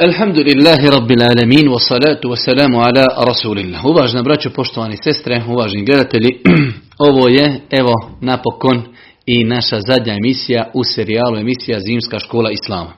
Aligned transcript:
Alhamdulillahi 0.00 0.90
rabbil 0.90 1.22
alamin 1.22 1.68
wa 1.68 1.80
salatu 1.80 2.30
wa 2.30 2.36
salamu 2.36 2.80
ala 2.80 3.06
rasulillah. 3.26 3.84
Uvažna 3.84 4.22
braćo, 4.22 4.50
poštovani 4.50 4.96
sestre, 4.96 5.42
uvažni 5.48 5.84
gledatelji, 5.84 6.40
ovo 7.08 7.28
je, 7.28 7.60
evo, 7.70 7.94
napokon 8.20 8.82
i 9.26 9.44
naša 9.44 9.80
zadnja 9.80 10.14
emisija 10.14 10.70
u 10.74 10.84
serijalu 10.84 11.36
emisija 11.36 11.80
Zimska 11.80 12.18
škola 12.18 12.50
Islama. 12.50 12.92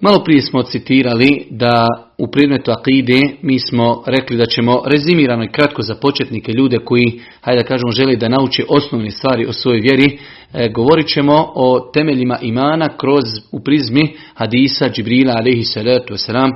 Malo 0.00 0.24
prije 0.24 0.42
smo 0.42 0.62
citirali 0.62 1.46
da 1.50 1.86
u 2.18 2.30
predmetu 2.30 2.70
akide 2.70 3.20
mi 3.42 3.58
smo 3.58 4.02
rekli 4.06 4.36
da 4.36 4.46
ćemo 4.46 4.82
rezimirano 4.86 5.44
i 5.44 5.48
kratko 5.48 5.82
za 5.82 5.94
početnike 5.94 6.52
ljude 6.52 6.78
koji, 6.78 7.20
hajde 7.40 7.62
da 7.62 7.68
kažemo, 7.68 7.92
žele 7.92 8.16
da 8.16 8.28
nauče 8.28 8.64
osnovne 8.68 9.10
stvari 9.10 9.46
o 9.46 9.52
svojoj 9.52 9.80
vjeri, 9.80 10.18
e, 10.54 10.68
govorit 10.68 11.06
ćemo 11.06 11.52
o 11.54 11.90
temeljima 11.94 12.38
imana 12.42 12.88
kroz 12.96 13.24
u 13.52 13.60
prizmi 13.60 14.16
hadisa 14.34 14.88
Džibrila 14.88 15.34
alaihi 15.36 15.62
salatu 15.62 16.14
wasalam, 16.14 16.50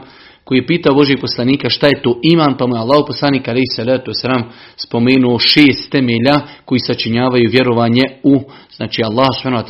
koji 0.45 0.59
je 0.59 0.67
pitao 0.67 0.95
Božih 0.95 1.19
poslanika 1.21 1.69
šta 1.69 1.87
je 1.87 2.03
to 2.03 2.21
iman, 2.23 2.57
pa 2.59 2.67
mu 2.67 2.75
je 2.75 2.81
Allah 2.81 3.05
poslanik 3.07 3.49
alaihi 3.49 3.75
salatu 3.77 4.11
wasalam 4.11 4.43
spomenuo 4.77 5.39
šest 5.39 5.91
temelja 5.91 6.41
koji 6.65 6.79
sačinjavaju 6.79 7.51
vjerovanje 7.51 8.03
u 8.23 8.41
Znači 8.81 9.03
Allah 9.05 9.29
subhanahu 9.37 9.65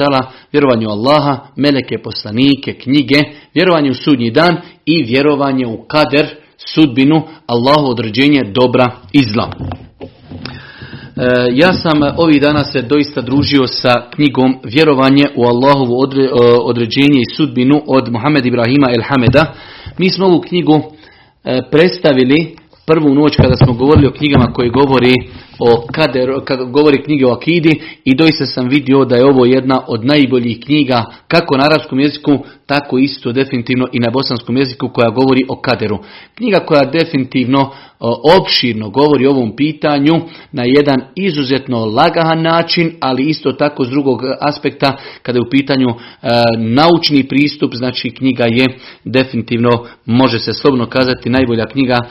vjerovanje 0.52 0.86
u 0.86 0.90
Allaha, 0.90 1.38
meleke, 1.56 1.98
poslanike, 1.98 2.72
knjige, 2.82 3.18
vjerovanje 3.54 3.90
u 3.90 3.94
sudnji 3.94 4.30
dan 4.30 4.56
i 4.86 5.02
vjerovanje 5.02 5.66
u 5.66 5.84
kader, 5.88 6.26
sudbinu, 6.74 7.22
Allahu 7.46 7.90
određenje 7.90 8.42
dobra 8.54 8.90
i 9.12 9.22
zla. 9.22 9.50
E, 9.50 10.06
ja 11.52 11.72
sam 11.72 11.98
ovih 12.16 12.40
dana 12.40 12.64
se 12.64 12.82
doista 12.82 13.20
družio 13.20 13.66
sa 13.66 13.92
knjigom 14.14 14.58
Vjerovanje 14.64 15.24
u 15.36 15.44
Allahovu 15.44 16.04
e, 16.04 16.28
određenje 16.62 17.20
i 17.20 17.34
sudbinu 17.36 17.82
od 17.86 18.12
Muhammed 18.12 18.46
Ibrahima 18.46 18.90
El 18.90 19.02
Hameda. 19.08 19.54
Mi 19.98 20.10
smo 20.10 20.26
ovu 20.26 20.40
knjigu 20.40 20.82
e, 21.44 21.60
predstavili 21.70 22.56
prvu 22.86 23.14
noć 23.14 23.36
kada 23.36 23.56
smo 23.56 23.72
govorili 23.72 24.06
o 24.06 24.12
knjigama 24.12 24.52
koje 24.52 24.70
govori 24.70 25.14
o 25.60 25.86
kader, 25.92 26.28
kada 26.44 26.64
govori 26.64 27.02
knjige 27.02 27.26
o 27.26 27.32
akidi 27.32 27.80
i 28.04 28.14
doista 28.14 28.46
sam 28.46 28.68
vidio 28.68 29.04
da 29.04 29.16
je 29.16 29.24
ovo 29.24 29.44
jedna 29.44 29.80
od 29.88 30.04
najboljih 30.04 30.58
knjiga 30.64 31.04
kako 31.28 31.56
na 31.56 31.64
arapskom 31.64 32.00
jeziku, 32.00 32.38
tako 32.66 32.98
isto 32.98 33.32
definitivno 33.32 33.86
i 33.92 33.98
na 33.98 34.10
bosanskom 34.10 34.56
jeziku 34.56 34.88
koja 34.88 35.10
govori 35.10 35.40
o 35.48 35.60
kaderu. 35.60 35.98
Knjiga 36.34 36.60
koja 36.60 36.84
definitivno 36.84 37.70
opširno 38.40 38.90
govori 38.90 39.26
o 39.26 39.30
ovom 39.30 39.56
pitanju 39.56 40.14
na 40.52 40.62
jedan 40.64 41.00
izuzetno 41.14 41.84
lagahan 41.84 42.42
način, 42.42 42.92
ali 43.00 43.28
isto 43.28 43.52
tako 43.52 43.84
s 43.84 43.88
drugog 43.90 44.20
aspekta 44.40 44.96
kada 45.22 45.38
je 45.38 45.42
u 45.46 45.50
pitanju 45.50 45.88
e, 45.88 45.96
naučni 46.58 47.28
pristup, 47.28 47.74
znači 47.74 48.10
knjiga 48.10 48.44
je 48.44 48.66
definitivno, 49.04 49.70
može 50.06 50.38
se 50.38 50.52
slobno 50.52 50.86
kazati, 50.86 51.30
najbolja 51.30 51.66
knjiga 51.66 51.94
e, 51.94 52.06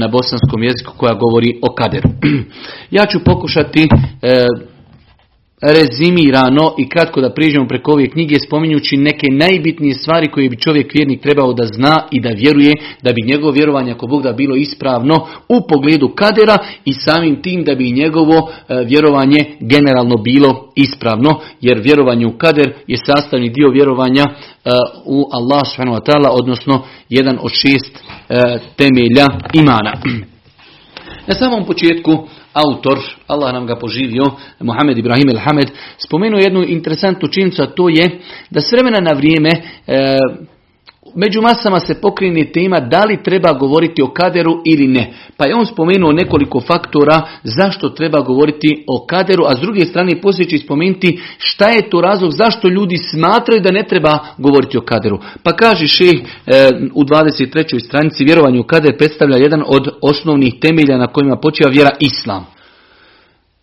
na 0.00 0.08
bosanskom 0.08 0.62
jeziku 0.62 0.92
koja 0.96 1.14
govori 1.14 1.58
o 1.62 1.74
kaderu. 1.74 2.08
ja 2.90 3.06
ću 3.06 3.24
pokušati 3.24 3.82
e, 4.22 4.46
rezimirano 5.62 6.74
i 6.78 6.88
kratko 6.88 7.20
da 7.20 7.34
priđemo 7.34 7.68
preko 7.68 7.92
ove 7.92 8.08
knjige 8.08 8.38
spominjući 8.38 8.96
neke 8.96 9.26
najbitnije 9.30 9.94
stvari 9.94 10.30
koje 10.30 10.48
bi 10.48 10.56
čovjek 10.56 10.94
vjernik 10.94 11.22
trebao 11.22 11.52
da 11.52 11.66
zna 11.66 11.96
i 12.10 12.20
da 12.20 12.28
vjeruje 12.28 12.72
da 13.02 13.12
bi 13.12 13.26
njegovo 13.26 13.52
vjerovanje 13.52 13.92
ako 13.92 14.06
Bog 14.06 14.22
da 14.22 14.32
bilo 14.32 14.56
ispravno 14.56 15.26
u 15.48 15.66
pogledu 15.68 16.08
kadera 16.08 16.58
i 16.84 16.92
samim 16.92 17.42
tim 17.42 17.64
da 17.64 17.74
bi 17.74 17.92
njegovo 17.92 18.50
e, 18.68 18.84
vjerovanje 18.84 19.38
generalno 19.60 20.16
bilo 20.16 20.72
ispravno 20.74 21.40
jer 21.60 21.78
vjerovanje 21.78 22.26
u 22.26 22.38
kader 22.38 22.72
je 22.86 22.96
sastavni 22.96 23.50
dio 23.50 23.70
vjerovanja 23.70 24.24
e, 24.24 24.70
u 25.04 25.28
Allah 25.32 25.62
subhanahu 25.66 26.00
odnosno 26.30 26.82
jedan 27.08 27.38
od 27.40 27.50
šest 27.52 27.98
e, 28.28 28.58
temelja 28.76 29.26
imana. 29.52 29.92
Na 31.28 31.34
samom 31.34 31.64
početku 31.64 32.26
autor, 32.52 32.98
Allah 33.26 33.52
nam 33.52 33.66
ga 33.66 33.76
poživio, 33.76 34.24
Mohamed 34.60 34.98
Ibrahim 34.98 35.28
el-Hamed, 35.28 35.70
spomenuo 35.98 36.40
jednu 36.40 36.64
interesantnu 36.64 37.28
činjenicu, 37.28 37.62
a 37.62 37.66
to 37.66 37.88
je 37.88 38.20
da 38.50 38.60
s 38.60 38.72
vremena 38.72 39.00
na 39.00 39.12
vrijeme 39.16 39.50
e, 39.86 40.18
među 41.18 41.42
masama 41.42 41.80
se 41.80 42.00
pokrene 42.00 42.44
tema 42.52 42.80
da 42.80 43.04
li 43.04 43.22
treba 43.22 43.52
govoriti 43.52 44.02
o 44.02 44.10
kaderu 44.10 44.52
ili 44.64 44.86
ne. 44.86 45.12
Pa 45.36 45.46
je 45.46 45.54
on 45.54 45.66
spomenuo 45.66 46.12
nekoliko 46.12 46.60
faktora 46.60 47.22
zašto 47.44 47.88
treba 47.88 48.20
govoriti 48.20 48.84
o 48.86 49.06
kaderu, 49.06 49.44
a 49.46 49.56
s 49.56 49.60
druge 49.60 49.84
strane 49.84 50.20
poslije 50.20 50.48
će 50.48 50.58
spomenuti 50.58 51.20
šta 51.38 51.68
je 51.68 51.90
to 51.90 52.00
razlog 52.00 52.32
zašto 52.32 52.68
ljudi 52.68 52.96
smatraju 52.96 53.60
da 53.60 53.70
ne 53.70 53.82
treba 53.88 54.18
govoriti 54.38 54.78
o 54.78 54.80
kaderu. 54.80 55.18
Pa 55.42 55.52
kaže 55.52 55.86
šeh 55.86 56.14
e, 56.14 56.70
u 56.94 57.04
23. 57.04 57.86
stranici 57.86 58.24
vjerovanje 58.24 58.60
u 58.60 58.64
kader 58.64 58.96
predstavlja 58.96 59.36
jedan 59.36 59.62
od 59.66 59.88
osnovnih 60.02 60.54
temelja 60.60 60.98
na 60.98 61.06
kojima 61.06 61.36
počiva 61.36 61.70
vjera 61.70 61.90
Islam. 62.00 62.57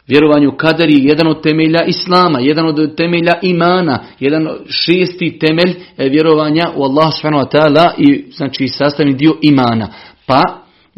Vjerovanju 0.08 0.52
kadar 0.52 0.90
je 0.90 1.00
jedan 1.02 1.28
od 1.28 1.44
temelja 1.44 1.84
Islama, 1.88 2.40
jedan 2.40 2.66
od 2.66 2.96
temelja 2.96 3.34
imana, 3.42 4.00
jedan 4.20 4.48
šesti 4.68 5.40
temelj 5.40 5.76
e, 5.98 6.10
vjerovanja 6.10 6.72
u 6.76 6.84
Allah 6.84 7.14
subhanahu 7.14 7.48
i 7.98 8.26
znači 8.32 8.68
sastavni 8.68 9.14
dio 9.14 9.36
imana. 9.42 9.88
Pa 10.26 10.42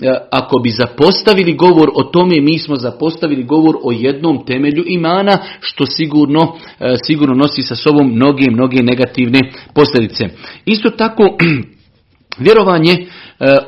e, 0.01 0.13
ako 0.31 0.59
bi 0.59 0.69
zapostavili 0.69 1.53
govor 1.53 1.89
o 1.95 2.03
tome, 2.03 2.41
mi 2.41 2.59
smo 2.59 2.75
zapostavili 2.75 3.43
govor 3.43 3.75
o 3.83 3.91
jednom 3.91 4.45
temelju 4.45 4.83
imana, 4.87 5.37
što 5.59 5.85
sigurno, 5.85 6.55
e, 6.79 6.95
sigurno 7.05 7.35
nosi 7.35 7.61
sa 7.61 7.75
sobom 7.75 8.11
mnoge, 8.15 8.51
mnoge 8.51 8.83
negativne 8.83 9.39
posljedice. 9.73 10.25
Isto 10.65 10.89
tako, 10.89 11.37
vjerovanje 12.45 13.07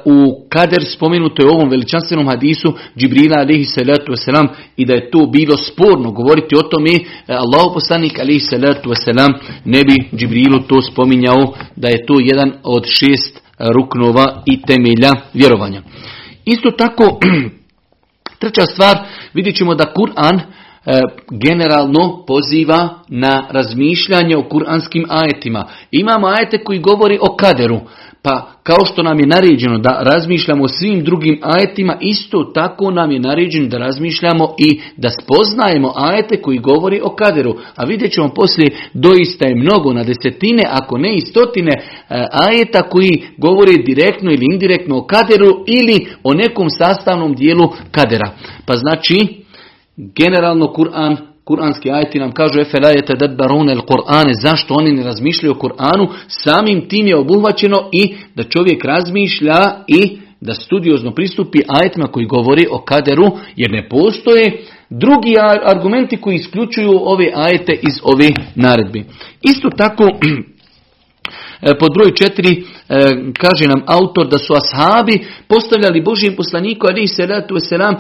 u 0.06 0.46
kader 0.50 0.86
spomenuto 0.96 1.44
je 1.44 1.50
u 1.50 1.52
ovom 1.52 1.70
veličanstvenom 1.70 2.28
hadisu 2.28 2.74
Džibrila 2.98 3.40
alaihi 3.40 3.66
salatu 3.66 4.12
wasalam 4.12 4.48
i 4.78 4.86
da 4.86 4.94
je 4.94 5.12
to 5.12 5.26
bilo 5.26 5.58
sporno 5.58 6.12
govoriti 6.12 6.56
o 6.56 6.62
tome 6.62 6.92
Allah 7.28 7.72
poslanik 7.74 8.20
alaihi 8.20 8.40
salatu 8.40 8.90
wasalam 8.90 9.34
ne 9.66 9.84
bi 9.84 10.18
Džibrilu 10.18 10.60
to 10.60 10.82
spominjao 10.82 11.54
da 11.76 11.88
je 11.88 12.06
to 12.06 12.20
jedan 12.20 12.54
od 12.64 12.86
šest 12.86 13.42
ruknova 13.60 14.44
i 14.46 14.62
temelja 14.62 15.12
vjerovanja. 15.34 15.82
Isto 16.46 16.72
tako, 16.72 17.20
treća 18.40 18.66
stvar, 18.66 18.98
vidjet 19.34 19.56
ćemo 19.56 19.76
da 19.76 19.94
Kur'an 19.96 20.40
generalno 21.32 22.24
poziva 22.28 22.90
na 23.08 23.48
razmišljanje 23.50 24.38
o 24.38 24.44
kuranskim 24.44 25.06
ajetima. 25.10 25.68
Imamo 25.92 26.28
ajete 26.28 26.64
koji 26.64 26.80
govori 26.80 27.20
o 27.22 27.36
kaderu, 27.36 27.80
pa 28.22 28.52
kao 28.64 28.86
što 28.86 29.04
nam 29.04 29.20
je 29.20 29.28
naređeno 29.28 29.78
da 29.78 30.02
razmišljamo 30.02 30.64
o 30.64 30.68
svim 30.68 31.04
drugim 31.04 31.40
ajetima, 31.42 31.98
isto 32.02 32.44
tako 32.44 32.92
nam 32.92 33.12
je 33.12 33.20
naređeno 33.20 33.68
da 33.68 33.78
razmišljamo 33.78 34.56
i 34.58 34.82
da 34.98 35.10
spoznajemo 35.10 35.94
ajete 35.96 36.42
koji 36.42 36.58
govori 36.58 37.02
o 37.04 37.10
kaderu. 37.10 37.56
A 37.76 37.86
vidjet 37.86 38.12
ćemo 38.12 38.30
poslije, 38.30 38.78
doista 38.94 39.48
je 39.48 39.56
mnogo 39.56 39.94
na 39.94 40.04
desetine, 40.04 40.64
ako 40.70 40.98
ne 40.98 41.16
i 41.16 41.22
stotine 41.22 41.72
e, 41.72 41.82
ajeta 42.32 42.82
koji 42.82 43.24
govori 43.38 43.84
direktno 43.84 44.32
ili 44.32 44.46
indirektno 44.52 44.98
o 44.98 45.06
kaderu 45.06 45.64
ili 45.68 46.08
o 46.24 46.34
nekom 46.34 46.70
sastavnom 46.70 47.34
dijelu 47.36 47.70
kadera. 47.92 48.32
Pa 48.66 48.76
znači, 48.76 49.44
generalno 49.98 50.66
Kur'an 50.66 51.29
Kur'anski 51.50 51.92
ajeti 51.92 52.20
nam 52.20 52.32
kažu 52.32 52.60
efelajete 52.60 53.14
dadbarune 53.16 53.72
el 53.72 53.82
Kur'ane, 53.82 54.34
zašto 54.42 54.74
oni 54.74 54.92
ne 54.92 55.04
razmišljaju 55.04 55.52
o 55.52 55.60
Kur'anu, 55.60 56.08
samim 56.28 56.88
tim 56.90 57.08
je 57.08 57.18
obuhvaćeno 57.18 57.90
i 57.92 58.16
da 58.36 58.44
čovjek 58.44 58.86
razmišlja 58.86 59.60
i 59.88 60.18
da 60.42 60.54
studiozno 60.54 61.12
pristupi 61.12 61.60
ajetima 61.68 62.08
koji 62.08 62.26
govori 62.26 62.68
o 62.72 62.82
kaderu, 62.82 63.32
jer 63.56 63.72
ne 63.72 63.90
postoje 63.90 64.62
drugi 64.90 65.34
argumenti 65.64 66.18
koji 66.18 66.36
isključuju 66.36 66.92
ove 66.92 67.32
ajete 67.36 67.74
iz 67.74 67.96
ove 68.04 68.30
naredbi. 68.56 69.06
Isto 69.42 69.70
tako, 69.70 70.04
pod 71.80 71.90
broj 71.94 72.14
četiri 72.16 72.52
e, 72.54 72.64
kaže 73.38 73.68
nam 73.68 73.84
autor 73.86 74.28
da 74.28 74.38
su 74.38 74.54
ashabi 74.54 75.26
postavljali 75.48 76.02
Božijem 76.02 76.36
poslaniku 76.36 76.88
ali 76.90 77.08
se 77.08 77.26
ratu 77.26 77.56
selam 77.60 77.96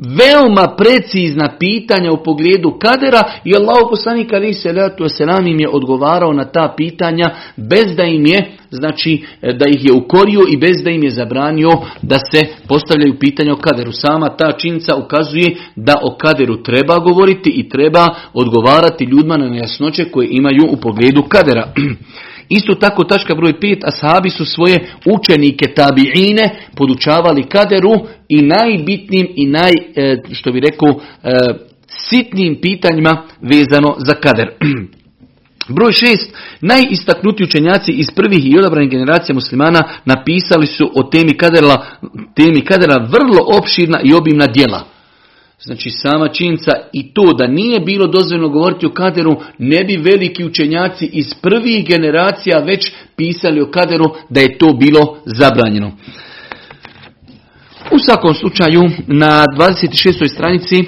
veoma 0.00 0.76
precizna 0.76 1.56
pitanja 1.58 2.12
u 2.12 2.22
pogledu 2.22 2.78
kadera 2.78 3.22
i 3.44 3.54
Allah 3.54 3.76
poslanik 3.90 4.32
ali 4.32 4.54
se 4.54 4.72
letu 4.72 5.08
selam 5.08 5.46
im 5.46 5.60
je 5.60 5.68
odgovarao 5.68 6.32
na 6.32 6.44
ta 6.44 6.74
pitanja 6.76 7.30
bez 7.56 7.96
da 7.96 8.04
im 8.04 8.26
je 8.26 8.50
znači 8.70 9.24
da 9.42 9.64
ih 9.68 9.84
je 9.84 9.92
ukorio 9.92 10.40
i 10.48 10.56
bez 10.56 10.82
da 10.84 10.90
im 10.90 11.02
je 11.02 11.10
zabranio 11.10 11.70
da 12.02 12.18
se 12.18 12.46
postavljaju 12.68 13.18
pitanja 13.18 13.52
o 13.52 13.56
kaderu. 13.56 13.92
Sama 13.92 14.36
ta 14.36 14.52
činjenica 14.52 14.96
ukazuje 14.96 15.56
da 15.76 15.94
o 16.02 16.16
kaderu 16.16 16.62
treba 16.62 16.98
govoriti 16.98 17.50
i 17.50 17.68
treba 17.68 18.08
odgovarati 18.34 19.04
ljudima 19.04 19.36
na 19.36 19.48
nejasnoće 19.48 20.04
koje 20.04 20.28
imaju 20.30 20.62
u 20.70 20.76
pogledu 20.76 21.22
kadera. 21.22 21.72
Isto 22.50 22.74
tako 22.74 23.04
tačka 23.04 23.34
broj 23.34 23.52
5, 23.52 23.82
ashabi 23.84 24.30
su 24.30 24.44
svoje 24.44 24.88
učenike 25.06 25.74
tabiine 25.74 26.50
podučavali 26.76 27.42
kaderu 27.42 27.92
i 28.28 28.42
najbitnijim 28.42 29.28
i 29.34 29.46
naj, 29.46 29.72
e, 29.72 30.22
što 30.32 30.52
bi 30.52 30.60
rekao, 30.60 30.88
e, 30.88 31.30
sitnim 31.88 32.58
pitanjima 32.62 33.22
vezano 33.40 33.94
za 33.98 34.14
kader. 34.14 34.50
Broj 35.76 35.92
šest, 35.92 36.36
najistaknutiji 36.60 37.44
učenjaci 37.44 37.92
iz 37.92 38.06
prvih 38.16 38.46
i 38.46 38.58
odabranih 38.58 38.90
generacija 38.90 39.34
muslimana 39.34 39.82
napisali 40.04 40.66
su 40.66 40.90
o 40.94 41.02
temi 41.02 41.36
kadera, 41.36 41.76
temi 42.34 42.64
kadera 42.64 42.96
vrlo 42.96 43.58
opširna 43.58 44.00
i 44.04 44.14
obimna 44.14 44.46
djela. 44.46 44.89
Znači 45.62 45.90
sama 45.90 46.28
činjenica 46.28 46.72
i 46.92 47.14
to 47.14 47.32
da 47.32 47.46
nije 47.46 47.80
bilo 47.80 48.06
dozvoljeno 48.06 48.48
govoriti 48.48 48.86
o 48.86 48.92
kaderu, 48.92 49.36
ne 49.58 49.84
bi 49.84 49.96
veliki 49.96 50.44
učenjaci 50.44 51.10
iz 51.12 51.34
prvih 51.42 51.86
generacija 51.86 52.58
već 52.58 52.92
pisali 53.16 53.60
o 53.60 53.70
kaderu 53.70 54.04
da 54.28 54.40
je 54.40 54.58
to 54.58 54.72
bilo 54.72 55.16
zabranjeno. 55.24 55.92
U 57.92 57.98
svakom 57.98 58.34
slučaju, 58.34 58.82
na 59.06 59.44
26. 59.58 60.34
stranici 60.34 60.76
e, 60.76 60.84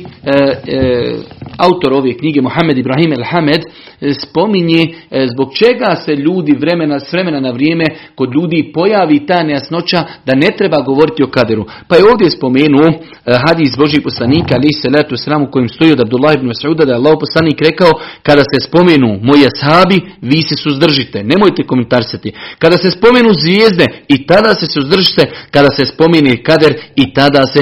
e, 0.67 1.17
autor 1.59 1.93
ove 1.93 2.15
knjige, 2.15 2.41
Mohamed 2.41 2.79
Ibrahim 2.79 3.13
El-Hamed, 3.13 3.63
e, 4.01 4.15
spominje 4.15 4.83
e, 4.83 5.27
zbog 5.33 5.55
čega 5.55 5.97
se 6.05 6.13
ljudi 6.17 6.53
vremena, 6.53 7.01
s 7.01 7.13
vremena 7.13 7.41
na 7.41 7.51
vrijeme 7.51 7.85
kod 8.15 8.35
ljudi 8.35 8.71
pojavi 8.75 9.27
ta 9.27 9.43
nejasnoća 9.43 10.05
da 10.27 10.35
ne 10.35 10.49
treba 10.59 10.81
govoriti 10.81 11.23
o 11.23 11.31
kaderu. 11.31 11.65
Pa 11.89 11.97
je 11.97 12.05
ovdje 12.13 12.31
spomenuo 12.31 12.87
e, 12.89 12.99
hadis 13.47 13.77
Božih 13.77 14.01
poslanika, 14.05 14.55
ali 14.55 14.73
se 14.73 14.89
letu 14.91 15.17
sramu 15.17 15.47
kojim 15.51 15.69
stoji 15.69 15.93
od 15.93 16.01
Abdullah 16.01 16.35
ibn 16.35 16.51
Sauda, 16.55 16.85
da 16.85 16.93
je 16.93 16.97
Allah 16.97 17.17
poslanik 17.21 17.61
rekao, 17.61 17.91
kada 18.23 18.43
se 18.43 18.61
spomenu 18.61 19.19
moje 19.23 19.49
sahabi, 19.61 20.01
vi 20.23 20.43
se 20.43 20.57
suzdržite, 20.57 21.23
nemojte 21.23 21.63
komentarsati. 21.63 22.33
Kada 22.59 22.79
se 22.79 22.91
spomenu 22.91 23.31
zvijezde, 23.41 23.87
i 24.09 24.27
tada 24.27 24.55
se 24.55 24.67
suzdržite, 24.67 25.31
kada 25.51 25.71
se 25.71 25.85
spomene 25.85 26.43
kader, 26.43 26.73
i 26.97 27.15
tada 27.15 27.43
se 27.47 27.61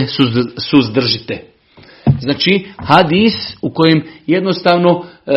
suzdržite. 0.70 1.49
Znači, 2.20 2.66
hadis 2.76 3.34
u 3.62 3.70
kojem 3.70 4.04
jednostavno 4.26 5.04
e, 5.26 5.32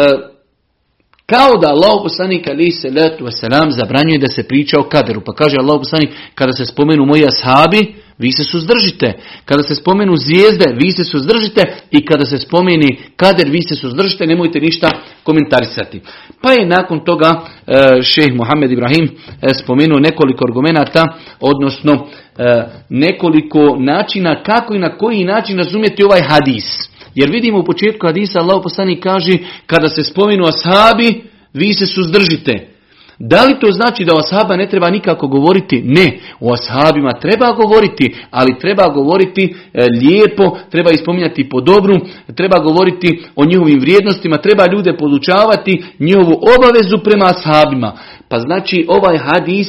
kao 1.26 1.58
da 1.62 1.68
Allah 1.68 2.00
poslanik 2.04 2.48
ali 2.48 2.72
se 2.72 2.90
letu 2.90 3.26
wasalam 3.26 3.70
zabranjuje 3.70 4.20
da 4.20 4.28
se 4.28 4.48
priča 4.48 4.80
o 4.80 4.90
kaderu. 4.90 5.22
Pa 5.26 5.34
kaže 5.34 5.56
Allah 5.60 5.80
poslanik 5.80 6.10
kada 6.36 6.52
se 6.54 6.66
spomenu 6.66 7.06
moji 7.06 7.26
ashabi, 7.28 7.96
vi 8.18 8.32
se 8.32 8.44
suzdržite. 8.44 9.14
Kada 9.46 9.64
se 9.64 9.76
spomenu 9.76 10.16
zvijezde, 10.16 10.66
vi 10.82 10.92
se 10.92 11.04
suzdržite. 11.04 11.62
I 11.92 12.06
kada 12.06 12.26
se 12.26 12.38
spomeni 12.38 12.98
kader, 13.16 13.50
vi 13.50 13.62
se 13.62 13.76
suzdržite. 13.76 14.28
Nemojte 14.28 14.60
ništa 14.60 14.90
komentarisati. 15.24 16.02
Pa 16.42 16.52
je 16.52 16.66
nakon 16.66 17.06
toga 17.06 17.42
e, 17.68 18.02
šeh 18.02 18.34
Mohamed 18.34 18.72
Ibrahim 18.72 19.06
e, 19.06 19.54
spomenuo 19.54 20.00
nekoliko 20.00 20.46
argumenata, 20.48 21.18
odnosno 21.40 22.08
e, 22.38 22.64
nekoliko 22.90 23.78
načina 23.80 24.44
kako 24.44 24.74
i 24.74 24.80
na 24.80 24.98
koji 24.98 25.24
način 25.24 25.58
razumjeti 25.58 26.04
ovaj 26.04 26.22
hadis. 26.22 26.90
Jer 27.16 27.30
vidimo 27.32 27.60
u 27.60 27.66
početku 27.66 28.08
hadisa 28.08 28.40
Allah 28.40 28.60
poslanik 28.64 29.04
kaže 29.04 29.38
kada 29.66 29.90
se 29.90 30.04
spomenu 30.04 30.46
ashabi, 30.46 31.24
vi 31.54 31.74
se 31.74 31.86
suzdržite. 31.86 32.73
Da 33.20 33.44
li 33.44 33.60
to 33.60 33.72
znači 33.72 34.06
da 34.06 34.14
o 34.14 34.20
ashaba 34.20 34.56
ne 34.56 34.70
treba 34.70 34.90
nikako 34.90 35.28
govoriti? 35.28 35.82
Ne, 35.86 36.20
o 36.40 36.54
ashabima 36.54 37.20
treba 37.20 37.52
govoriti, 37.52 38.16
ali 38.32 38.60
treba 38.60 38.88
govoriti 38.88 39.56
e, 39.74 39.86
lijepo, 40.02 40.58
treba 40.72 40.92
ispominjati 40.92 41.50
po 41.50 41.62
dobru, 41.62 41.96
treba 42.36 42.60
govoriti 42.60 43.24
o 43.36 43.46
njihovim 43.46 43.80
vrijednostima, 43.80 44.38
treba 44.38 44.66
ljude 44.72 44.98
podučavati 44.98 45.84
njihovu 46.00 46.42
obavezu 46.58 46.98
prema 47.04 47.26
ashabima. 47.26 47.98
Pa 48.30 48.40
znači 48.40 48.86
ovaj 48.90 49.18
hadis 49.18 49.68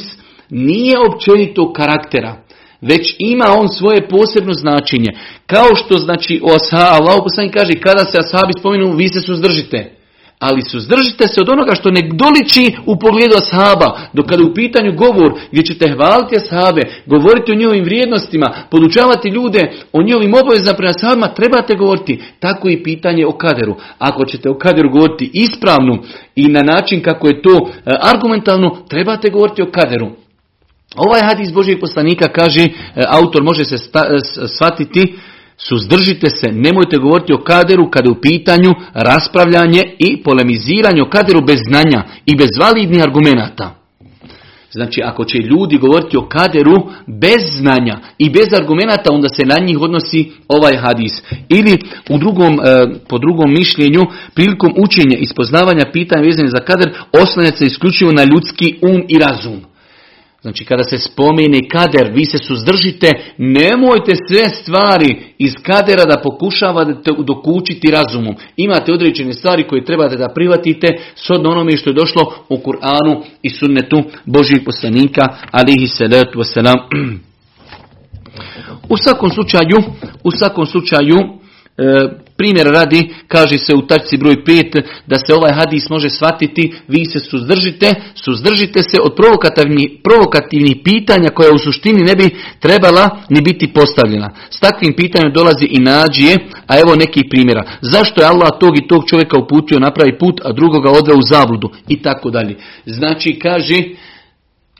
nije 0.49 0.95
općenito 1.09 1.73
karaktera 1.73 2.45
već 2.81 3.15
ima 3.19 3.45
on 3.59 3.67
svoje 3.67 4.07
posebno 4.07 4.53
značenje. 4.53 5.11
Kao 5.45 5.75
što 5.75 5.97
znači 5.97 6.41
o 6.43 6.55
ashabi, 6.55 6.97
Allah 6.97 7.19
kaže 7.53 7.73
kada 7.83 8.05
se 8.05 8.17
ashabi 8.19 8.53
spominu 8.59 8.91
vi 8.91 9.07
se 9.07 9.21
suzdržite. 9.21 9.91
Ali 10.39 10.61
suzdržite 10.61 11.27
se 11.27 11.41
od 11.41 11.49
onoga 11.49 11.75
što 11.75 11.91
ne 11.91 12.09
doliči 12.13 12.75
u 12.85 12.99
pogledu 12.99 13.35
ashaba. 13.37 13.99
Dok 14.13 14.25
kada 14.25 14.43
je 14.43 14.49
u 14.49 14.53
pitanju 14.53 14.93
govor 14.95 15.39
gdje 15.51 15.63
ćete 15.63 15.93
hvaliti 15.93 16.35
ashabe, 16.35 16.81
govoriti 17.05 17.51
o 17.51 17.55
njihovim 17.55 17.83
vrijednostima, 17.83 18.53
podučavati 18.71 19.29
ljude 19.29 19.71
o 19.93 20.01
njihovim 20.01 20.33
obavezama 20.33 20.77
prema 20.77 20.93
ashabima, 20.97 21.27
trebate 21.27 21.75
govoriti. 21.75 22.21
Tako 22.39 22.69
i 22.69 22.83
pitanje 22.83 23.25
o 23.25 23.31
kaderu. 23.31 23.75
Ako 23.99 24.25
ćete 24.25 24.49
o 24.49 24.57
kaderu 24.57 24.89
govoriti 24.89 25.31
ispravno 25.33 25.97
i 26.35 26.47
na 26.47 26.61
način 26.61 27.01
kako 27.03 27.27
je 27.27 27.41
to 27.41 27.69
e, 27.69 27.91
argumentalno, 28.13 28.77
trebate 28.89 29.29
govoriti 29.29 29.61
o 29.61 29.71
kaderu. 29.71 30.09
Ovaj 30.95 31.21
hadis 31.23 31.53
Božijeg 31.53 31.79
poslanika 31.79 32.27
kaže, 32.27 32.61
e, 32.61 32.69
autor 33.07 33.43
može 33.43 33.65
se 33.65 33.77
shvatiti, 34.57 35.15
suzdržite 35.57 36.29
se, 36.29 36.51
nemojte 36.51 36.97
govoriti 36.97 37.33
o 37.33 37.43
kaderu 37.43 37.89
kada 37.89 38.07
je 38.09 38.11
u 38.11 38.21
pitanju 38.21 38.71
raspravljanje 38.93 39.81
i 39.99 40.23
polemiziranje 40.23 41.01
o 41.01 41.09
kaderu 41.09 41.41
bez 41.41 41.59
znanja 41.69 42.03
i 42.25 42.35
bez 42.35 42.49
validnih 42.59 43.03
argumenata. 43.03 43.75
Znači, 44.71 45.01
ako 45.03 45.25
će 45.25 45.37
ljudi 45.37 45.77
govoriti 45.77 46.17
o 46.17 46.27
kaderu 46.29 46.75
bez 47.07 47.41
znanja 47.57 47.99
i 48.17 48.29
bez 48.29 48.47
argumenata, 48.53 49.13
onda 49.13 49.29
se 49.29 49.45
na 49.45 49.65
njih 49.65 49.81
odnosi 49.81 50.31
ovaj 50.47 50.77
hadis. 50.77 51.23
Ili 51.49 51.77
u 52.09 52.17
drugom, 52.17 52.53
e, 52.53 52.87
po 53.09 53.17
drugom 53.17 53.53
mišljenju, 53.53 54.01
prilikom 54.33 54.73
učenja 54.77 55.17
i 55.17 55.27
spoznavanja 55.27 55.91
pitanja 55.93 56.23
vezane 56.23 56.49
za 56.49 56.59
kader, 56.59 56.93
oslanjati 57.11 57.57
se 57.57 57.65
isključivo 57.65 58.11
na 58.11 58.23
ljudski 58.23 58.75
um 58.81 59.03
i 59.07 59.19
razum. 59.19 59.74
Znači 60.45 60.65
kada 60.65 60.83
se 60.83 60.97
spomeni 60.97 61.69
kader, 61.69 62.11
vi 62.13 62.25
se 62.25 62.37
suzdržite, 62.37 63.11
nemojte 63.37 64.13
sve 64.27 64.49
stvari 64.49 65.23
iz 65.37 65.53
kadera 65.63 66.05
da 66.05 66.21
pokušavate 66.23 67.11
dokučiti 67.17 67.91
razumom. 67.91 68.35
Imate 68.57 68.93
određene 68.93 69.33
stvari 69.33 69.67
koje 69.67 69.85
trebate 69.85 70.17
da 70.17 70.33
privatite 70.35 70.87
s 71.15 71.29
onome 71.29 71.77
što 71.77 71.89
je 71.89 71.93
došlo 71.93 72.33
u 72.49 72.57
Kur'anu 72.57 73.23
i 73.41 73.49
sunnetu 73.49 74.03
Božih 74.25 74.61
poslanika, 74.65 75.21
alihi 75.51 75.87
salatu 75.87 76.39
wasalam. 76.39 76.77
U 78.93 78.97
svakom 78.97 79.29
slučaju, 79.29 79.77
u 80.23 80.31
svakom 80.31 80.65
slučaju, 80.65 81.17
E, 81.77 82.09
primjer 82.37 82.67
radi, 82.67 83.13
kaže 83.27 83.57
se 83.57 83.75
u 83.75 83.87
tačci 83.87 84.17
broj 84.17 84.35
5, 84.35 84.81
da 85.07 85.17
se 85.17 85.33
ovaj 85.33 85.53
hadis 85.53 85.89
može 85.89 86.09
shvatiti, 86.09 86.73
vi 86.87 87.05
se 87.05 87.19
suzdržite, 87.19 87.95
suzdržite 88.15 88.83
se 88.83 88.97
od 89.01 89.15
provokativnih, 89.15 89.87
provokativnih 90.03 90.75
pitanja 90.83 91.29
koja 91.29 91.53
u 91.53 91.57
suštini 91.57 92.01
ne 92.03 92.15
bi 92.15 92.35
trebala 92.59 93.09
ni 93.29 93.41
biti 93.41 93.73
postavljena. 93.73 94.29
S 94.49 94.59
takvim 94.59 94.93
pitanjem 94.97 95.33
dolazi 95.33 95.65
i 95.69 95.79
nađije, 95.79 96.37
a 96.67 96.79
evo 96.79 96.95
neki 96.95 97.21
primjera. 97.29 97.63
Zašto 97.81 98.21
je 98.21 98.27
Allah 98.27 98.49
tog 98.59 98.77
i 98.77 98.87
tog 98.87 99.03
čovjeka 99.09 99.39
uputio 99.39 99.79
napravi 99.79 100.17
put, 100.17 100.41
a 100.43 100.51
drugoga 100.51 100.89
odveo 100.91 101.17
u 101.17 101.27
zabludu 101.29 101.69
i 101.87 102.01
tako 102.01 102.29
dalje. 102.29 102.55
Znači, 102.85 103.39
kaže 103.39 103.77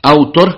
autor, 0.02 0.52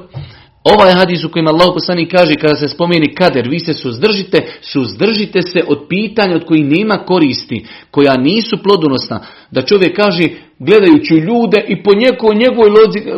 Ovaj 0.75 0.93
hadis 0.93 1.25
u 1.25 1.29
kojem 1.29 1.49
Allah 1.49 1.71
poslani 1.75 2.09
kaže 2.09 2.35
kada 2.35 2.57
se 2.57 2.69
spomeni 2.69 3.15
kader, 3.15 3.49
vi 3.49 3.61
se 3.61 3.73
suzdržite, 3.73 4.47
suzdržite 4.61 5.43
se 5.43 5.65
od 5.69 5.87
pitanja 5.89 6.37
od 6.37 6.45
kojih 6.45 6.65
nema 6.65 6.99
koristi, 6.99 7.67
koja 7.91 8.17
nisu 8.17 8.57
plodonosna. 8.63 9.21
Da 9.51 9.63
čovjek 9.63 9.97
kaže, 9.97 10.29
gledajući 10.59 11.15
ljude 11.15 11.65
i 11.69 11.83
po 11.83 11.91
njegov, 11.95 12.35
njegovoj 12.35 12.71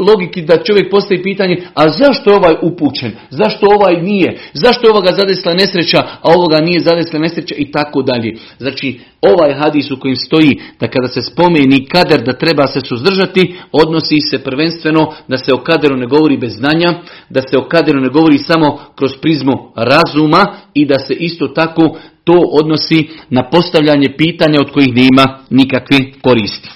logiki 0.09 0.43
da 0.43 0.63
čovjek 0.65 0.91
postavi 0.91 1.23
pitanje, 1.23 1.57
a 1.75 1.89
zašto 1.89 2.31
je 2.31 2.37
ovaj 2.37 2.55
upućen, 2.63 3.13
zašto 3.31 3.67
ovaj 3.67 4.03
nije, 4.03 4.39
zašto 4.53 4.87
je 4.87 4.91
ovoga 4.91 5.13
zadesla 5.19 5.55
nesreća, 5.55 5.99
a 5.99 6.29
ovoga 6.37 6.59
nije 6.61 6.81
zadesla 6.81 7.19
nesreća? 7.19 7.55
I 7.59 7.71
tako 7.71 8.03
dalje. 8.03 8.35
Znači, 8.59 9.01
ovaj 9.21 9.55
hadis 9.55 9.91
u 9.91 10.01
kojem 10.01 10.17
stoji 10.17 10.61
da 10.81 10.89
kada 10.89 11.09
se 11.09 11.23
spomeni 11.23 11.87
kader 11.87 12.23
da 12.23 12.33
treba 12.33 12.67
se 12.67 12.81
suzdržati, 12.81 13.55
odnosi 13.73 14.17
se 14.31 14.39
prvenstveno 14.39 15.13
da 15.29 15.37
se 15.37 15.55
o 15.55 15.63
kaderu 15.63 15.97
ne 15.97 16.07
govori 16.07 16.37
bez 16.37 16.53
znanja, 16.57 16.89
da 17.31 17.41
se 17.41 17.59
o 17.59 17.69
kaderu 17.69 18.01
ne 18.01 18.09
govori 18.09 18.39
samo 18.39 18.79
kroz 18.97 19.11
prizmu 19.23 19.73
razuma 19.77 20.57
i 20.75 20.85
da 20.87 20.99
se 20.99 21.15
isto 21.15 21.49
tako 21.49 21.99
to 22.25 22.49
odnosi 22.53 23.09
na 23.31 23.51
postavljanje 23.51 24.17
pitanja 24.17 24.61
od 24.61 24.73
kojih 24.73 24.95
nema 24.95 25.39
nikakve 25.51 25.99
koristi. 26.23 26.69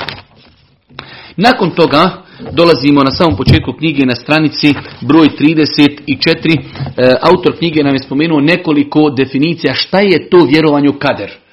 Nakon 1.36 1.70
toga 1.70 2.22
dolazimo 2.52 3.04
na 3.04 3.10
samom 3.10 3.36
početku 3.36 3.72
knjige 3.72 4.06
na 4.06 4.14
stranici 4.14 4.74
broj 5.00 5.28
34. 5.40 6.60
E, 6.96 7.12
autor 7.20 7.58
knjige 7.58 7.82
nam 7.82 7.94
je 7.94 7.98
spomenuo 7.98 8.40
nekoliko 8.40 9.10
definicija 9.10 9.74
šta 9.74 10.00
je 10.00 10.30
to 10.30 10.44
vjerovanje 10.44 10.92
kader. 10.98 11.43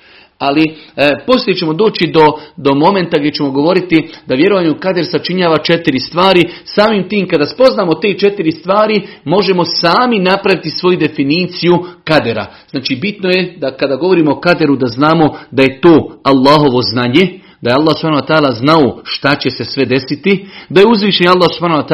Ali 0.41 0.63
e, 0.95 1.10
poslije 1.27 1.55
ćemo 1.55 1.74
doći 1.74 2.07
do, 2.07 2.25
do 2.57 2.75
momenta 2.75 3.17
gdje 3.19 3.31
ćemo 3.31 3.51
govoriti 3.51 4.10
da 4.27 4.36
vjerovanje 4.36 4.69
u 4.71 4.79
kader 4.79 5.05
sačinjava 5.05 5.57
četiri 5.57 6.00
stvari. 6.00 6.50
Samim 6.65 7.10
tim 7.10 7.27
kada 7.27 7.45
spoznamo 7.45 7.93
te 7.93 8.13
četiri 8.13 8.51
stvari 8.51 9.07
možemo 9.25 9.63
sami 9.65 10.19
napraviti 10.19 10.69
svoju 10.69 10.98
definiciju 10.98 11.74
kadera. 12.03 12.45
Znači 12.71 12.95
bitno 12.95 13.29
je 13.29 13.55
da 13.57 13.77
kada 13.77 13.95
govorimo 13.95 14.31
o 14.31 14.39
kaderu 14.39 14.75
da 14.75 14.88
znamo 14.88 15.36
da 15.51 15.63
je 15.63 15.81
to 15.81 16.19
Allahovo 16.24 16.81
znanje, 16.81 17.39
da 17.62 17.69
je 17.69 17.75
Allah 17.79 17.95
subhanahu 18.00 18.55
znao 18.55 19.00
šta 19.03 19.36
će 19.36 19.50
se 19.50 19.65
sve 19.65 19.86
desiti, 19.86 20.45
da 20.69 20.81
je 20.81 20.88
uzvišen 20.88 21.27
Allah 21.27 21.50
subhanahu 21.57 21.88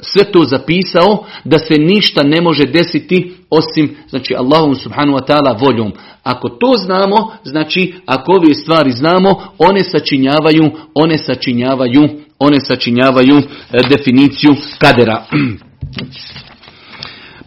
sve 0.00 0.32
to 0.32 0.44
zapisao 0.44 1.24
da 1.44 1.58
se 1.58 1.74
ništa 1.74 2.22
ne 2.22 2.40
može 2.40 2.64
desiti 2.64 3.34
osim 3.50 3.96
znači 4.08 4.34
Allahom 4.34 4.74
subhanahu 4.74 5.18
wa 5.18 5.26
ta'ala 5.26 5.60
voljom. 5.60 5.92
Ako 6.22 6.48
to 6.48 6.72
znamo, 6.76 7.16
znači 7.44 7.94
ako 8.06 8.32
ove 8.32 8.54
stvari 8.54 8.92
znamo, 8.92 9.42
one 9.58 9.84
sačinjavaju, 9.84 10.70
one 10.94 11.18
sačinjavaju, 11.18 12.08
one 12.38 12.60
sačinjavaju 12.60 13.36
e, 13.36 13.42
definiciju 13.88 14.50
kadera. 14.78 15.24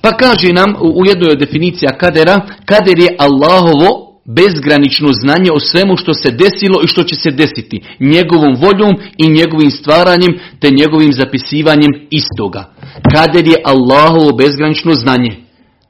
Pa 0.01 0.11
kaže 0.11 0.53
nam 0.53 0.75
u 0.81 1.05
jednoj 1.05 1.35
definicija 1.35 1.97
kadera, 1.97 2.41
kader 2.65 2.99
je 2.99 3.15
Allahovo 3.17 4.10
bezgranično 4.25 5.09
znanje 5.21 5.51
o 5.53 5.59
svemu 5.59 5.97
što 5.97 6.13
se 6.13 6.31
desilo 6.31 6.81
i 6.83 6.87
što 6.87 7.03
će 7.03 7.15
se 7.15 7.31
desiti, 7.31 7.81
njegovom 7.99 8.55
voljom 8.55 8.95
i 9.17 9.29
njegovim 9.29 9.71
stvaranjem 9.71 10.39
te 10.59 10.69
njegovim 10.71 11.13
zapisivanjem 11.13 11.91
istoga. 12.09 12.73
Kader 13.13 13.47
je 13.47 13.61
Allahovo 13.63 14.31
bezgranično 14.37 14.93
znanje. 14.93 15.35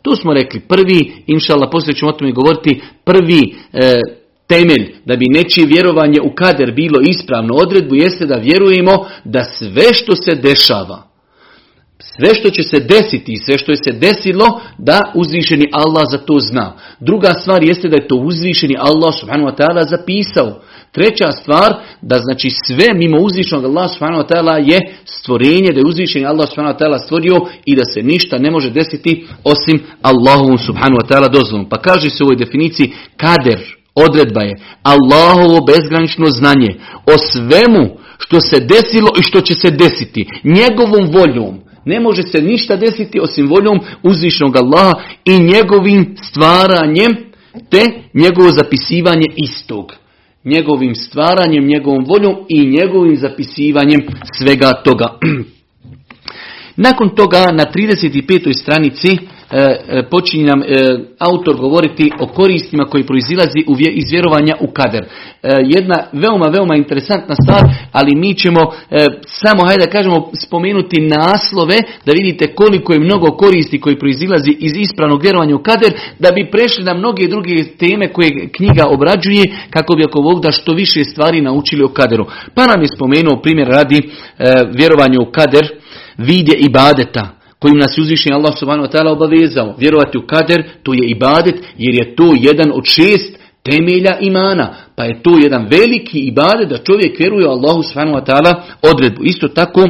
Tu 0.02 0.16
smo 0.16 0.34
rekli 0.34 0.60
prvi, 0.60 1.12
inšala, 1.28 1.70
poslije 1.70 1.96
ćemo 1.96 2.12
o 2.12 2.14
tome 2.14 2.32
govoriti, 2.32 2.82
prvi 3.04 3.56
e, 3.74 4.02
temelj 4.48 4.94
da 5.06 5.16
bi 5.16 5.26
nečije 5.30 5.68
vjerovanje 5.68 6.22
u 6.24 6.36
kader 6.36 6.72
bilo 6.72 7.02
ispravno 7.02 7.54
odredbu 7.56 7.96
jeste 7.96 8.26
da 8.26 8.36
vjerujemo 8.36 9.06
da 9.24 9.44
sve 9.44 9.94
što 9.94 10.16
se 10.16 10.36
dešava, 10.36 11.11
sve 12.02 12.36
što 12.36 12.50
će 12.50 12.64
se 12.64 12.80
desiti, 12.80 13.36
sve 13.46 13.58
što 13.58 13.72
je 13.72 13.78
se 13.78 13.92
desilo, 13.92 14.62
da 14.78 15.00
uzvišeni 15.16 15.70
Allah 15.72 16.04
za 16.12 16.18
to 16.18 16.40
zna. 16.40 16.74
Druga 17.00 17.34
stvar 17.34 17.64
jeste 17.64 17.90
da 17.90 17.96
je 17.96 18.08
to 18.08 18.16
uzvišeni 18.16 18.76
Allah 18.80 19.14
subhanahu 19.20 19.50
wa 19.50 19.56
ta'ala 19.58 19.90
zapisao. 19.90 20.62
Treća 20.92 21.32
stvar, 21.32 21.74
da 22.02 22.20
znači 22.20 22.50
sve 22.50 22.94
mimo 22.94 23.18
uzvišenog 23.18 23.66
Allah 23.66 23.92
subhanahu 23.92 24.24
wa 24.24 24.30
ta'ala 24.34 24.72
je 24.72 24.80
stvorenje, 25.06 25.72
da 25.74 25.80
je 25.80 25.88
uzvišeni 25.88 26.26
Allah 26.26 26.50
subhanahu 26.50 26.76
wa 26.76 26.82
ta'ala 26.82 26.98
stvorio 27.06 27.38
i 27.66 27.76
da 27.76 27.86
se 27.86 28.02
ništa 28.02 28.38
ne 28.38 28.52
može 28.52 28.70
desiti 28.70 29.28
osim 29.44 29.84
Allahovom 30.02 30.58
subhanahu 30.58 31.02
wa 31.02 31.08
ta'ala 31.10 31.30
dozvolom. 31.32 31.70
Pa 31.70 31.78
kaže 31.78 32.10
se 32.10 32.24
u 32.24 32.26
ovoj 32.26 32.36
definiciji 32.36 32.94
kader, 33.18 33.60
odredba 33.96 34.42
je 34.42 34.60
Allahovo 34.84 35.66
bezgranično 35.66 36.26
znanje 36.30 36.76
o 37.06 37.18
svemu 37.18 38.02
što 38.18 38.42
se 38.42 38.60
desilo 38.60 39.10
i 39.20 39.22
što 39.22 39.42
će 39.42 39.54
se 39.54 39.72
desiti, 39.72 40.30
njegovom 40.44 41.12
voljom. 41.12 41.71
Ne 41.86 42.00
može 42.00 42.24
se 42.24 42.42
ništa 42.42 42.76
desiti 42.76 43.20
osim 43.20 43.48
voljom 43.50 43.80
uzvišnog 44.04 44.58
Allaha 44.58 44.94
i 45.26 45.40
njegovim 45.40 46.16
stvaranjem 46.24 47.32
te 47.70 47.92
njegovo 48.14 48.50
zapisivanje 48.52 49.26
istog. 49.36 49.94
Njegovim 50.44 50.96
stvaranjem, 50.96 51.66
njegovom 51.66 52.06
voljom 52.08 52.36
i 52.50 52.66
njegovim 52.66 53.16
zapisivanjem 53.16 54.02
svega 54.38 54.74
toga. 54.84 55.08
Nakon 56.76 57.16
toga 57.16 57.52
na 57.52 57.66
35. 57.76 58.62
stranici 58.62 59.18
počinje 60.10 60.46
nam 60.46 60.62
e, 60.62 60.66
autor 61.20 61.56
govoriti 61.56 62.12
o 62.20 62.28
koristima 62.28 62.84
koji 62.84 63.04
proizilazi 63.06 63.60
iz 63.94 64.12
vjerovanja 64.12 64.56
u 64.60 64.68
kader. 64.68 65.06
Jedna 65.64 66.04
veoma, 66.12 66.48
veoma 66.48 66.76
interesantna 66.76 67.36
stvar, 67.44 67.64
ali 67.92 68.16
mi 68.16 68.34
ćemo 68.34 68.60
samo, 69.26 69.66
hajde 69.66 69.86
da 69.86 69.92
kažemo, 69.92 70.30
spomenuti 70.46 71.02
naslove, 71.02 71.78
da 72.06 72.12
vidite 72.12 72.56
koliko 72.56 72.94
je 72.94 73.00
mnogo 73.00 73.32
koristi 73.32 73.82
koji 73.82 74.00
proizilazi 74.00 74.52
iz 74.60 74.72
ispravnog 74.78 75.22
vjerovanja 75.22 75.56
u 75.56 75.64
kader, 75.64 75.94
da 76.20 76.32
bi 76.32 76.52
prešli 76.52 76.84
na 76.84 76.94
mnoge 76.94 77.28
druge 77.28 77.64
teme 77.80 78.14
koje 78.14 78.50
knjiga 78.50 78.86
obrađuje, 78.88 79.44
kako 79.70 79.96
bi 79.96 80.04
ako 80.04 80.22
Bog 80.22 80.42
da 80.42 80.52
što 80.52 80.74
više 80.74 81.04
stvari 81.04 81.42
naučili 81.42 81.84
o 81.84 81.88
kaderu. 81.88 82.26
Pa 82.56 82.68
nam 82.68 82.82
je 82.82 82.88
spomenuo 82.96 83.42
primjer 83.42 83.68
radi 83.68 84.10
vjerovanja 84.74 85.18
u 85.22 85.32
kader, 85.32 85.68
vidje 86.18 86.56
i 86.58 86.70
badeta 86.70 87.41
kojim 87.62 87.78
nas 87.78 87.98
je 87.98 88.34
Allah 88.34 88.54
subhanahu 88.60 88.88
wa 88.88 88.92
ta'ala 88.92 89.12
obavezao. 89.12 89.76
Vjerovati 89.78 90.18
u 90.18 90.28
kader, 90.28 90.64
to 90.84 90.94
je 90.94 91.10
ibadet, 91.10 91.56
jer 91.78 91.94
je 91.96 92.16
to 92.16 92.34
jedan 92.38 92.72
od 92.74 92.86
šest 92.86 93.38
temelja 93.64 94.18
imana. 94.20 94.74
Pa 94.96 95.04
je 95.04 95.24
to 95.24 95.38
jedan 95.44 95.68
veliki 95.70 96.20
ibadet 96.20 96.70
da 96.70 96.78
čovjek 96.78 97.20
vjeruje 97.20 97.48
Allahu 97.48 97.84
subhanahu 97.84 98.18
wa 98.18 98.26
ta'ala 98.26 98.62
odredbu. 98.82 99.24
Isto 99.24 99.48
tako, 99.48 99.90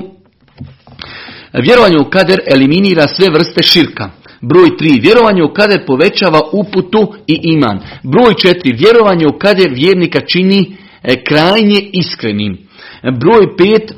vjerovanje 1.54 1.98
u 2.00 2.10
kader 2.10 2.40
eliminira 2.54 3.08
sve 3.08 3.28
vrste 3.34 3.64
širka. 3.64 4.10
Broj 4.42 4.70
3. 4.80 5.02
Vjerovanje 5.02 5.44
u 5.44 5.54
kader 5.54 5.86
povećava 5.86 6.40
uputu 6.52 7.14
i 7.28 7.40
iman. 7.44 7.80
Broj 8.04 8.34
4. 8.34 8.80
Vjerovanje 8.80 9.28
u 9.28 9.40
kader 9.40 9.72
vjernika 9.74 10.20
čini 10.20 10.78
e, 11.04 11.24
krajnje 11.24 11.90
iskrenim. 11.94 12.58
Broj 13.04 13.46
5. 13.58 13.92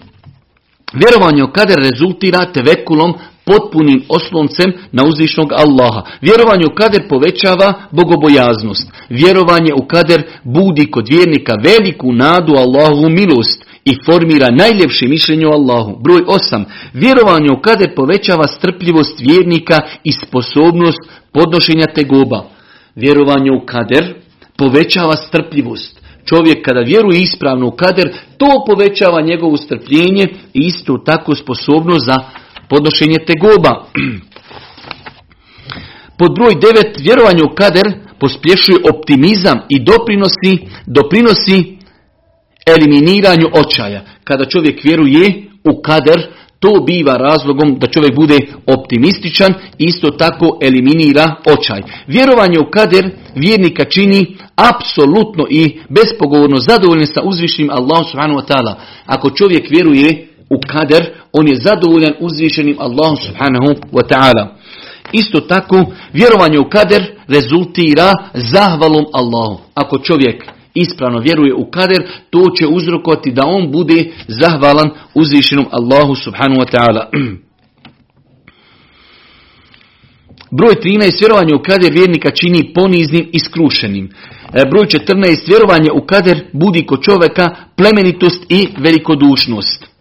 Vjerovanje 0.94 1.44
u 1.44 1.52
kader 1.52 1.78
rezultira 1.78 2.52
tevekulom 2.54 3.14
potpunim 3.46 4.04
osloncem 4.10 4.74
na 4.92 5.04
uzvišnog 5.04 5.52
Allaha. 5.52 6.02
Vjerovanje 6.22 6.66
u 6.72 6.76
kader 6.76 7.08
povećava 7.10 7.74
bogobojaznost. 7.92 8.92
Vjerovanje 9.10 9.74
u 9.74 9.88
kader 9.88 10.24
budi 10.44 10.92
kod 10.92 11.08
vjernika 11.10 11.54
veliku 11.64 12.12
nadu 12.12 12.54
Allahovu 12.54 13.10
milost 13.10 13.66
i 13.86 13.94
formira 14.06 14.48
najljepše 14.52 15.08
mišljenje 15.08 15.48
o 15.48 15.52
Allahu. 15.52 15.98
Broj 16.04 16.22
8. 16.22 16.64
Vjerovanje 16.94 17.48
u 17.58 17.62
kader 17.62 17.96
povećava 17.96 18.48
strpljivost 18.48 19.20
vjernika 19.20 19.78
i 20.04 20.12
sposobnost 20.12 21.00
podnošenja 21.32 21.86
tegoba. 21.96 22.44
Vjerovanje 22.96 23.52
u 23.52 23.66
kader 23.66 24.14
povećava 24.58 25.16
strpljivost. 25.16 26.04
Čovjek 26.26 26.66
kada 26.66 26.80
vjeruje 26.80 27.22
ispravno 27.22 27.68
u 27.68 27.72
kader, 27.72 28.14
to 28.38 28.64
povećava 28.68 29.22
njegovo 29.22 29.58
strpljenje 29.58 30.28
i 30.54 30.60
isto 30.60 30.98
tako 30.98 31.36
sposobnost 31.36 32.06
za 32.06 32.18
podnošenje 32.74 33.18
tegoba. 33.28 33.74
Pod 36.20 36.32
broj 36.36 36.54
9. 36.56 37.04
Vjerovanje 37.04 37.44
u 37.44 37.56
kader 37.56 37.88
pospješuje 38.20 38.78
optimizam 38.94 39.58
i 39.70 39.80
doprinosi, 39.80 40.54
doprinosi 40.86 41.78
eliminiranju 42.66 43.48
očaja. 43.54 44.02
Kada 44.24 44.46
čovjek 44.46 44.84
vjeruje 44.84 45.44
u 45.64 45.82
kader, 45.82 46.20
to 46.60 46.84
biva 46.88 47.14
razlogom 47.14 47.80
da 47.80 47.88
čovjek 47.88 48.16
bude 48.16 48.38
optimističan 48.66 49.54
i 49.78 49.86
isto 49.86 50.10
tako 50.12 50.58
eliminira 50.62 51.36
očaj. 51.46 51.82
Vjerovanje 52.08 52.60
u 52.60 52.72
kader 52.72 53.10
vjernika 53.36 53.86
čini 53.86 54.38
apsolutno 54.56 55.46
i 55.50 55.80
bespogovorno 55.90 56.58
zadovoljni 56.58 57.06
sa 57.06 57.22
uzvišnim 57.24 57.70
Allahom 57.70 58.06
subhanahu 58.12 58.40
wa 58.40 58.48
ta'ala. 58.48 58.74
Ako 59.06 59.30
čovjek 59.30 59.70
vjeruje 59.70 60.33
u 60.56 60.60
kader, 60.68 61.10
on 61.32 61.48
je 61.48 61.56
zadovoljan 61.56 62.14
uzvišenim 62.20 62.76
Allahom 62.80 63.18
subhanahu 63.18 63.70
wa 63.92 64.04
ta'ala. 64.10 64.48
Isto 65.12 65.40
tako, 65.40 65.86
vjerovanje 66.14 66.60
u 66.60 66.70
kader 66.70 67.04
rezultira 67.28 68.14
zahvalom 68.34 69.06
Allahu. 69.14 69.60
Ako 69.74 70.00
čovjek 70.00 70.44
ispravno 70.74 71.20
vjeruje 71.20 71.54
u 71.54 71.72
kader, 71.72 72.08
to 72.30 72.44
će 72.58 72.68
uzrokovati 72.68 73.32
da 73.32 73.46
on 73.46 73.72
bude 73.72 74.12
zahvalan 74.28 74.90
uzvišenom 75.14 75.66
Allahu 75.72 76.16
subhanahu 76.16 76.62
wa 76.62 76.72
ta'ala. 76.72 77.08
Broj 80.58 80.76
13. 80.76 81.20
Vjerovanje 81.20 81.56
u 81.56 81.64
kader 81.64 81.94
vjernika 81.94 82.30
čini 82.32 82.74
poniznim 82.74 83.30
i 83.32 83.40
skrušenim. 83.40 84.10
E, 84.54 84.62
broj 84.72 84.86
14. 84.86 85.48
Vjerovanje 85.48 85.92
u 85.92 86.06
kader 86.06 86.44
budi 86.54 86.86
kod 86.86 87.02
čovjeka 87.02 87.56
plemenitost 87.76 88.46
i 88.50 88.68
velikodušnost. 88.78 89.93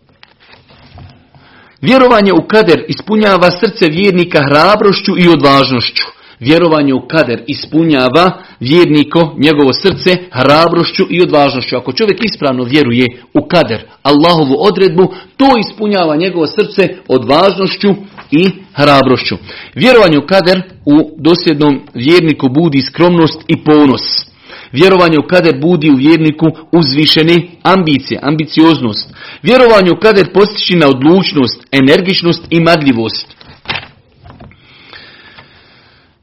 Vjerovanje 1.82 2.32
u 2.32 2.46
kader 2.48 2.84
ispunjava 2.88 3.50
srce 3.50 3.86
vjernika 3.88 4.40
hrabrošću 4.48 5.12
i 5.18 5.28
odvažnošću. 5.28 6.04
Vjerovanje 6.40 6.94
u 6.94 7.06
kader 7.08 7.42
ispunjava 7.46 8.42
vjerniko, 8.60 9.34
njegovo 9.38 9.72
srce, 9.72 10.16
hrabrošću 10.30 11.04
i 11.10 11.22
odvažnošću. 11.22 11.76
Ako 11.76 11.92
čovjek 11.92 12.24
ispravno 12.24 12.64
vjeruje 12.64 13.06
u 13.34 13.46
kader, 13.46 13.80
Allahovu 14.02 14.56
odredbu, 14.58 15.14
to 15.36 15.46
ispunjava 15.58 16.16
njegovo 16.16 16.46
srce 16.46 16.88
odvažnošću 17.08 17.88
i 18.30 18.50
hrabrošću. 18.74 19.36
Vjerovanje 19.74 20.18
u 20.18 20.26
kader 20.26 20.62
u 20.86 21.10
dosljednom 21.18 21.80
vjerniku 21.94 22.48
budi 22.48 22.82
skromnost 22.82 23.40
i 23.48 23.64
ponos. 23.64 24.32
Vjerovanje 24.72 25.18
u 25.18 25.28
kader 25.28 25.60
budi 25.60 25.90
u 25.90 25.96
vjerniku 25.96 26.46
uzvišene 26.72 27.42
ambicije, 27.62 28.20
ambicioznost. 28.22 29.11
Vjerovanje 29.42 29.90
u 29.92 30.00
kader 30.00 30.32
postići 30.32 30.74
na 30.76 30.88
odlučnost, 30.88 31.66
energičnost 31.72 32.46
i 32.50 32.60
madljivost. 32.60 33.26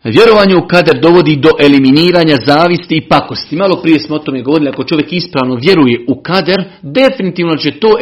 Vjerovanje 0.04 0.56
u 0.56 0.68
kader 0.68 1.00
dovodi 1.02 1.36
do 1.36 1.50
eliminiranja 1.60 2.38
zavisti 2.46 2.96
i 2.96 3.08
pakosti. 3.08 3.56
Malo 3.56 3.82
prije 3.82 4.00
smo 4.00 4.16
o 4.16 4.20
tome 4.20 4.42
govorili, 4.42 4.70
ako 4.70 4.84
čovjek 4.84 5.14
ispravno 5.14 5.56
vjeruje 5.56 6.06
u 6.08 6.22
kader, 6.22 6.64
definitivno 6.82 7.58
će 7.58 7.72
to 7.72 7.96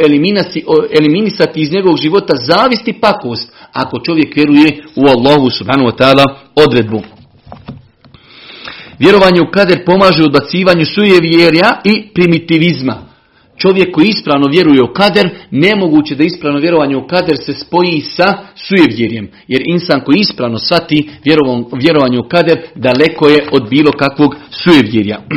eliminisati 0.98 1.60
iz 1.60 1.72
njegovog 1.72 1.98
života 1.98 2.34
zavist 2.36 2.88
i 2.88 2.92
pakost, 2.92 3.52
ako 3.72 4.00
čovjek 4.00 4.36
vjeruje 4.36 4.84
u 4.96 5.06
Allahu 5.06 5.50
subhanahu 5.50 5.90
wa 5.90 5.96
ta'ala 5.98 6.24
odredbu. 6.54 7.02
Vjerovanje 8.98 9.40
u 9.40 9.50
kader 9.50 9.84
pomaže 9.84 10.22
u 10.22 10.26
odbacivanju 10.26 10.84
sujevjerja 10.84 11.80
i 11.84 12.08
primitivizma. 12.14 13.07
Čovjek 13.58 13.94
koji 13.94 14.08
ispravno 14.08 14.48
vjeruje 14.48 14.82
u 14.82 14.92
kader, 14.92 15.30
nemoguće 15.50 16.14
da 16.14 16.24
ispravno 16.24 16.60
vjerovanje 16.60 16.96
u 16.96 17.06
kader 17.06 17.36
se 17.36 17.52
spoji 17.52 18.00
sa 18.00 18.38
sujevjerjem. 18.54 19.30
Jer 19.48 19.62
insan 19.66 20.00
koji 20.00 20.18
ispravno 20.18 20.58
shvati 20.58 21.08
vjerovanje 21.80 22.18
u 22.18 22.28
kader, 22.28 22.58
daleko 22.74 23.28
je 23.28 23.48
od 23.52 23.68
bilo 23.70 23.92
kakvog 23.92 24.36
sujevjerja. 24.50 25.18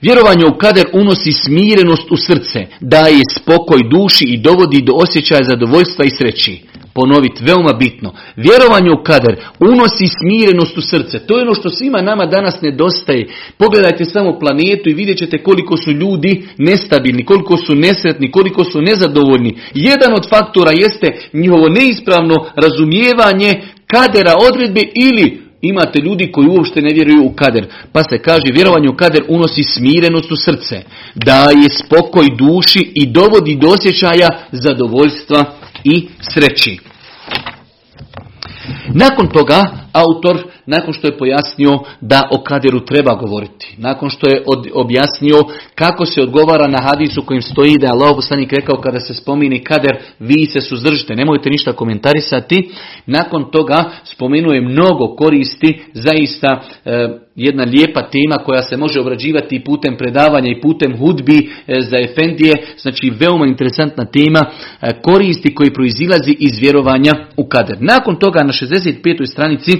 Vjerovanje 0.00 0.44
u 0.46 0.58
kader 0.58 0.86
unosi 0.92 1.32
smirenost 1.32 2.10
u 2.10 2.16
srce, 2.16 2.66
daje 2.80 3.20
spokoj 3.36 3.80
duši 3.90 4.24
i 4.24 4.38
dovodi 4.38 4.82
do 4.82 4.92
osjećaja 4.92 5.44
zadovoljstva 5.44 6.04
i 6.04 6.10
sreći 6.10 6.62
ponoviti, 6.98 7.44
veoma 7.44 7.72
bitno. 7.72 8.08
Vjerovanje 8.36 8.90
u 8.92 9.02
kader 9.08 9.34
unosi 9.72 10.06
smirenost 10.18 10.78
u 10.78 10.82
srce. 10.82 11.18
To 11.26 11.36
je 11.36 11.42
ono 11.42 11.54
što 11.54 11.70
svima 11.70 12.00
nama 12.10 12.26
danas 12.26 12.60
nedostaje. 12.62 13.28
Pogledajte 13.58 14.04
samo 14.04 14.38
planetu 14.38 14.86
i 14.90 14.98
vidjet 15.00 15.18
ćete 15.18 15.42
koliko 15.42 15.76
su 15.76 15.90
ljudi 15.92 16.32
nestabilni, 16.58 17.24
koliko 17.24 17.56
su 17.56 17.74
nesretni, 17.74 18.30
koliko 18.30 18.64
su 18.64 18.82
nezadovoljni. 18.82 19.58
Jedan 19.74 20.12
od 20.14 20.28
faktora 20.28 20.72
jeste 20.84 21.08
njihovo 21.32 21.68
neispravno 21.68 22.34
razumijevanje 22.56 23.50
kadera 23.86 24.34
odredbe 24.48 24.82
ili 24.94 25.46
imate 25.60 26.00
ljudi 26.00 26.32
koji 26.32 26.48
uopšte 26.48 26.80
ne 26.80 26.94
vjeruju 26.94 27.24
u 27.24 27.32
kader. 27.32 27.66
Pa 27.92 28.02
se 28.02 28.18
kaže 28.18 28.52
vjerovanje 28.52 28.88
u 28.88 28.96
kader 28.96 29.22
unosi 29.28 29.62
smirenost 29.62 30.32
u 30.32 30.36
srce, 30.36 30.82
daje 31.14 31.68
spokoj 31.84 32.26
duši 32.38 32.92
i 32.94 33.06
dovodi 33.06 33.56
do 33.56 33.68
osjećaja 33.68 34.28
zadovoljstva 34.52 35.44
i 35.94 36.08
sreći. 36.34 36.78
Nakon 38.94 39.28
toga, 39.28 39.64
autor, 39.92 40.42
nakon 40.66 40.92
što 40.94 41.06
je 41.06 41.18
pojasnio 41.18 41.78
da 42.00 42.28
o 42.32 42.42
kaderu 42.42 42.80
treba 42.80 43.14
govoriti, 43.14 43.74
nakon 43.78 44.10
što 44.10 44.30
je 44.30 44.44
objasnio 44.74 45.36
kako 45.74 46.06
se 46.06 46.22
odgovara 46.22 46.66
na 46.68 46.78
hadisu 46.82 47.22
kojim 47.22 47.42
stoji 47.42 47.78
da 47.78 47.86
je 47.86 47.92
Allah 47.92 48.12
poslanik 48.16 48.52
rekao 48.52 48.80
kada 48.80 49.00
se 49.00 49.14
spomini 49.14 49.64
kader, 49.64 49.96
vi 50.18 50.46
se 50.46 50.60
suzdržite, 50.60 51.14
nemojte 51.14 51.50
ništa 51.50 51.72
komentarisati, 51.72 52.70
nakon 53.06 53.50
toga 53.50 53.84
spomenuo 54.04 54.52
je 54.52 54.60
mnogo 54.60 55.16
koristi, 55.16 55.82
zaista 55.94 56.60
e, 56.84 57.25
jedna 57.36 57.64
lijepa 57.64 58.02
tema 58.02 58.36
koja 58.36 58.62
se 58.62 58.76
može 58.76 59.00
obrađivati 59.00 59.56
i 59.56 59.64
putem 59.64 59.96
predavanja 59.96 60.50
i 60.50 60.60
putem 60.60 60.98
hudbi 60.98 61.50
e, 61.66 61.80
za 61.80 61.96
Efendije, 61.98 62.52
znači 62.78 63.12
veoma 63.20 63.46
interesantna 63.46 64.04
tema, 64.04 64.40
e, 64.80 65.02
koristi 65.02 65.54
koji 65.54 65.74
proizilazi 65.74 66.36
iz 66.38 66.58
vjerovanja 66.60 67.12
u 67.36 67.48
kader. 67.48 67.76
Nakon 67.80 68.18
toga 68.18 68.42
na 68.42 68.52
65. 68.52 69.26
stranici 69.32 69.72
e, 69.72 69.76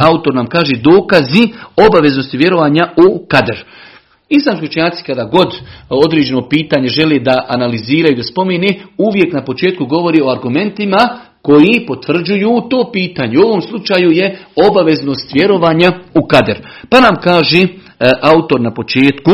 autor 0.00 0.34
nam 0.34 0.46
kaže 0.46 0.76
dokazi 0.76 1.48
obaveznosti 1.76 2.36
vjerovanja 2.36 2.92
u 3.08 3.26
kader. 3.28 3.64
Islamski 4.28 4.66
učenjaci 4.66 5.04
kada 5.04 5.24
god 5.24 5.54
određeno 5.88 6.48
pitanje 6.48 6.88
želi 6.88 7.20
da 7.20 7.46
analiziraju, 7.48 8.16
da 8.16 8.22
spomene, 8.22 8.68
uvijek 8.98 9.32
na 9.32 9.44
početku 9.44 9.86
govori 9.86 10.20
o 10.22 10.30
argumentima 10.30 10.98
koji 11.44 11.86
potvrđuju 11.86 12.62
to 12.70 12.90
pitanje. 12.92 13.38
U 13.38 13.42
ovom 13.42 13.62
slučaju 13.62 14.10
je 14.10 14.38
obaveznost 14.70 15.34
vjerovanja 15.34 15.92
u 16.14 16.26
kader. 16.26 16.56
Pa 16.88 17.00
nam 17.00 17.16
kaže 17.22 17.62
e, 17.62 17.66
autor 18.22 18.60
na 18.60 18.74
početku 18.74 19.30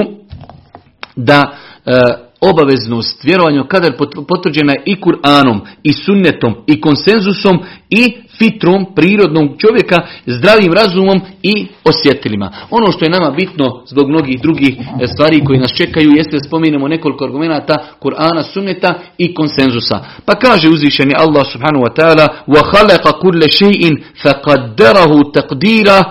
da 1.17 1.53
e, 1.87 1.93
obaveznost 2.42 3.24
vjerovanja 3.24 3.62
u 3.62 3.68
kader 3.68 3.94
potvrđena 4.28 4.72
je 4.74 4.84
i 4.86 4.96
Kur'anom, 5.02 5.60
i 5.84 5.94
sunnetom, 5.94 6.56
i 6.68 6.82
konsenzusom, 6.82 7.60
i 7.90 8.18
fitrom, 8.38 8.86
prirodnom 8.96 9.56
čovjeka, 9.58 10.08
zdravim 10.26 10.74
razumom 10.74 11.22
i 11.44 11.68
osjetilima. 11.84 12.52
Ono 12.70 12.92
što 12.92 13.06
je 13.06 13.12
nama 13.12 13.32
bitno 13.32 13.84
zbog 13.88 14.10
mnogih 14.10 14.42
drugih 14.42 14.76
e, 14.78 15.08
stvari 15.08 15.46
koji 15.46 15.60
nas 15.60 15.72
čekaju 15.72 16.12
jeste 16.16 16.38
da 16.38 16.44
spominemo 16.44 16.88
nekoliko 16.88 17.26
argumenata 17.26 17.76
Kur'ana, 18.02 18.44
sunneta 18.54 19.00
i 19.18 19.34
konsenzusa. 19.34 20.00
Pa 20.26 20.34
kaže 20.36 20.70
uzvišeni 20.70 21.14
Allah 21.18 21.46
subhanahu 21.52 21.86
wa 21.86 21.94
ta'ala 21.98 22.28
وَخَلَقَ 22.48 23.06
كُلَّ 23.24 23.42
شَيْءٍ 23.50 23.84
فَقَدَّرَهُ 24.24 25.32
تَقْدِيرًا 25.34 26.04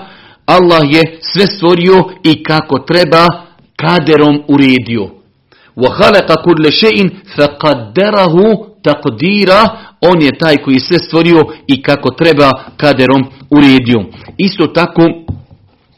Allah 0.46 0.82
je 0.90 1.18
sve 1.20 1.46
stvorio 1.46 2.04
i 2.22 2.42
kako 2.42 2.78
treba 2.78 3.26
kaderom 3.76 4.42
uredio. 4.48 5.17
وَخَلَقَ 5.78 6.28
كُلَّ 6.46 6.72
شَيْءٍ 6.72 6.98
فَقَدَّرَهُ 7.36 8.34
تَقْدِيرًا 8.84 9.62
on 10.00 10.22
je 10.22 10.38
taj 10.38 10.56
koji 10.56 10.78
sve 10.80 10.98
stvorio 10.98 11.42
i 11.66 11.82
kako 11.82 12.10
treba 12.10 12.50
kaderom 12.76 13.24
uredio. 13.50 14.04
Isto 14.38 14.66
tako 14.66 15.02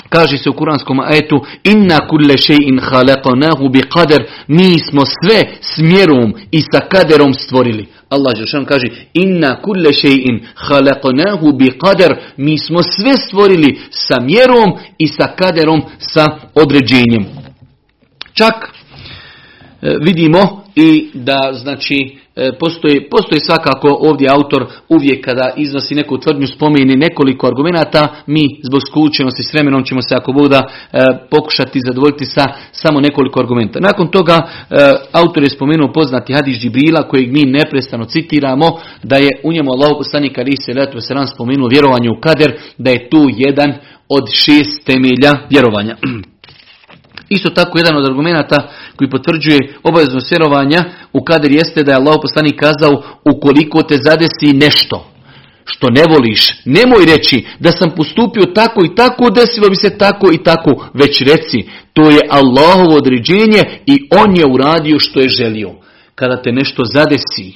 kaže 0.09 0.38
se 0.38 0.51
u 0.51 0.53
kuranskom 0.53 1.01
ajetu 1.01 1.45
inna 1.64 1.99
kulle 2.09 2.35
še'in 2.37 2.81
halaqnahu 2.81 3.71
bi 3.73 3.81
kader 3.81 4.27
mi 4.49 4.79
smo 4.79 5.03
sve 5.07 5.38
s 5.61 5.79
mjerom 5.79 6.35
i 6.51 6.61
sa 6.61 6.81
kaderom 6.88 7.35
stvorili. 7.35 7.87
Allah 8.09 8.37
Žešan 8.37 8.64
kaže 8.64 8.87
inna 9.12 9.62
kulle 9.62 9.90
še'in 9.90 10.40
halaqnahu 10.55 11.57
bi 11.59 11.79
kader 11.79 12.16
mi 12.37 12.59
smo 12.59 12.83
sve 12.83 13.16
stvorili 13.16 13.81
sa 13.90 14.21
mjerom 14.21 14.79
i 14.99 15.07
sa 15.07 15.27
kaderom 15.38 15.83
sa 15.99 16.27
određenjem. 16.55 17.25
Čak 18.33 18.55
e, 18.55 18.70
vidimo 19.82 20.63
i 20.76 21.10
da 21.13 21.54
znači 21.54 22.22
E, 22.36 22.52
postoji, 22.60 23.10
postoji 23.10 23.39
svakako 23.39 23.98
ovdje 24.02 24.30
autor 24.32 24.65
uvijek 24.89 25.26
kada 25.26 25.54
iznosi 25.58 25.96
neku 25.96 26.17
tvrdnju 26.17 26.48
spomeni 26.48 26.96
nekoliko 26.96 27.48
argumenata, 27.48 28.08
mi 28.28 28.41
zbog 28.63 28.82
skučenosti 28.88 29.44
s 29.44 29.54
vremenom 29.54 29.84
ćemo 29.84 30.02
se 30.02 30.15
ako 30.15 30.32
bude 30.34 30.60
pokušati 31.30 31.80
zadovoljiti 31.88 32.26
sa 32.26 32.46
samo 32.72 33.00
nekoliko 33.00 33.39
argumenta. 33.39 33.80
Nakon 33.80 34.08
toga 34.08 34.34
e, 34.34 34.76
autor 35.12 35.44
je 35.44 35.50
spomenuo 35.50 35.94
poznati 35.94 36.34
hadis 36.34 36.58
Džibrila 36.58 37.08
kojeg 37.08 37.32
mi 37.32 37.41
neprestano 37.41 38.06
citiramo 38.06 38.80
da 39.04 39.15
je 39.15 39.30
u 39.44 39.54
njemu 39.54 39.72
Allah 39.72 39.91
poslanik 39.98 40.38
ali 40.38 40.58
se 40.58 40.74
letu 40.74 40.98
spomenuo 41.34 41.67
vjerovanje 41.67 42.10
u 42.10 42.22
kader 42.22 42.52
da 42.78 42.91
je 42.91 43.10
tu 43.10 43.28
jedan 43.38 43.74
od 44.10 44.30
šest 44.34 44.86
temelja 44.86 45.32
vjerovanja. 45.50 45.98
Isto 47.36 47.50
tako 47.50 47.78
jedan 47.78 47.96
od 47.98 48.06
argumenata 48.06 48.70
koji 48.96 49.10
potvrđuje 49.10 49.74
obaveznost 49.84 50.32
vjerovanja 50.32 50.84
u 51.13 51.24
kader 51.24 51.52
jeste 51.52 51.84
da 51.84 51.91
je 51.91 51.98
Allah 51.98 52.15
poslanik 52.22 52.60
kazao 52.60 53.04
ukoliko 53.26 53.84
te 53.84 53.98
zadesi 54.04 54.54
nešto 54.54 55.08
što 55.65 55.88
ne 55.89 56.04
voliš, 56.10 56.54
nemoj 56.65 57.06
reći 57.06 57.46
da 57.60 57.72
sam 57.72 57.89
postupio 57.96 58.46
tako 58.56 58.86
i 58.86 58.96
tako, 58.96 59.30
desilo 59.30 59.70
bi 59.70 59.76
se 59.76 59.98
tako 59.98 60.32
i 60.34 60.44
tako, 60.44 60.89
već 60.94 61.22
reci, 61.22 61.60
to 61.94 62.10
je 62.10 62.20
Allahovo 62.30 62.96
određenje 62.96 63.63
i 63.86 64.08
On 64.22 64.36
je 64.36 64.46
uradio 64.46 65.00
što 65.00 65.20
je 65.20 65.30
želio. 65.30 65.72
Kada 66.15 66.41
te 66.41 66.52
nešto 66.52 66.84
zadesi, 66.86 67.54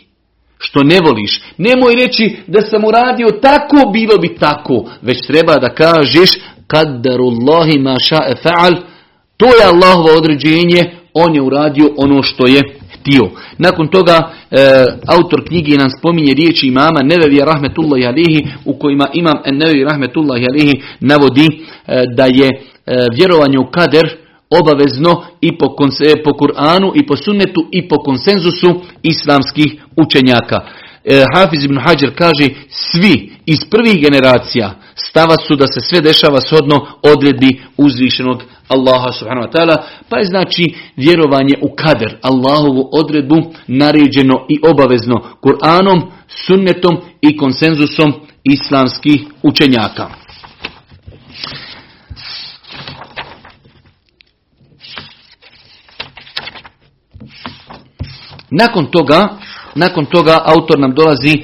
što 0.57 0.83
ne 0.83 0.99
voliš, 1.05 1.41
nemoj 1.57 1.95
reći 1.95 2.35
da 2.47 2.61
sam 2.61 2.85
uradio 2.85 3.27
tako, 3.41 3.89
bilo 3.93 4.17
bi 4.17 4.35
tako, 4.39 4.91
već 5.01 5.27
treba 5.27 5.55
da 5.55 5.69
kažeš 5.69 6.29
kaddarullahi 6.67 7.79
ma 7.79 7.95
ša'e 7.99 8.33
fa'al, 8.43 8.94
to 9.37 9.45
je 9.45 9.65
Allahovo 9.65 10.09
određenje, 10.17 10.91
on 11.13 11.35
je 11.35 11.41
uradio 11.41 11.89
ono 11.97 12.23
što 12.23 12.47
je 12.47 12.61
htio. 12.93 13.29
Nakon 13.57 13.87
toga 13.87 14.31
e, 14.51 14.57
autor 15.07 15.47
knjige 15.47 15.77
nam 15.77 15.89
spominje 15.89 16.33
riječi 16.33 16.67
imama 16.67 16.99
Nevevija 17.03 17.45
rahmetullahi 17.45 18.05
alihi 18.05 18.47
u 18.65 18.73
kojima 18.79 19.07
imam 19.13 19.37
Nevevi 19.51 19.83
rahmetullahi 19.83 20.45
alihi 20.45 20.81
navodi 20.99 21.47
e, 21.47 22.03
da 22.15 22.25
je 22.25 22.47
e, 22.47 22.59
vjerovanje 23.17 23.59
u 23.59 23.71
kader 23.71 24.17
obavezno 24.49 25.23
i 25.41 25.57
po, 25.57 25.75
po 26.23 26.31
Kur'anu 26.31 26.91
i 26.95 27.07
po 27.07 27.15
sunnetu 27.15 27.67
i 27.71 27.87
po 27.87 27.95
konsenzusu 27.95 28.81
islamskih 29.03 29.75
učenjaka. 29.95 30.59
Hafiz 31.35 31.63
ibn 31.63 31.77
Hajar 31.79 32.15
kaže 32.17 32.47
svi 32.69 33.31
iz 33.45 33.59
prvih 33.69 34.01
generacija 34.01 34.73
stava 34.95 35.35
su 35.47 35.55
da 35.55 35.67
se 35.67 35.79
sve 35.79 36.01
dešava 36.01 36.41
shodno 36.41 36.87
odredbi 37.01 37.61
uzvišenog 37.77 38.43
Allaha 38.67 39.11
subhanahu 39.11 39.47
wa 39.47 39.51
ta'ala, 39.51 39.77
pa 40.09 40.17
je 40.17 40.25
znači 40.25 40.75
vjerovanje 40.95 41.55
u 41.61 41.75
kader, 41.75 42.17
Allahovu 42.21 42.89
odredbu 42.91 43.35
naređeno 43.67 44.45
i 44.49 44.59
obavezno 44.71 45.21
Kur'anom, 45.41 46.01
sunnetom 46.27 46.97
i 47.21 47.37
konsenzusom 47.37 48.13
islamskih 48.43 49.25
učenjaka. 49.43 50.07
Nakon 58.51 58.85
toga, 58.85 59.29
nakon 59.75 60.05
toga 60.05 60.37
autor 60.45 60.79
nam 60.79 60.93
dolazi 60.95 61.33
e, 61.33 61.43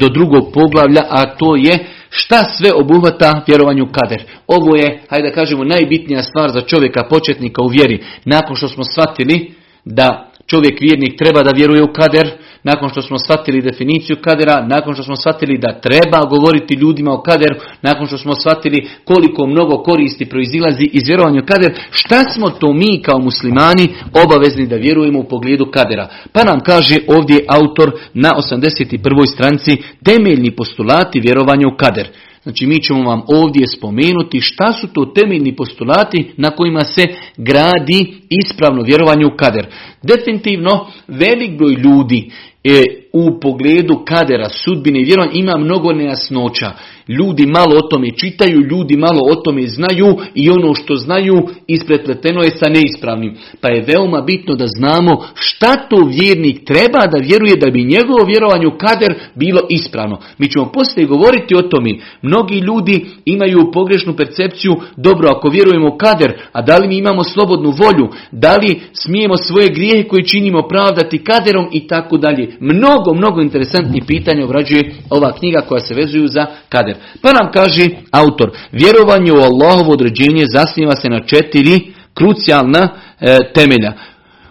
do 0.00 0.08
drugog 0.08 0.52
poglavlja, 0.52 1.02
a 1.10 1.36
to 1.36 1.56
je 1.56 1.95
Šta 2.18 2.44
sve 2.44 2.70
obuhvata 2.74 3.42
vjerovanju 3.46 3.86
kader? 3.92 4.22
Ovo 4.46 4.76
je, 4.76 5.02
hajde 5.10 5.28
da 5.28 5.34
kažemo, 5.34 5.64
najbitnija 5.64 6.22
stvar 6.22 6.50
za 6.50 6.60
čovjeka 6.60 7.04
početnika 7.10 7.62
u 7.62 7.68
vjeri. 7.68 8.04
Nakon 8.24 8.56
što 8.56 8.68
smo 8.68 8.84
shvatili 8.84 9.54
da 9.84 10.30
čovjek 10.46 10.80
vjernik 10.80 11.18
treba 11.18 11.42
da 11.42 11.50
vjeruje 11.50 11.82
u 11.82 11.92
kader, 11.92 12.30
nakon 12.62 12.88
što 12.88 13.02
smo 13.02 13.18
shvatili 13.18 13.62
definiciju 13.62 14.16
kadera, 14.22 14.66
nakon 14.66 14.94
što 14.94 15.02
smo 15.02 15.16
shvatili 15.16 15.58
da 15.58 15.80
treba 15.80 16.20
govoriti 16.24 16.74
ljudima 16.74 17.12
o 17.12 17.22
kaderu, 17.22 17.56
nakon 17.82 18.06
što 18.06 18.18
smo 18.18 18.34
shvatili 18.34 18.88
koliko 19.04 19.46
mnogo 19.46 19.82
koristi 19.82 20.24
proizilazi 20.24 20.84
iz 20.92 21.02
vjerovanja 21.06 21.40
u 21.42 21.46
kader, 21.46 21.72
šta 21.90 22.24
smo 22.34 22.50
to 22.50 22.72
mi 22.72 23.02
kao 23.02 23.18
muslimani 23.18 23.94
obavezni 24.24 24.66
da 24.66 24.76
vjerujemo 24.76 25.18
u 25.18 25.28
pogledu 25.28 25.70
kadera? 25.70 26.08
Pa 26.32 26.44
nam 26.44 26.60
kaže 26.60 26.98
ovdje 27.06 27.44
autor 27.48 27.92
na 28.14 28.32
81. 28.52 29.26
stranci 29.34 29.76
temeljni 30.04 30.56
postulati 30.56 31.20
vjerovanja 31.20 31.68
u 31.68 31.76
kader. 31.76 32.08
Znači 32.46 32.66
mi 32.66 32.82
ćemo 32.82 33.10
vam 33.10 33.22
ovdje 33.26 33.66
spomenuti 33.66 34.40
šta 34.40 34.72
su 34.72 34.88
to 34.92 35.04
temeljni 35.04 35.56
postulati 35.56 36.30
na 36.36 36.50
kojima 36.50 36.84
se 36.84 37.06
gradi 37.36 38.14
ispravno 38.28 38.82
vjerovanje 38.82 39.26
u 39.26 39.36
kader. 39.36 39.66
Definitivno 40.02 40.86
velik 41.08 41.58
broj 41.58 41.74
ljudi 41.74 42.30
e, 42.64 42.82
u 43.12 43.40
pogledu 43.40 44.04
kadera, 44.04 44.48
sudbine 44.48 45.00
i 45.00 45.04
vjerovanja 45.04 45.32
ima 45.34 45.56
mnogo 45.56 45.92
nejasnoća. 45.92 46.72
Ljudi 47.08 47.46
malo 47.46 47.76
o 47.76 47.88
tome 47.90 48.10
čitaju, 48.10 48.60
ljudi 48.70 48.96
malo 48.96 49.20
o 49.32 49.34
tome 49.34 49.66
znaju 49.66 50.16
i 50.34 50.50
ono 50.50 50.74
što 50.74 50.96
znaju 50.96 51.34
isprepleteno 51.66 52.42
je 52.42 52.50
sa 52.50 52.68
neispravnim. 52.68 53.34
Pa 53.60 53.68
je 53.68 53.84
veoma 53.86 54.20
bitno 54.20 54.54
da 54.54 54.66
znamo 54.66 55.24
šta 55.34 55.74
to 55.90 55.96
vjernik 56.08 56.64
treba 56.64 56.98
da 56.98 57.18
vjeruje 57.18 57.56
da 57.56 57.70
bi 57.70 57.84
njegovo 57.84 58.24
vjerovanje 58.26 58.66
u 58.66 58.78
kader 58.78 59.14
bilo 59.34 59.60
ispravno. 59.70 60.18
Mi 60.38 60.48
ćemo 60.48 60.72
poslije 60.72 61.06
govoriti 61.06 61.54
o 61.56 61.62
tome. 61.62 61.90
Mnogi 62.22 62.54
ljudi 62.58 63.06
imaju 63.24 63.70
pogrešnu 63.72 64.16
percepciju, 64.16 64.76
dobro 64.96 65.28
ako 65.28 65.48
vjerujemo 65.48 65.88
u 65.88 65.98
kader, 65.98 66.32
a 66.52 66.62
da 66.62 66.78
li 66.78 66.88
mi 66.88 66.98
imamo 66.98 67.24
slobodnu 67.24 67.70
volju, 67.70 68.08
da 68.32 68.56
li 68.56 68.80
smijemo 68.92 69.36
svoje 69.36 69.68
grijehe 69.68 70.08
koje 70.08 70.24
činimo 70.24 70.68
pravdati 70.68 71.24
kaderom 71.24 71.68
i 71.72 71.86
tako 71.86 72.16
dalje. 72.16 72.56
Mnogo, 72.60 73.14
mnogo 73.14 73.40
interesantnih 73.40 74.02
pitanja 74.06 74.44
obrađuje 74.44 74.94
ova 75.10 75.32
knjiga 75.32 75.60
koja 75.60 75.80
se 75.80 75.94
vezuju 75.94 76.26
za 76.28 76.46
kader. 76.68 76.95
Pa 77.22 77.32
nam 77.32 77.52
kaže 77.52 77.88
autor, 78.10 78.50
vjerovanje 78.72 79.32
u 79.32 79.36
Allahovo 79.36 79.92
određenje 79.92 80.44
zasniva 80.52 80.96
se 80.96 81.08
na 81.08 81.20
četiri 81.20 81.80
krucijalna 82.14 82.88
e, 83.20 83.38
temelja, 83.54 83.92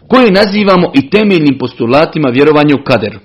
koje 0.07 0.31
nazivamo 0.31 0.91
i 0.93 1.09
temeljnim 1.09 1.57
postulatima 1.57 2.29
vjerovanja 2.29 2.75
u 2.75 2.83
kader. 2.83 3.19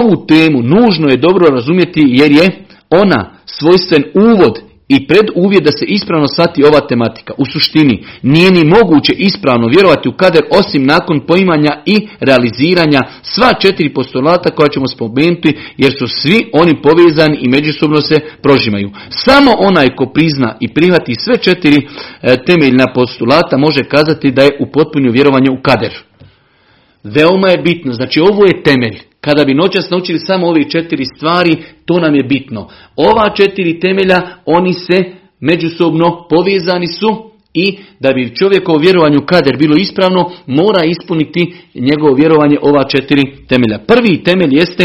Ovu 0.00 0.26
temu 0.26 0.62
nužno 0.62 1.08
je 1.08 1.16
dobro 1.16 1.46
razumjeti 1.48 2.02
jer 2.06 2.32
je 2.32 2.64
ona 2.90 3.30
svojstven 3.44 4.04
uvod 4.14 4.67
i 4.88 5.06
preduvjet 5.06 5.64
da 5.64 5.70
se 5.70 5.84
ispravno 5.84 6.26
shvati 6.28 6.64
ova 6.64 6.80
tematika. 6.80 7.32
U 7.38 7.44
suštini 7.52 8.04
nije 8.22 8.50
ni 8.50 8.64
moguće 8.64 9.12
ispravno 9.12 9.66
vjerovati 9.66 10.08
u 10.08 10.12
kader 10.12 10.42
osim 10.50 10.82
nakon 10.86 11.20
poimanja 11.20 11.82
i 11.86 12.08
realiziranja 12.20 13.00
sva 13.22 13.54
četiri 13.60 13.94
postulata 13.94 14.50
koja 14.50 14.68
ćemo 14.68 14.86
spomenuti 14.86 15.56
jer 15.76 15.92
su 15.98 16.06
svi 16.08 16.50
oni 16.52 16.82
povezani 16.82 17.38
i 17.40 17.48
međusobno 17.48 18.00
se 18.00 18.20
prožimaju. 18.42 18.90
Samo 19.10 19.50
onaj 19.58 19.88
ko 19.96 20.06
prizna 20.06 20.56
i 20.60 20.74
prihvati 20.74 21.14
sve 21.24 21.36
četiri 21.36 21.76
e, 22.22 22.36
temeljna 22.46 22.86
postulata 22.94 23.56
može 23.58 23.84
kazati 23.84 24.30
da 24.30 24.42
je 24.42 24.56
u 24.60 24.66
potpunju 24.72 25.12
vjerovanje 25.12 25.50
u 25.50 25.62
kader. 25.62 25.92
Veoma 27.04 27.48
je 27.48 27.62
bitno, 27.62 27.92
znači 27.92 28.20
ovo 28.20 28.44
je 28.44 28.62
temelj. 28.62 28.98
Kada 29.28 29.44
bi 29.44 29.54
noćas 29.54 29.90
naučili 29.90 30.18
samo 30.18 30.46
ove 30.46 30.70
četiri 30.70 31.04
stvari, 31.16 31.56
to 31.84 32.00
nam 32.00 32.14
je 32.14 32.22
bitno. 32.22 32.68
Ova 32.96 33.34
četiri 33.34 33.80
temelja, 33.80 34.20
oni 34.46 34.72
se 34.72 34.96
međusobno 35.40 36.26
povezani 36.30 36.86
su 36.86 37.30
i 37.54 37.78
da 38.00 38.12
bi 38.12 38.34
čovjekovo 38.36 38.78
vjerovanju 38.78 39.26
kader 39.26 39.56
bilo 39.58 39.76
ispravno, 39.76 40.30
mora 40.46 40.84
ispuniti 40.84 41.54
njegovo 41.74 42.14
vjerovanje 42.14 42.56
ova 42.62 42.84
četiri 42.84 43.22
temelja. 43.48 43.78
Prvi 43.78 44.22
temelj 44.22 44.54
jeste 44.54 44.84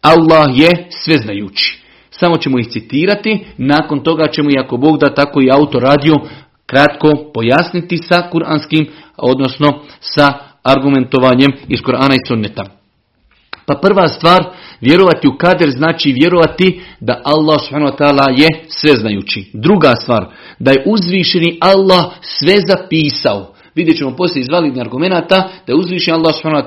Allah 0.00 0.48
je 0.54 0.86
sveznajući. 0.90 1.82
Samo 2.10 2.36
ćemo 2.36 2.58
ih 2.58 2.66
citirati, 2.68 3.38
nakon 3.58 4.02
toga 4.02 4.26
ćemo 4.26 4.50
i 4.50 4.58
ako 4.58 4.76
Bog 4.76 4.98
da 4.98 5.14
tako 5.14 5.42
i 5.42 5.50
autor 5.50 5.82
radio 5.82 6.14
kratko 6.66 7.30
pojasniti 7.34 7.96
sa 7.96 8.28
kuranskim, 8.30 8.86
odnosno 9.16 9.80
sa 10.00 10.32
argumentovanjem 10.62 11.52
iz 11.68 11.80
Kur'ana 11.80 12.14
i 12.14 12.26
Sunneta. 12.28 12.83
Pa 13.66 13.74
prva 13.74 14.08
stvar, 14.08 14.44
vjerovati 14.80 15.28
u 15.28 15.36
kader 15.38 15.70
znači 15.70 16.12
vjerovati 16.12 16.80
da 17.00 17.20
Allah 17.24 17.60
subhanahu 17.60 17.96
je 18.36 18.48
sveznajući. 18.68 19.50
Druga 19.52 19.94
stvar, 20.02 20.26
da 20.58 20.70
je 20.70 20.84
uzvišeni 20.86 21.58
Allah 21.60 22.04
sve 22.20 22.54
zapisao. 22.66 23.54
Vidjet 23.74 23.98
ćemo 23.98 24.16
poslije 24.16 24.40
iz 24.40 24.48
validnih 24.52 24.80
argumenta 24.80 25.36
da 25.66 25.72
je 25.72 25.76
uzvišeni 25.76 26.16
Allah 26.16 26.34
subhanahu 26.34 26.66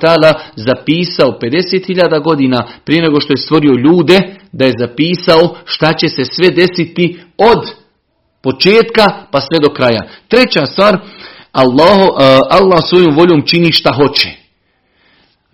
zapisao 0.55 1.39
50.000 1.41 2.23
godina 2.23 2.67
prije 2.85 3.01
nego 3.01 3.19
što 3.19 3.33
je 3.33 3.37
stvorio 3.37 3.73
ljude, 3.73 4.19
da 4.51 4.65
je 4.65 4.73
zapisao 4.79 5.55
šta 5.65 5.93
će 5.93 6.09
se 6.09 6.25
sve 6.25 6.49
desiti 6.49 7.19
od 7.37 7.71
početka 8.41 9.05
pa 9.31 9.41
sve 9.41 9.59
do 9.61 9.73
kraja. 9.73 10.01
Treća 10.27 10.65
stvar, 10.65 10.97
Allah, 11.51 11.97
eh, 11.99 12.39
Allah 12.49 12.79
svojom 12.85 13.15
voljom 13.15 13.41
čini 13.45 13.71
šta 13.71 13.93
hoće. 13.93 14.29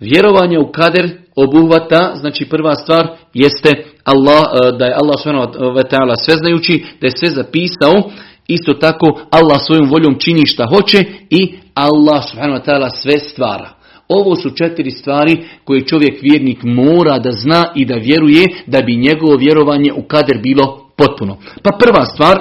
Vjerovanje 0.00 0.58
u 0.58 0.72
kader 0.72 1.23
obuhvata, 1.36 2.12
znači 2.16 2.44
prva 2.44 2.74
stvar 2.74 3.08
jeste 3.34 3.84
Allah, 4.04 4.44
e, 4.44 4.76
da 4.78 4.84
je 4.84 4.94
Allah 4.94 6.16
sve 6.16 6.34
sveznajući, 6.34 6.84
da 7.00 7.06
je 7.06 7.16
sve 7.16 7.30
zapisao, 7.30 8.10
isto 8.48 8.74
tako 8.74 9.20
Allah 9.30 9.60
svojom 9.66 9.90
voljom 9.90 10.18
čini 10.18 10.46
šta 10.46 10.66
hoće 10.66 11.04
i 11.30 11.54
Allah 11.74 12.24
subhanahu 12.30 12.90
sve 13.02 13.18
stvara. 13.18 13.70
Ovo 14.08 14.36
su 14.36 14.50
četiri 14.50 14.90
stvari 14.90 15.44
koje 15.64 15.86
čovjek 15.86 16.22
vjernik 16.22 16.58
mora 16.62 17.18
da 17.18 17.32
zna 17.32 17.64
i 17.74 17.84
da 17.84 17.94
vjeruje 17.94 18.46
da 18.66 18.80
bi 18.80 18.96
njegovo 18.96 19.36
vjerovanje 19.36 19.92
u 19.92 20.02
kader 20.02 20.38
bilo 20.42 20.90
potpuno. 20.96 21.36
Pa 21.62 21.70
prva 21.78 22.04
stvar, 22.04 22.40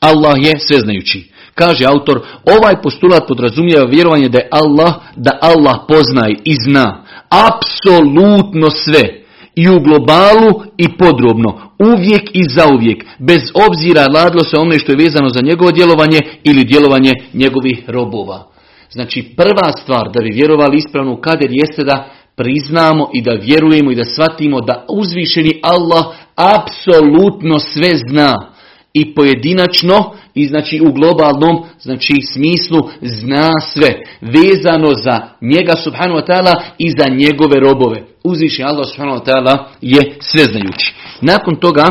Allah 0.00 0.34
je 0.38 0.58
sveznajući. 0.58 1.30
Kaže 1.54 1.84
autor, 1.84 2.20
ovaj 2.58 2.82
postulat 2.82 3.28
podrazumijeva 3.28 3.84
vjerovanje 3.84 4.28
da 4.28 4.38
je 4.38 4.48
Allah, 4.50 4.94
da 5.16 5.38
Allah 5.42 5.76
poznaje 5.88 6.36
i 6.44 6.54
zna 6.64 7.03
apsolutno 7.46 8.70
sve. 8.70 9.24
I 9.54 9.68
u 9.68 9.80
globalu 9.80 10.62
i 10.76 10.88
podrobno. 10.98 11.60
Uvijek 11.78 12.30
i 12.32 12.42
zauvijek. 12.48 13.04
Bez 13.18 13.42
obzira 13.68 14.06
radilo 14.06 14.44
se 14.44 14.56
ono 14.56 14.78
što 14.78 14.92
je 14.92 15.04
vezano 15.04 15.28
za 15.28 15.40
njegovo 15.40 15.70
djelovanje 15.70 16.18
ili 16.44 16.64
djelovanje 16.64 17.12
njegovih 17.32 17.84
robova. 17.86 18.46
Znači 18.90 19.34
prva 19.36 19.72
stvar 19.82 20.10
da 20.14 20.22
bi 20.22 20.30
vjerovali 20.34 20.76
ispravno 20.76 21.12
u 21.12 21.20
kader 21.20 21.50
jeste 21.50 21.84
da 21.84 22.08
priznamo 22.36 23.10
i 23.12 23.22
da 23.22 23.32
vjerujemo 23.32 23.90
i 23.90 23.94
da 23.94 24.04
shvatimo 24.04 24.60
da 24.60 24.84
uzvišeni 24.88 25.60
Allah 25.62 26.04
apsolutno 26.34 27.58
sve 27.58 27.90
zna 28.08 28.53
i 28.94 29.14
pojedinačno 29.14 30.14
i 30.34 30.46
znači 30.46 30.80
u 30.80 30.92
globalnom 30.92 31.64
znači 31.80 32.14
smislu 32.32 32.78
zna 33.02 33.50
sve 33.72 33.88
vezano 34.20 34.94
za 34.94 35.20
njega 35.40 35.72
subhanahu 35.84 36.20
wa 36.20 36.26
ta'ala 36.26 36.62
i 36.78 36.90
za 36.90 37.14
njegove 37.14 37.60
robove. 37.60 38.02
Uzviši 38.24 38.62
Allah 38.62 38.86
subhanahu 38.88 39.18
wa 39.18 39.24
ta'ala 39.26 39.64
je 39.80 40.16
sveznajući. 40.20 40.94
Nakon 41.20 41.56
toga 41.56 41.84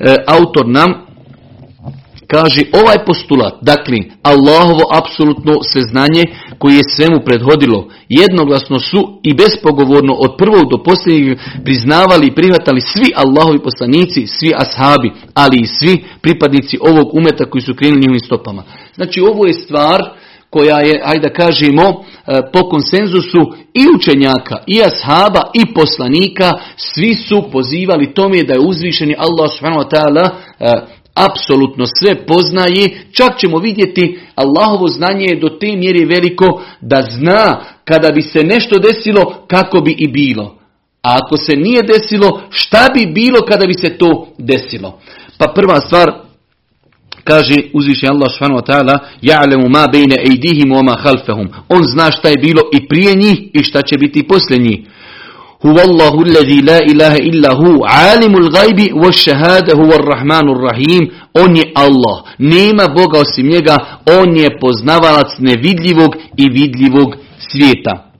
e, 0.00 0.16
autor 0.26 0.68
nam 0.68 1.04
kaže 2.26 2.62
ovaj 2.72 3.04
postulat, 3.06 3.54
dakle 3.62 3.96
Allahovo 4.22 4.82
apsolutno 4.92 5.52
sveznanje 5.62 6.22
koje 6.58 6.76
je 6.76 6.90
svemu 6.96 7.20
prethodilo, 7.24 7.88
jednoglasno 8.08 8.78
su 8.80 9.20
i 9.22 9.34
bespogovorno 9.34 10.12
od 10.12 10.34
prvog 10.38 10.70
do 10.70 10.82
posljednjeg 10.82 11.38
priznavali 11.64 12.26
i 12.26 12.34
prihvatali 12.34 12.80
svi 12.80 13.08
Allahovi 13.16 13.58
poslanici, 13.58 14.26
svi 14.26 14.52
ashabi, 14.56 15.12
ali 15.34 15.56
i 15.60 15.66
svi 15.66 16.04
pripadnici 16.20 16.78
ovog 16.80 17.14
umeta 17.14 17.44
koji 17.50 17.62
su 17.62 17.74
krenuli 17.74 18.00
njihovim 18.00 18.20
stopama. 18.20 18.62
Znači 18.94 19.20
ovo 19.20 19.46
je 19.46 19.52
stvar 19.52 20.00
koja 20.54 20.80
je, 20.80 21.00
ajde 21.04 21.28
da 21.28 21.34
kažemo, 21.34 21.82
e, 21.82 22.40
po 22.52 22.68
konsenzusu 22.68 23.40
i 23.74 23.84
učenjaka, 23.96 24.56
i 24.66 24.82
ashaba, 24.82 25.42
i 25.54 25.74
poslanika, 25.74 26.50
svi 26.76 27.14
su 27.14 27.42
pozivali 27.52 28.14
tome 28.14 28.42
da 28.42 28.54
je 28.54 28.60
uzvišeni 28.60 29.14
Allah 29.18 29.50
subhanahu 29.50 29.84
wa 29.84 29.90
ta'ala 29.90 30.28
e, 30.60 30.94
apsolutno 31.14 31.86
sve 31.86 32.26
poznaje, 32.26 33.06
čak 33.12 33.38
ćemo 33.38 33.58
vidjeti 33.58 34.18
Allahovo 34.34 34.88
znanje 34.88 35.24
je 35.24 35.40
do 35.40 35.48
te 35.48 35.76
mjere 35.76 36.06
veliko 36.06 36.62
da 36.80 37.02
zna 37.02 37.60
kada 37.84 38.10
bi 38.10 38.22
se 38.22 38.42
nešto 38.42 38.78
desilo 38.78 39.44
kako 39.48 39.80
bi 39.80 39.94
i 39.98 40.08
bilo. 40.08 40.58
A 41.02 41.18
ako 41.22 41.36
se 41.36 41.52
nije 41.56 41.82
desilo, 41.82 42.42
šta 42.50 42.88
bi 42.94 43.06
bilo 43.06 43.40
kada 43.48 43.66
bi 43.66 43.74
se 43.74 43.98
to 43.98 44.28
desilo? 44.38 44.98
Pa 45.38 45.52
prva 45.54 45.80
stvar, 45.80 46.12
kaže 47.24 47.54
uzviše 47.72 48.06
Allah 48.06 48.28
subhanahu 48.32 48.60
wa 48.60 48.66
ta'ala, 48.66 48.98
ja'lemu 49.22 49.68
ma 49.68 49.86
bejne 49.92 50.16
ejdihim 50.30 50.70
wa 50.70 50.82
ma 50.84 50.96
halfehum. 50.96 51.48
On 51.68 51.84
zna 51.84 52.10
šta 52.10 52.28
je 52.28 52.36
bilo 52.36 52.62
i 52.72 52.88
prije 52.88 53.14
njih 53.14 53.38
i 53.52 53.62
šta 53.62 53.82
će 53.82 53.98
biti 53.98 54.28
poslije 54.28 54.58
njih. 54.58 54.80
Huwa 55.63 55.81
Allahu 55.81 56.21
alladhi 56.21 56.61
la 56.61 56.79
ilaha 56.83 57.17
illa 57.17 57.53
hu, 57.53 57.85
alimul 57.85 58.49
gajbi, 58.51 58.91
wa 58.93 59.11
shahada 59.11 59.73
huwa 59.75 59.97
rahmanur 59.97 60.61
rahim. 60.61 61.09
On 61.33 61.55
je 61.55 61.71
Allah. 61.75 62.23
Nema 62.39 62.87
Boga 62.87 63.19
osim 63.19 63.47
njega. 63.47 63.77
On 64.19 64.37
je 64.37 64.59
poznavalac 64.59 65.27
nevidljivog 65.39 66.15
i 66.37 66.49
vidljivog 66.49 67.15
svijeta. 67.51 68.11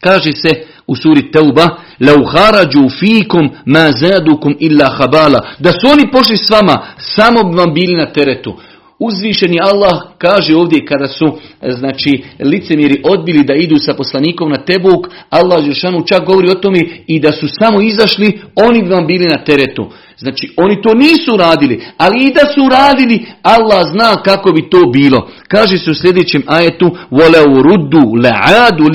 Kaže 0.00 0.32
se 0.32 0.50
u 0.86 0.96
suri 0.96 1.30
Teuba, 1.30 1.66
لَوْ 2.00 2.24
خَرَجُوا 2.24 2.88
فِيكُمْ 2.88 3.50
مَا 3.66 3.90
زَادُكُمْ 3.90 4.52
إِلَّا 4.62 4.88
خَبَالًا 4.88 5.40
Da 5.58 5.72
su 5.72 5.88
oni 5.92 6.10
pošli 6.10 6.36
s 6.36 6.50
vama, 6.50 6.86
samo 6.98 7.42
bi 7.42 7.56
vam 7.56 7.74
bili 7.74 7.94
na 7.96 8.06
teretu. 8.06 8.56
Uzvišeni 8.99 9.59
Allah 9.61 10.01
kaže 10.17 10.55
ovdje 10.55 10.85
kada 10.85 11.07
su 11.07 11.25
znači 11.69 12.23
licemjeri 12.39 13.01
odbili 13.03 13.43
da 13.43 13.53
idu 13.53 13.77
sa 13.77 13.93
poslanikom 13.93 14.49
na 14.49 14.57
Tebuk, 14.57 15.07
Allah 15.29 15.65
Žešanu 15.65 16.05
čak 16.05 16.25
govori 16.25 16.49
o 16.49 16.53
tome 16.55 16.79
i 17.07 17.19
da 17.19 17.31
su 17.31 17.47
samo 17.59 17.81
izašli, 17.81 18.39
oni 18.55 18.83
bi 18.83 18.89
vam 18.89 19.07
bili 19.07 19.25
na 19.25 19.43
teretu. 19.43 19.89
Znači 20.17 20.53
oni 20.57 20.81
to 20.81 20.93
nisu 20.93 21.37
radili, 21.37 21.81
ali 21.97 22.25
i 22.25 22.33
da 22.33 22.39
su 22.39 22.69
radili, 22.71 23.25
Allah 23.41 23.83
zna 23.91 24.15
kako 24.23 24.51
bi 24.51 24.69
to 24.69 24.81
bilo. 24.93 25.29
Kaže 25.47 25.77
se 25.77 25.91
u 25.91 25.95
sljedećem 25.95 26.43
ajetu: 26.47 26.85
"Walau 27.11 27.61
ruddu 27.61 27.99
la'adu 27.99 28.85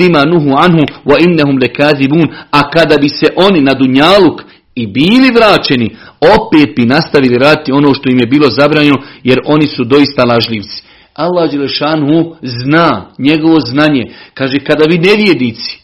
anhu 0.57 0.83
wa 1.05 1.15
innahum 1.27 1.57
lakazibun." 1.61 2.27
A 2.51 2.69
kada 2.69 2.97
bi 2.97 3.09
se 3.09 3.27
oni 3.35 3.61
na 3.61 3.73
dunjaluk 3.73 4.41
i 4.75 4.87
bili 4.87 5.31
vraćeni, 5.35 5.95
opet 6.19 6.75
bi 6.75 6.85
nastavili 6.85 7.37
raditi 7.37 7.71
ono 7.71 7.93
što 7.93 8.09
im 8.11 8.19
je 8.19 8.27
bilo 8.27 8.47
zabranjeno, 8.49 8.97
jer 9.23 9.39
oni 9.45 9.67
su 9.67 9.83
doista 9.83 10.23
lažljivci. 10.23 10.83
Allah 11.13 11.51
Đelešanu 11.51 12.35
zna, 12.41 13.13
njegovo 13.19 13.59
znanje. 13.59 14.03
Kaže, 14.33 14.59
kada 14.59 14.85
vi 14.89 14.97
nevjedici, 14.97 15.79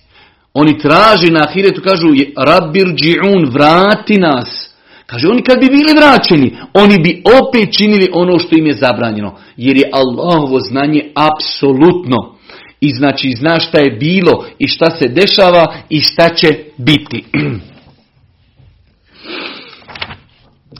oni 0.53 0.79
traži 0.79 1.31
na 1.31 1.45
ahiretu, 1.49 1.81
kažu, 1.81 2.07
Rabbir 2.37 2.87
dži'un, 2.87 3.51
vrati 3.51 4.17
nas. 4.17 4.69
Kaže, 5.05 5.27
oni 5.27 5.41
kad 5.41 5.59
bi 5.59 5.67
bili 5.67 5.93
vraćeni, 5.93 6.57
oni 6.73 6.97
bi 7.03 7.23
opet 7.39 7.77
činili 7.77 8.09
ono 8.13 8.39
što 8.39 8.55
im 8.55 8.67
je 8.67 8.73
zabranjeno. 8.73 9.37
Jer 9.57 9.77
je 9.77 9.89
Allahovo 9.93 10.59
znanje 10.59 11.11
apsolutno. 11.15 12.35
I 12.81 12.89
znači 12.89 13.31
zna 13.37 13.59
šta 13.59 13.79
je 13.79 13.91
bilo 13.91 14.45
i 14.59 14.67
šta 14.67 14.91
se 14.91 15.07
dešava 15.07 15.73
i 15.89 16.01
šta 16.01 16.29
će 16.29 16.57
biti. 16.77 17.23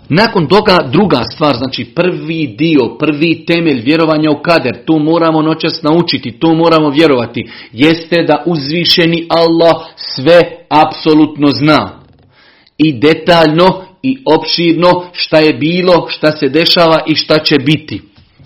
Nakon 0.09 0.47
toga 0.47 0.77
druga 0.91 1.23
stvar, 1.23 1.55
znači 1.55 1.85
prvi 1.85 2.47
dio, 2.57 2.97
prvi 2.99 3.45
temelj 3.45 3.81
vjerovanja 3.81 4.31
u 4.31 4.41
kader, 4.41 4.85
to 4.85 4.99
moramo 4.99 5.41
noćas 5.41 5.81
naučiti, 5.81 6.39
to 6.39 6.53
moramo 6.53 6.89
vjerovati, 6.89 7.49
jeste 7.71 8.23
da 8.23 8.43
uzvišeni 8.45 9.27
Allah 9.29 9.75
sve 9.95 10.41
apsolutno 10.69 11.47
zna. 11.47 11.99
I 12.77 12.93
detaljno 12.93 13.83
i 14.03 14.17
opširno 14.37 15.03
šta 15.13 15.37
je 15.37 15.53
bilo, 15.53 16.07
šta 16.09 16.31
se 16.31 16.49
dešava 16.49 16.99
i 17.07 17.15
šta 17.15 17.43
će 17.43 17.55
biti. 17.55 18.01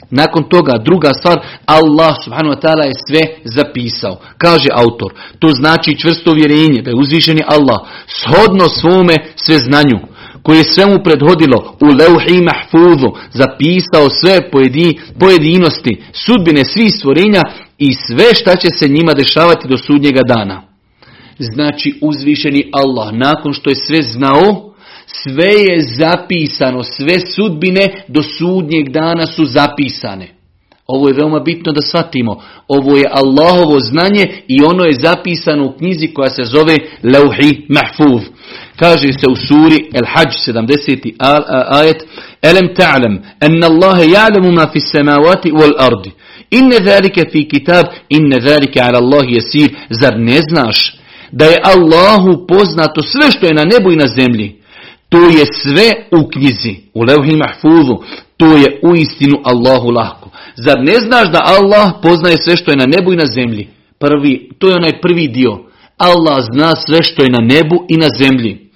Nakon 0.10 0.43
toga, 0.43 0.73
druga 0.86 1.13
stvar, 1.13 1.39
Allah 1.65 2.15
subhanahu 2.23 2.56
wa 2.56 2.62
ta'ala 2.62 2.86
je 2.86 2.93
sve 3.08 3.21
zapisao. 3.43 4.17
Kaže 4.38 4.67
autor, 4.73 5.13
to 5.39 5.47
znači 5.47 5.99
čvrsto 5.99 6.32
vjerenje, 6.34 6.82
da 6.82 6.89
je 6.89 6.95
uzvišeni 6.95 7.41
Allah 7.47 7.80
shodno 8.08 8.69
svome 8.69 9.15
sve 9.36 9.58
koje 10.43 10.58
je 10.58 10.73
svemu 10.73 11.03
prethodilo 11.03 11.77
u 11.82 11.86
leuhi 11.86 12.41
mahfuzu, 12.41 13.10
zapisao 13.32 14.10
sve 14.10 14.49
pojedinosti, 15.19 16.01
sudbine 16.12 16.65
svih 16.65 16.91
stvorenja 16.93 17.41
i 17.77 17.93
sve 17.93 18.34
šta 18.34 18.56
će 18.56 18.67
se 18.79 18.88
njima 18.88 19.13
dešavati 19.13 19.67
do 19.67 19.77
sudnjega 19.77 20.21
dana. 20.27 20.62
Znači 21.39 21.99
uzvišeni 22.01 22.69
Allah, 22.71 23.13
nakon 23.13 23.53
što 23.53 23.69
je 23.69 23.75
sve 23.75 24.01
znao, 24.01 24.73
sve 25.06 25.49
je 25.49 25.82
zapisano, 25.82 26.84
sve 26.84 27.19
sudbine 27.19 28.03
do 28.08 28.23
sudnjeg 28.23 28.89
dana 28.89 29.25
su 29.25 29.45
zapisane. 29.45 30.42
Ovo 30.88 31.08
je 31.08 31.13
veoma 31.13 31.39
bitno 31.39 31.72
da 31.72 31.82
shvatimo. 31.82 32.41
Ovo 32.67 32.98
je 32.98 33.12
Allahovo 33.12 33.80
znanje 33.80 34.43
i 34.48 34.63
ono 34.63 34.84
je 34.84 35.00
zapisano 35.02 35.65
u 35.65 35.78
knjizi 35.78 36.08
koja 36.08 36.30
se 36.30 36.43
zove 36.43 36.78
Leuhi 37.04 37.65
Mahfuz. 37.69 38.22
Kaže 38.76 39.08
se 39.13 39.26
u 39.32 39.36
suri 39.36 39.89
El 39.93 40.06
Hajj 40.08 40.54
70. 40.54 41.13
ajet 41.69 42.06
Elem 42.41 42.76
ta'lam 42.76 43.19
anna 43.39 43.67
Allah 43.67 43.98
ja'lamu 44.00 44.52
ma 44.52 44.67
fi 44.74 44.80
samawati 44.80 45.52
wal 45.52 45.74
ardi. 45.80 46.12
Inne 46.52 46.76
zalike 46.86 47.26
fi 47.32 47.48
kitab, 47.48 47.86
inne 48.10 48.41
zalike 48.41 48.80
ala 48.82 48.98
Allah 48.98 49.26
jesir. 49.28 49.76
Zar 49.89 50.19
ne 50.19 50.39
znaš 50.50 50.96
da 51.32 51.46
je 51.46 51.62
Allahu 51.63 52.48
poznato 52.48 53.02
sve 53.02 53.32
što 53.32 53.46
je 53.46 53.54
na 53.54 53.63
nebu 53.63 53.91
i 53.91 53.96
na 53.96 54.08
zemlji? 54.08 54.56
To 55.10 55.17
je 55.17 55.46
sve 55.63 55.91
u 56.12 56.30
knjizi, 56.30 56.76
u 56.93 57.04
Leuhi 57.04 57.36
Mahfuzu. 57.36 57.98
To 58.38 58.58
je 58.58 58.80
u 58.84 58.96
istinu 58.96 59.41
Allahu 59.43 59.89
lahko. 59.89 60.22
Zar 60.55 60.79
ne 60.79 60.99
znaš 60.99 61.31
da 61.31 61.39
Allah 61.43 61.91
poznaje 62.01 62.37
sve 62.37 62.55
što 62.57 62.71
je 62.71 62.77
na 62.77 62.85
nebu 62.85 63.13
i 63.13 63.15
na 63.15 63.25
zemlji? 63.25 63.67
Prvi, 63.99 64.49
to 64.59 64.69
je 64.69 64.75
onaj 64.75 65.01
prvi 65.01 65.27
dio. 65.27 65.59
Allah 65.97 66.37
zna 66.53 66.71
sve 66.87 67.03
što 67.03 67.23
je 67.23 67.29
na 67.29 67.39
nebu 67.39 67.85
i 67.89 67.97
na 67.97 68.07
zemlji. 68.17 68.69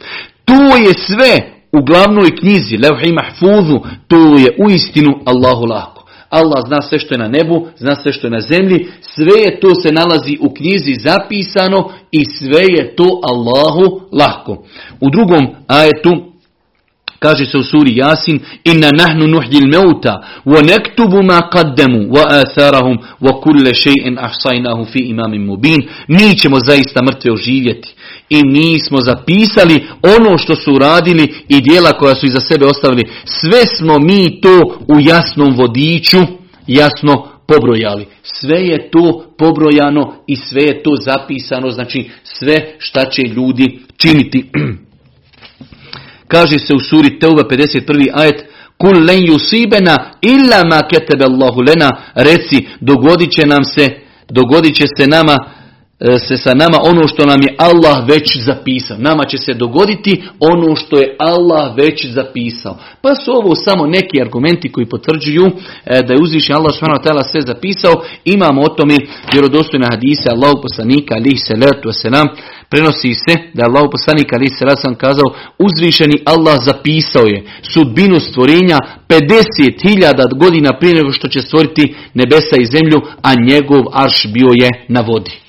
To 0.45 0.77
je 0.77 0.93
sve 0.93 1.57
u 1.71 1.81
glavnoj 1.81 2.35
knjizi, 2.39 2.77
Levhi 2.77 3.11
Mahfuzu, 3.11 3.79
to 4.07 4.17
je 4.17 4.55
u 4.65 4.69
istinu 4.71 5.11
Allahu 5.25 5.65
lahko. 5.65 5.97
Allah 6.29 6.63
zna 6.67 6.81
sve 6.81 6.99
što 6.99 7.13
je 7.13 7.17
na 7.17 7.27
nebu, 7.27 7.67
zna 7.77 7.95
sve 7.95 8.11
što 8.13 8.27
je 8.27 8.31
na 8.31 8.39
zemlji, 8.39 8.87
sve 9.01 9.41
je 9.45 9.59
to 9.59 9.69
se 9.75 9.91
nalazi 9.91 10.37
u 10.41 10.53
knjizi 10.53 10.93
zapisano 10.93 11.89
i 12.11 12.25
sve 12.25 12.63
je 12.77 12.95
to 12.95 13.21
Allahu 13.23 14.01
lahko. 14.11 14.63
U 15.01 15.09
drugom 15.09 15.47
ajetu 15.67 16.31
Kaže 17.19 17.45
se 17.45 17.57
u 17.57 17.63
suri 17.63 17.97
Jasin, 17.97 18.39
inna 18.63 18.89
nahnu 18.91 19.27
nuhdil 19.27 19.67
meuta, 19.67 20.23
wa 20.45 20.61
nektubu 20.61 21.23
ma 21.23 21.49
qaddemu, 21.53 22.09
wa 22.09 22.23
atharahum, 22.29 22.97
wa 23.21 23.41
kulle 23.41 23.73
še'in 23.73 24.17
ahsajnahu 24.19 24.85
fi 24.85 24.99
imamim 24.99 25.45
mubin. 25.45 25.87
Mi 26.07 26.37
ćemo 26.37 26.59
zaista 26.59 27.03
mrtve 27.03 27.31
oživjeti. 27.31 27.93
I 28.29 28.43
mi 28.45 28.79
smo 28.79 29.01
zapisali 29.01 29.83
ono 30.17 30.37
što 30.37 30.55
su 30.55 30.73
uradili 30.73 31.33
i 31.47 31.61
dijela 31.61 31.91
koja 31.91 32.15
su 32.15 32.25
iza 32.25 32.39
sebe 32.39 32.65
ostavili. 32.65 33.09
Sve 33.25 33.65
smo 33.77 33.99
mi 33.99 34.41
to 34.41 34.57
u 34.87 34.99
jasnom 34.99 35.55
vodiču, 35.55 36.17
jasno 36.67 37.27
pobrojali. 37.47 38.05
Sve 38.23 38.59
je 38.59 38.91
to 38.91 39.33
pobrojano 39.37 40.13
i 40.27 40.35
sve 40.35 40.63
je 40.63 40.83
to 40.83 40.91
zapisano, 41.01 41.69
znači 41.71 42.09
sve 42.23 42.75
šta 42.77 43.09
će 43.09 43.21
ljudi 43.21 43.79
činiti. 43.97 44.45
Kaže 46.27 46.59
se 46.59 46.73
u 46.73 46.79
suri 46.79 47.19
Teuba 47.19 47.43
51. 47.43 48.09
ajet 48.13 48.45
Kul 48.77 49.05
len 49.05 49.25
yusibena 49.25 50.11
illa 50.21 50.63
ma 50.69 50.81
ketebe 50.87 51.25
Allahu 51.25 51.61
lena. 51.61 51.89
Reci, 52.15 52.67
dogodit 52.79 53.31
će 53.31 53.47
nam 53.47 53.63
se, 53.63 53.89
dogodit 54.29 54.75
će 54.75 54.85
se 54.97 55.07
nama 55.07 55.37
se 55.99 56.37
sa 56.37 56.53
nama 56.53 56.77
ono 56.83 57.07
što 57.07 57.25
nam 57.25 57.41
je 57.41 57.55
Allah 57.57 58.07
već 58.07 58.37
zapisao. 58.37 58.97
Nama 58.97 59.23
će 59.25 59.37
se 59.37 59.53
dogoditi 59.53 60.23
ono 60.39 60.75
što 60.75 60.97
je 60.99 61.15
Allah 61.19 61.75
već 61.77 62.05
zapisao. 62.05 62.77
Pa 63.01 63.15
su 63.15 63.31
ovo 63.31 63.55
samo 63.55 63.87
neki 63.87 64.21
argumenti 64.21 64.71
koji 64.71 64.85
potvrđuju 64.85 65.45
e, 65.45 66.01
da 66.01 66.13
je 66.13 66.21
uzvišen 66.21 66.55
Allah 66.55 66.73
subhanahu 66.73 67.29
sve 67.31 67.41
zapisao. 67.41 67.93
Imamo 68.25 68.61
o 68.61 68.69
tome 68.69 68.95
vjerodostojne 69.33 69.87
hadise 69.91 70.29
Allah 70.29 70.53
poslanika 70.61 71.15
alihi 71.15 71.37
salatu 71.37 71.89
wasalam. 71.89 72.27
Prenosi 72.69 73.13
se 73.13 73.33
da 73.53 73.63
je 73.63 73.69
Allah 73.69 73.89
poslanik 73.91 74.33
alihi 74.33 74.57
salatu 74.59 74.99
kazao 74.99 75.29
uzvišeni 75.67 76.17
Allah 76.25 76.57
zapisao 76.65 77.25
je 77.25 77.45
sudbinu 77.73 78.19
stvorenja 78.19 78.77
50.000 79.09 80.37
godina 80.39 80.69
prije 80.79 80.95
nego 80.95 81.11
što 81.11 81.27
će 81.27 81.41
stvoriti 81.41 81.95
nebesa 82.13 82.55
i 82.59 82.65
zemlju, 82.65 82.99
a 83.21 83.31
njegov 83.49 83.81
arš 83.93 84.27
bio 84.33 84.51
je 84.63 84.69
na 84.87 85.01
vodi 85.01 85.46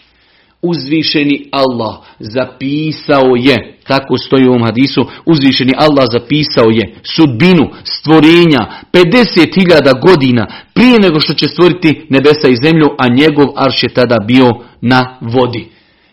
uzvišeni 0.62 1.48
Allah 1.52 1.96
zapisao 2.18 3.36
je, 3.36 3.78
tako 3.86 4.18
stoji 4.18 4.46
u 4.46 4.50
ovom 4.50 4.62
hadisu, 4.62 5.06
uzvišeni 5.26 5.72
Allah 5.76 6.04
zapisao 6.12 6.70
je 6.70 6.94
sudbinu 7.02 7.70
stvorenja 7.84 8.60
50.000 8.92 10.00
godina 10.08 10.46
prije 10.74 10.98
nego 11.02 11.20
što 11.20 11.34
će 11.34 11.48
stvoriti 11.48 12.06
nebesa 12.08 12.48
i 12.48 12.56
zemlju, 12.64 12.86
a 12.98 13.08
njegov 13.08 13.46
arš 13.56 13.82
je 13.82 13.88
tada 13.88 14.16
bio 14.26 14.50
na 14.80 15.18
vodi. 15.20 15.68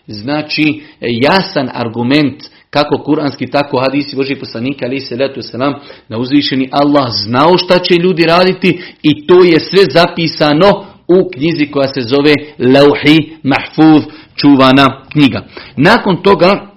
Znači, 0.07 0.81
jasan 0.99 1.69
argument 1.73 2.43
kako 2.69 3.03
kuranski, 3.03 3.47
tako 3.47 3.79
hadisi 3.79 4.15
Božih 4.15 4.37
poslanika, 4.39 4.85
ali 4.85 4.99
se 4.99 5.15
letu 5.15 5.41
selam, 5.41 5.73
da 6.09 6.17
uzvišeni 6.17 6.69
Allah 6.71 7.05
znao 7.11 7.57
šta 7.57 7.79
će 7.79 7.93
ljudi 7.95 8.23
raditi 8.23 8.79
i 9.03 9.27
to 9.27 9.43
je 9.43 9.59
sve 9.59 9.83
zapisano 9.91 10.85
u 11.07 11.29
knjizi 11.33 11.65
koja 11.71 11.87
se 11.87 12.01
zove 12.01 12.33
Lauhi 12.59 13.35
Mahfuz, 13.43 14.03
čuvana 14.35 15.01
knjiga. 15.11 15.45
Nakon 15.77 16.17
toga, 16.23 16.67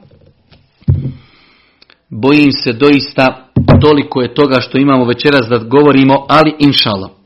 bojim 2.09 2.53
se 2.53 2.73
doista, 2.73 3.49
toliko 3.81 4.23
je 4.23 4.35
toga 4.35 4.61
što 4.61 4.79
imamo 4.79 5.05
večeras 5.05 5.49
da 5.49 5.59
govorimo, 5.59 6.27
ali 6.29 6.55
inšala. 6.59 7.18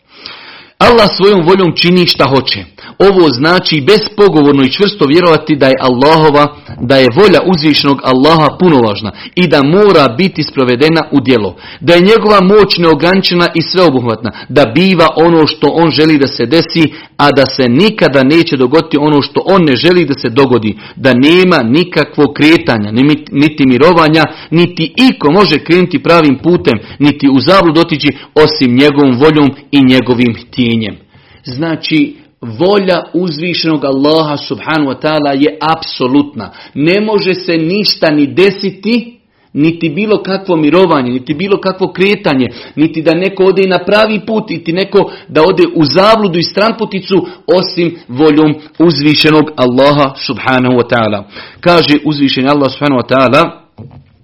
Allah 0.87 1.09
svojom 1.17 1.41
voljom 1.49 1.77
čini 1.77 2.07
šta 2.07 2.25
hoće. 2.29 2.65
Ovo 2.99 3.31
znači 3.31 3.85
bespogovorno 3.87 4.63
i 4.65 4.73
čvrsto 4.73 5.05
vjerovati 5.09 5.57
da 5.57 5.67
je 5.67 5.83
Allahova, 5.89 6.57
da 6.81 6.97
je 6.97 7.15
volja 7.17 7.41
uzvišenog 7.55 8.01
Allaha 8.05 8.57
punovažna 8.61 9.13
i 9.35 9.47
da 9.47 9.63
mora 9.63 10.15
biti 10.19 10.43
sprovedena 10.43 11.03
u 11.13 11.21
djelo. 11.21 11.57
Da 11.81 11.95
je 11.95 12.09
njegova 12.11 12.41
moć 12.41 12.79
neograničena 12.79 13.47
i 13.55 13.63
sveobuhvatna, 13.63 14.31
da 14.49 14.65
biva 14.75 15.09
ono 15.17 15.47
što 15.47 15.67
on 15.69 15.91
želi 15.91 16.19
da 16.19 16.27
se 16.27 16.47
desi, 16.47 16.85
a 17.17 17.31
da 17.37 17.47
se 17.47 17.69
nikada 17.69 18.23
neće 18.23 18.57
dogoditi 18.57 18.97
ono 19.01 19.23
što 19.23 19.43
on 19.45 19.61
ne 19.65 19.77
želi 19.77 20.05
da 20.05 20.15
se 20.15 20.29
dogodi. 20.29 20.79
Da 20.97 21.13
nema 21.15 21.59
nikakvog 21.63 22.31
kretanja, 22.37 22.91
niti 23.33 23.67
mirovanja, 23.67 24.25
niti 24.51 24.95
iko 25.11 25.33
može 25.33 25.59
krenuti 25.59 26.03
pravim 26.03 26.39
putem, 26.43 26.75
niti 26.99 27.29
u 27.29 27.41
zablu 27.41 27.73
dotići 27.73 28.09
osim 28.35 28.77
njegovom 28.77 29.19
voljom 29.19 29.51
i 29.71 29.85
njegovim 29.85 30.35
htjenjem. 30.73 30.97
Znači, 31.45 32.17
volja 32.41 33.03
uzvišenog 33.15 33.85
Allaha 33.85 34.37
subhanu 34.37 34.91
wa 34.91 35.01
ta'ala 35.03 35.43
je 35.43 35.59
apsolutna. 35.61 36.51
Ne 36.75 37.01
može 37.01 37.35
se 37.35 37.57
ništa 37.57 38.11
ni 38.11 38.27
desiti, 38.27 39.19
niti 39.53 39.89
bilo 39.89 40.23
kakvo 40.23 40.57
mirovanje, 40.57 41.11
niti 41.11 41.35
bilo 41.35 41.61
kakvo 41.61 41.93
kretanje, 41.93 42.49
niti 42.77 43.03
da 43.03 43.15
neko 43.15 43.45
ode 43.45 43.69
na 43.69 43.79
pravi 43.79 44.21
put, 44.27 44.51
niti 44.51 44.73
neko 44.73 45.13
da 45.29 45.43
ode 45.43 45.63
u 45.75 45.85
zavludu 45.85 46.39
i 46.39 46.43
stranputicu, 46.43 47.27
osim 47.47 47.97
voljom 48.09 48.55
uzvišenog 48.79 49.51
Allaha 49.57 50.15
subhanahu 50.17 50.75
wa 50.75 50.89
ta'ala. 50.89 51.25
Kaže 51.61 51.99
uzvišeni 52.05 52.49
Allah 52.49 52.73
subhanahu 52.73 53.03
wa 53.03 53.09
ta'ala, 53.09 53.62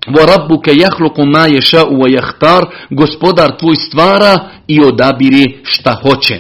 وَرَبُّكَ 0.08 0.68
يَحْلُقُ 0.68 1.20
مَا 1.20 1.46
يَشَاءُ 1.48 1.94
وَيَحْتَارُ 1.94 2.64
Gospodar 2.90 3.58
tvoj 3.60 3.76
stvara 3.76 4.50
i 4.68 4.80
odabire 4.84 5.46
šta 5.64 5.92
hoće. 6.04 6.40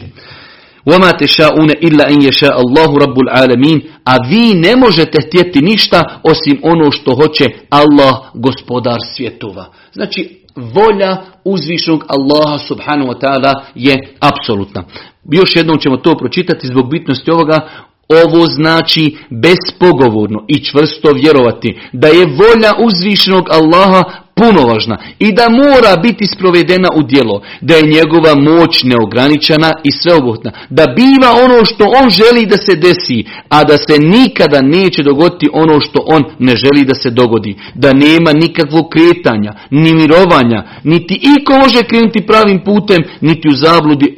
وَمَا 0.85 1.11
تَشَاءُونَ 1.11 1.69
إِلَّا 1.87 2.03
أَنْ 2.11 2.21
يَشَاءَ 2.21 2.55
اللَّهُ 2.63 2.89
رَبُّ 3.03 3.17
الْعَالَمِينَ 3.25 3.81
A 4.05 4.15
vi 4.29 4.53
ne 4.53 4.75
možete 4.75 5.17
htjeti 5.27 5.61
ništa 5.61 6.19
osim 6.23 6.59
ono 6.63 6.91
što 6.91 7.15
hoće 7.15 7.45
Allah, 7.69 8.13
gospodar 8.33 8.97
svjetova. 9.15 9.65
Znači, 9.93 10.43
volja 10.55 11.17
uzvišnog 11.43 12.05
Allaha 12.07 12.57
subhanahu 12.57 13.11
wa 13.11 13.19
ta'ala 13.19 13.53
je 13.75 14.15
apsolutna. 14.19 14.83
Još 15.31 15.55
jednom 15.55 15.79
ćemo 15.79 15.97
to 15.97 16.17
pročitati 16.17 16.67
zbog 16.67 16.91
bitnosti 16.91 17.31
ovoga. 17.31 17.69
ovo 18.08 18.46
znači 18.46 19.16
bespogovorno 19.30 20.44
i 20.48 20.64
čvrsto 20.64 21.12
vjerovati 21.12 21.80
da 21.92 22.08
je 22.08 22.26
volja 22.26 22.72
uzvišenog 22.86 23.48
Allaha 23.50 24.02
punovažna 24.38 24.98
i 25.18 25.32
da 25.32 25.48
mora 25.48 25.96
biti 26.02 26.26
sprovedena 26.26 26.88
u 26.96 27.02
djelo, 27.02 27.42
da 27.60 27.74
je 27.74 27.90
njegova 27.96 28.34
moć 28.34 28.82
neograničena 28.82 29.72
i 29.84 29.90
sveobuhvatna, 29.92 30.52
da 30.70 30.84
biva 30.96 31.30
ono 31.44 31.64
što 31.64 31.84
on 32.02 32.10
želi 32.10 32.46
da 32.46 32.56
se 32.56 32.74
desi, 32.76 33.24
a 33.48 33.64
da 33.64 33.76
se 33.76 33.98
nikada 33.98 34.60
neće 34.62 35.02
dogoditi 35.02 35.48
ono 35.52 35.80
što 35.80 36.04
on 36.06 36.22
ne 36.38 36.56
želi 36.56 36.84
da 36.84 36.94
se 36.94 37.10
dogodi, 37.10 37.56
da 37.74 37.92
nema 37.92 38.32
nikakvog 38.32 38.86
kretanja, 38.94 39.52
ni 39.70 39.94
mirovanja, 39.94 40.64
niti 40.84 41.14
iko 41.38 41.58
može 41.58 41.82
krenuti 41.82 42.26
pravim 42.26 42.60
putem, 42.64 43.02
niti 43.20 43.48
u 43.48 43.56
zabludi, 43.56 44.14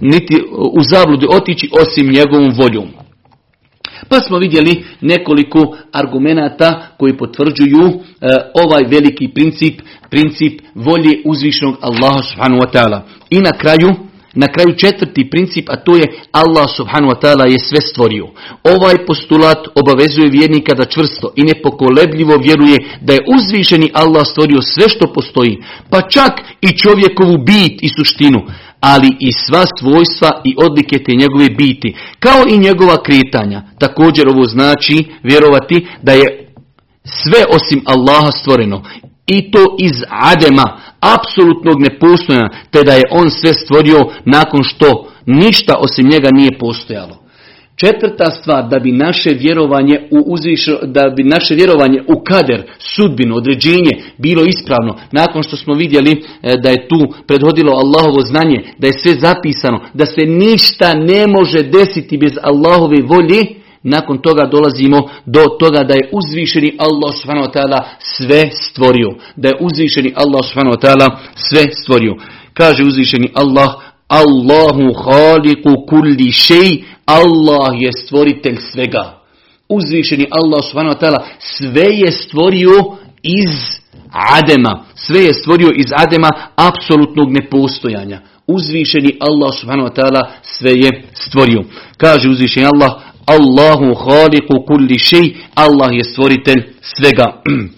niti 0.00 0.42
u 0.78 0.82
zabludi 0.82 1.26
otići 1.30 1.70
osim 1.82 2.06
njegovom 2.06 2.52
voljom. 2.56 3.05
Pa 4.08 4.20
smo 4.20 4.38
vidjeli 4.38 4.84
nekoliko 5.00 5.76
argumenata 5.92 6.86
koji 6.98 7.16
potvrđuju 7.16 7.84
e, 7.86 7.92
ovaj 8.54 8.82
veliki 8.88 9.28
princip, 9.28 9.80
princip 10.10 10.60
volje 10.74 11.20
uzvišenog 11.24 11.76
Allaha 11.80 12.22
subhanahu 12.22 12.62
wa 12.62 12.72
ta'ala. 12.72 13.00
I 13.30 13.38
na 13.40 13.52
kraju, 13.52 13.94
na 14.34 14.46
kraju 14.46 14.76
četvrti 14.76 15.30
princip, 15.30 15.64
a 15.70 15.76
to 15.76 15.96
je 15.96 16.04
Allah 16.32 16.66
subhanahu 16.76 17.12
wa 17.12 17.20
ta'ala 17.22 17.52
je 17.52 17.58
sve 17.58 17.80
stvorio. 17.80 18.26
Ovaj 18.64 19.06
postulat 19.06 19.68
obavezuje 19.74 20.30
vjernika 20.30 20.74
da 20.74 20.84
čvrsto 20.84 21.32
i 21.36 21.42
nepokolebljivo 21.42 22.36
vjeruje 22.42 22.78
da 23.00 23.12
je 23.12 23.24
uzvišeni 23.36 23.90
Allah 23.92 24.26
stvorio 24.26 24.62
sve 24.62 24.88
što 24.88 25.12
postoji, 25.12 25.58
pa 25.90 26.00
čak 26.00 26.32
i 26.60 26.68
čovjekovu 26.78 27.38
bit 27.38 27.82
i 27.82 27.88
suštinu 27.88 28.40
ali 28.80 29.08
i 29.20 29.32
sva 29.32 29.64
svojstva 29.78 30.40
i 30.44 30.54
odlike 30.58 30.98
te 31.04 31.12
njegove 31.12 31.50
biti, 31.50 31.96
kao 32.18 32.42
i 32.48 32.58
njegova 32.58 33.02
kretanja. 33.02 33.62
Također 33.78 34.28
ovo 34.28 34.44
znači 34.44 35.04
vjerovati 35.22 35.86
da 36.02 36.12
je 36.12 36.52
sve 37.04 37.44
osim 37.50 37.82
Allaha 37.84 38.30
stvoreno 38.32 38.82
i 39.26 39.50
to 39.50 39.76
iz 39.78 40.02
adema, 40.08 40.80
apsolutnog 41.00 41.80
nepostojanja, 41.80 42.48
te 42.70 42.82
da 42.82 42.92
je 42.92 43.02
on 43.10 43.30
sve 43.30 43.54
stvorio 43.54 43.98
nakon 44.24 44.62
što 44.62 45.08
ništa 45.26 45.74
osim 45.78 46.08
njega 46.08 46.28
nije 46.32 46.58
postojalo. 46.58 47.25
Četvrta 47.76 48.30
stvar, 48.30 48.68
da 48.68 48.78
bi 48.78 48.92
naše 48.92 49.30
vjerovanje 49.30 50.08
u 50.10 50.32
uzvišo, 50.32 50.78
da 50.82 51.10
bi 51.16 51.22
naše 51.22 51.54
vjerovanje 51.54 52.02
u 52.08 52.24
kader, 52.24 52.62
sudbinu, 52.78 53.36
određenje 53.36 53.90
bilo 54.18 54.44
ispravno, 54.44 54.96
nakon 55.12 55.42
što 55.42 55.56
smo 55.56 55.74
vidjeli 55.74 56.12
e, 56.12 56.56
da 56.62 56.70
je 56.70 56.88
tu 56.88 57.14
predhodilo 57.26 57.72
Allahovo 57.72 58.20
znanje, 58.20 58.58
da 58.78 58.86
je 58.86 58.98
sve 58.98 59.14
zapisano, 59.14 59.80
da 59.94 60.06
se 60.06 60.20
ništa 60.20 60.94
ne 60.94 61.26
može 61.26 61.62
desiti 61.62 62.18
bez 62.18 62.32
Allahove 62.42 63.02
volje, 63.02 63.42
nakon 63.82 64.18
toga 64.18 64.46
dolazimo 64.46 65.08
do 65.26 65.44
toga 65.60 65.82
da 65.84 65.94
je 65.94 66.10
uzvišeni 66.12 66.76
Allah 66.78 67.14
subhanahu 67.20 67.50
sve 67.98 68.50
stvorio. 68.52 69.08
Da 69.36 69.48
je 69.48 69.58
uzvišeni 69.60 70.12
Allah 70.16 70.40
subhanahu 70.48 70.76
sve 71.34 71.62
stvorio. 71.72 72.14
Kaže 72.54 72.82
uzvišeni 72.84 73.28
Allah, 73.34 73.68
Allahu 74.08 74.94
haliku 75.04 75.86
kulli 75.88 76.32
šej, 76.32 76.84
Allah 77.06 77.74
je 77.78 77.90
stvoritelj 77.92 78.56
svega. 78.72 79.20
Uzvišeni 79.68 80.26
Allah 80.30 80.64
subhanahu 80.64 80.94
wa 80.94 81.00
ta'ala 81.00 81.26
sve 81.38 81.86
je 81.90 82.12
stvorio 82.12 82.96
iz 83.22 83.80
Adema. 84.12 84.84
Sve 84.94 85.24
je 85.24 85.34
stvorio 85.34 85.70
iz 85.76 85.86
Adema 85.96 86.30
apsolutnog 86.56 87.32
nepostojanja. 87.32 88.20
Uzvišeni 88.46 89.16
Allah 89.20 89.54
subhanahu 89.60 89.88
wa 89.88 89.94
ta'ala 89.94 90.22
sve 90.42 90.72
je 90.72 91.02
stvorio. 91.14 91.62
Kaže 91.96 92.28
uzvišeni 92.28 92.66
Allah 92.66 93.02
Allahu 93.26 93.94
haliku 93.94 94.66
kulli 94.66 94.98
šej, 94.98 95.34
Allah 95.54 95.90
je 95.92 96.04
stvoritelj 96.04 96.62
svega. 96.80 97.42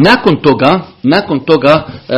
Nakon 0.00 0.36
toga, 0.42 0.80
nakon 1.02 1.40
toga 1.40 1.84
e, 2.08 2.14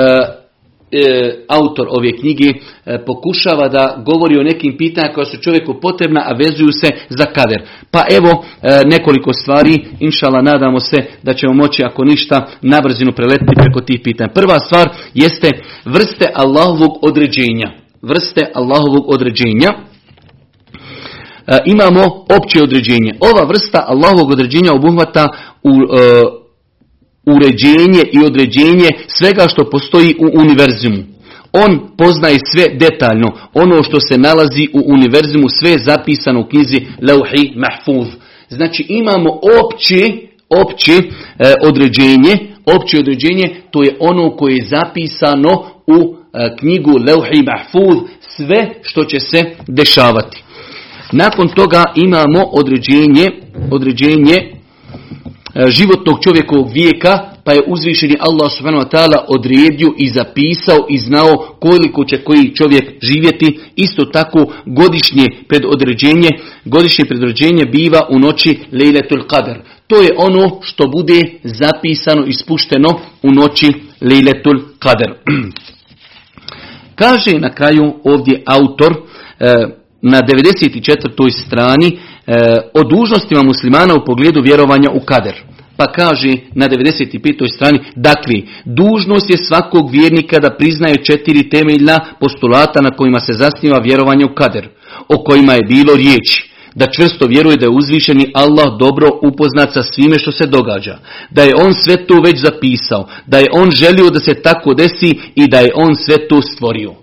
e, 0.93 1.45
autor 1.49 1.87
ove 1.90 2.12
knjige 2.12 2.49
e, 2.49 3.05
pokušava 3.07 3.69
da 3.69 4.03
govori 4.07 4.38
o 4.38 4.43
nekim 4.43 4.77
pitanjima 4.77 5.14
koja 5.14 5.25
su 5.25 5.37
čovjeku 5.37 5.81
potrebna, 5.83 6.21
a 6.27 6.37
vezuju 6.37 6.73
se 6.73 6.88
za 7.09 7.25
kader. 7.25 7.62
Pa 7.90 8.03
evo 8.11 8.45
nekoliko 8.87 9.33
stvari, 9.33 9.85
inšala 10.01 10.43
nadamo 10.43 10.81
se 10.81 10.97
da 11.23 11.35
ćemo 11.35 11.53
moći 11.53 11.83
ako 11.85 12.05
ništa 12.05 12.47
na 12.62 12.81
brzinu 12.81 13.12
preletiti 13.12 13.53
preko 13.57 13.81
tih 13.81 14.01
pitanja. 14.05 14.31
Prva 14.35 14.59
stvar 14.59 14.88
jeste 15.14 15.51
vrste 15.85 16.27
Allahovog 16.35 16.99
određenja. 17.03 17.71
Vrste 18.03 18.51
Allahovog 18.55 19.05
određenja. 19.09 19.71
Imamo 21.64 22.03
opće 22.38 22.62
određenje. 22.62 23.12
Ova 23.21 23.49
vrsta 23.49 23.85
Allahovog 23.87 24.31
određenja 24.31 24.73
obuhvata 24.73 25.29
u 25.62 25.73
uređenje 27.37 28.03
i 28.12 28.19
određenje 28.25 28.88
svega 29.07 29.49
što 29.49 29.71
postoji 29.71 30.14
u 30.19 30.40
univerzimu. 30.40 31.03
On 31.53 31.81
poznaje 31.99 32.38
sve 32.53 32.69
detaljno. 32.69 33.29
Ono 33.55 33.83
što 33.83 34.01
se 34.01 34.19
nalazi 34.19 34.69
u 34.73 34.83
univerzimu, 34.87 35.49
sve 35.49 35.71
je 35.71 35.79
zapisano 35.79 36.40
u 36.40 36.49
knjizi 36.49 36.81
Lauhi 37.03 37.53
Mahfuz. 37.57 38.09
Znači 38.49 38.87
imamo 38.88 39.40
opće, 39.64 40.12
opće 40.49 40.93
e, 40.93 41.03
određenje, 41.62 42.33
opće 42.77 42.99
određenje, 42.99 43.55
to 43.71 43.83
je 43.83 43.97
ono 44.01 44.37
koje 44.37 44.55
je 44.55 44.66
zapisano 44.69 45.51
u 45.87 46.16
e, 46.35 46.57
knjigu 46.59 46.90
Lauhi 46.90 47.43
Mahfuz, 47.43 47.97
sve 48.21 48.75
što 48.83 49.05
će 49.05 49.21
se 49.21 49.45
dešavati. 49.66 50.43
Nakon 51.12 51.49
toga 51.49 51.85
imamo 51.95 52.45
određenje, 52.53 53.27
određenje 53.71 54.60
životnog 55.55 56.19
čovjekovog 56.25 56.73
vijeka, 56.73 57.19
pa 57.45 57.53
je 57.53 57.63
uzvišeni 57.67 58.17
Allah 58.21 58.53
subhanahu 58.57 58.85
wa 58.85 58.91
ta'ala 58.91 59.25
odredio 59.29 59.95
i 59.99 60.09
zapisao 60.09 60.87
i 60.89 60.99
znao 60.99 61.57
koliko 61.61 62.05
će 62.05 62.25
koji 62.25 62.55
čovjek 62.55 62.85
živjeti. 63.03 63.59
Isto 63.77 64.05
tako 64.05 64.53
godišnje 64.67 65.27
predodređenje, 65.49 66.29
godišnje 66.65 67.05
predodređenje 67.05 67.65
biva 67.65 68.07
u 68.11 68.19
noći 68.19 68.59
Lejletul 68.73 69.23
Qadr. 69.29 69.57
To 69.87 70.01
je 70.01 70.09
ono 70.17 70.59
što 70.63 70.89
bude 70.89 71.23
zapisano 71.45 72.27
i 72.27 72.33
spušteno 72.33 72.89
u 73.23 73.33
noći 73.33 73.73
Lejletul 74.01 74.61
Qadr. 74.79 75.12
Kaže 77.01 77.39
na 77.39 77.55
kraju 77.55 77.95
ovdje 78.05 78.43
autor 78.47 78.93
e, 78.93 79.53
na 80.03 80.20
94. 80.20 81.47
strani 81.47 81.99
E, 81.99 82.10
o 82.74 82.85
dužnostima 82.85 83.43
muslimana 83.43 83.95
u 83.95 84.05
pogledu 84.05 84.41
vjerovanja 84.43 84.91
u 84.91 85.01
kader. 85.01 85.35
Pa 85.76 85.93
kaže 85.93 86.33
na 86.55 86.68
95. 86.68 87.55
strani, 87.55 87.78
dakle, 87.97 88.35
dužnost 88.64 89.31
je 89.31 89.37
svakog 89.37 89.91
vjernika 89.91 90.39
da 90.39 90.57
priznaje 90.57 91.05
četiri 91.05 91.51
temeljna 91.51 92.01
postulata 92.20 92.81
na 92.81 92.91
kojima 92.91 93.20
se 93.20 93.33
zasniva 93.33 93.78
vjerovanje 93.78 94.24
u 94.24 94.35
kader, 94.35 94.68
o 95.09 95.24
kojima 95.24 95.53
je 95.53 95.66
bilo 95.68 95.95
riječi 95.95 96.51
da 96.74 96.87
čvrsto 96.87 97.26
vjeruje 97.26 97.57
da 97.57 97.66
je 97.66 97.70
uzvišeni 97.70 98.31
Allah 98.35 98.78
dobro 98.78 99.09
upoznat 99.22 99.72
sa 99.72 99.83
svime 99.83 100.18
što 100.18 100.33
se 100.33 100.47
događa, 100.47 100.99
da 101.31 101.43
je 101.43 101.55
on 101.57 101.74
sve 101.74 102.07
to 102.07 102.20
već 102.24 102.39
zapisao, 102.39 103.09
da 103.26 103.39
je 103.39 103.47
on 103.53 103.70
želio 103.70 104.11
da 104.11 104.20
se 104.20 104.35
tako 104.35 104.74
desi 104.74 105.18
i 105.35 105.49
da 105.49 105.61
je 105.61 105.72
on 105.74 105.95
sve 105.95 106.28
to 106.28 106.43
stvorio. 106.43 106.95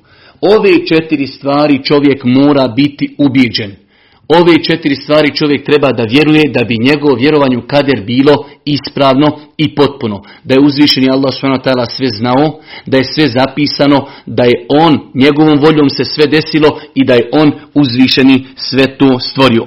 Ove 0.42 0.86
četiri 0.86 1.28
stvari 1.28 1.84
čovjek 1.84 2.24
mora 2.24 2.68
biti 2.68 3.16
ubijeđen. 3.18 3.87
Ove 4.30 4.64
četiri 4.64 4.96
stvari 4.96 5.36
čovjek 5.36 5.66
treba 5.66 5.92
da 5.92 6.04
vjeruje 6.04 6.44
da 6.54 6.64
bi 6.66 6.86
njegovo 6.88 7.16
vjerovanje 7.16 7.58
u 7.58 7.68
kader 7.68 8.04
bilo 8.06 8.36
ispravno 8.66 9.28
i 9.58 9.76
potpuno. 9.76 10.24
Da 10.44 10.54
je 10.54 10.66
uzvišeni 10.66 11.08
Allah 11.12 11.34
s.w.t. 11.34 11.70
sve 11.96 12.08
znao, 12.08 12.60
da 12.86 12.98
je 12.98 13.04
sve 13.04 13.28
zapisano, 13.28 14.08
da 14.26 14.44
je 14.44 14.66
on, 14.70 15.00
njegovom 15.14 15.60
voljom 15.60 15.90
se 15.90 16.04
sve 16.06 16.26
desilo 16.28 16.80
i 16.96 17.06
da 17.06 17.14
je 17.14 17.30
on 17.32 17.52
uzvišeni 17.74 18.46
sve 18.56 18.98
to 18.98 19.20
stvorio. 19.20 19.64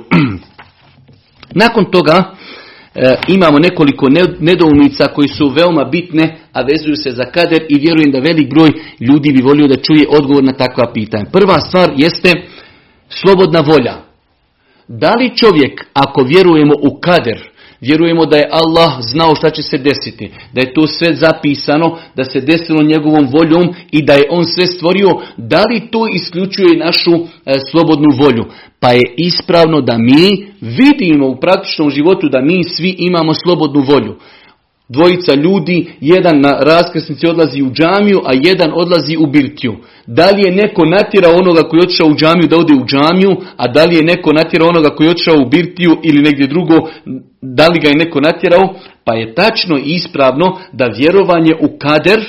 Nakon 1.63 1.85
toga 1.91 2.17
e, 2.95 3.17
imamo 3.29 3.59
nekoliko 3.59 4.07
nedoumica 4.41 5.07
koji 5.07 5.29
su 5.29 5.49
veoma 5.49 5.85
bitne, 5.85 6.39
a 6.53 6.63
vezuju 6.63 6.97
se 6.97 7.11
za 7.11 7.25
kader 7.25 7.63
i 7.69 7.79
vjerujem 7.79 8.11
da 8.13 8.19
velik 8.19 8.51
broj 8.51 8.71
ljudi 9.01 9.33
bi 9.33 9.43
volio 9.43 9.69
da 9.69 9.77
čuje 9.77 10.07
odgovor 10.09 10.45
na 10.45 10.53
takva 10.53 10.93
pitanja. 10.93 11.25
Prva 11.33 11.61
stvar 11.61 11.93
jeste 11.97 12.33
slobodna 13.09 13.61
volja. 13.61 14.10
Da 14.99 15.15
li 15.15 15.37
čovjek, 15.37 15.87
ako 15.93 16.23
vjerujemo 16.23 16.75
u 16.83 17.01
kader, 17.01 17.51
vjerujemo 17.81 18.27
da 18.27 18.37
je 18.37 18.49
Allah 18.51 18.93
znao 19.01 19.35
šta 19.35 19.51
će 19.51 19.63
se 19.63 19.79
desiti, 19.79 20.33
da 20.53 20.61
je 20.61 20.75
to 20.75 20.87
sve 20.87 21.15
zapisano, 21.15 21.99
da 22.17 22.25
se 22.25 22.41
desilo 22.41 22.83
njegovom 22.83 23.29
voljom 23.33 23.75
i 23.91 24.03
da 24.03 24.13
je 24.13 24.29
on 24.31 24.45
sve 24.45 24.67
stvorio, 24.67 25.09
da 25.37 25.65
li 25.71 25.89
to 25.91 26.07
isključuje 26.15 26.77
našu 26.77 27.13
e, 27.15 27.59
slobodnu 27.71 28.09
volju? 28.19 28.45
Pa 28.81 28.91
je 28.93 29.15
ispravno 29.17 29.81
da 29.81 29.99
mi 29.99 30.53
vidimo 30.61 31.29
u 31.29 31.41
praktičnom 31.41 31.91
životu 31.91 32.29
da 32.29 32.41
mi 32.41 32.65
svi 32.65 32.97
imamo 32.99 33.35
slobodnu 33.35 33.81
volju 33.81 34.17
dvojica 34.91 35.35
ljudi, 35.35 35.87
jedan 36.01 36.41
na 36.41 36.53
raskrsnici 36.61 37.27
odlazi 37.27 37.63
u 37.63 37.71
džamiju, 37.71 38.21
a 38.25 38.31
jedan 38.33 38.71
odlazi 38.75 39.17
u 39.17 39.27
birtiju. 39.27 39.75
Da 40.07 40.31
li 40.31 40.43
je 40.47 40.53
neko 40.53 40.85
natjerao 40.85 41.35
onoga 41.35 41.63
koji 41.63 41.79
je 41.79 41.83
otišao 41.83 42.09
u 42.09 42.15
džamiju 42.15 42.49
da 42.49 42.57
ode 42.57 42.75
u 42.75 42.87
džamiju, 42.87 43.33
a 43.57 43.69
da 43.69 43.85
li 43.85 43.97
je 43.97 44.03
neko 44.03 44.33
natjerao 44.33 44.69
onoga 44.69 44.89
koji 44.89 45.07
je 45.07 45.11
otišao 45.11 45.39
u 45.39 45.49
birtiju 45.49 45.93
ili 46.03 46.23
negdje 46.23 46.47
drugo, 46.47 46.75
da 47.43 47.69
li 47.69 47.81
ga 47.81 47.89
je 47.89 47.95
neko 47.95 48.21
natjerao? 48.21 48.75
Pa 49.05 49.15
je 49.15 49.35
tačno 49.35 49.79
i 49.79 49.95
ispravno 49.95 50.59
da 50.73 50.87
vjerovanje 50.87 51.55
u 51.61 51.79
kader 51.79 52.21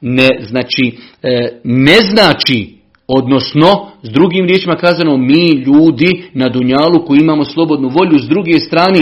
ne 0.00 0.28
znači, 0.48 0.96
e, 1.22 1.60
ne 1.64 1.98
znači 2.10 2.82
Odnosno, 3.08 3.90
s 4.02 4.10
drugim 4.10 4.46
riječima 4.46 4.76
kazano, 4.76 5.16
mi 5.16 5.50
ljudi 5.50 6.22
na 6.34 6.48
Dunjalu 6.48 7.04
koji 7.06 7.18
imamo 7.18 7.44
slobodnu 7.44 7.88
volju, 7.88 8.18
s 8.18 8.28
druge 8.28 8.60
strane, 8.60 9.00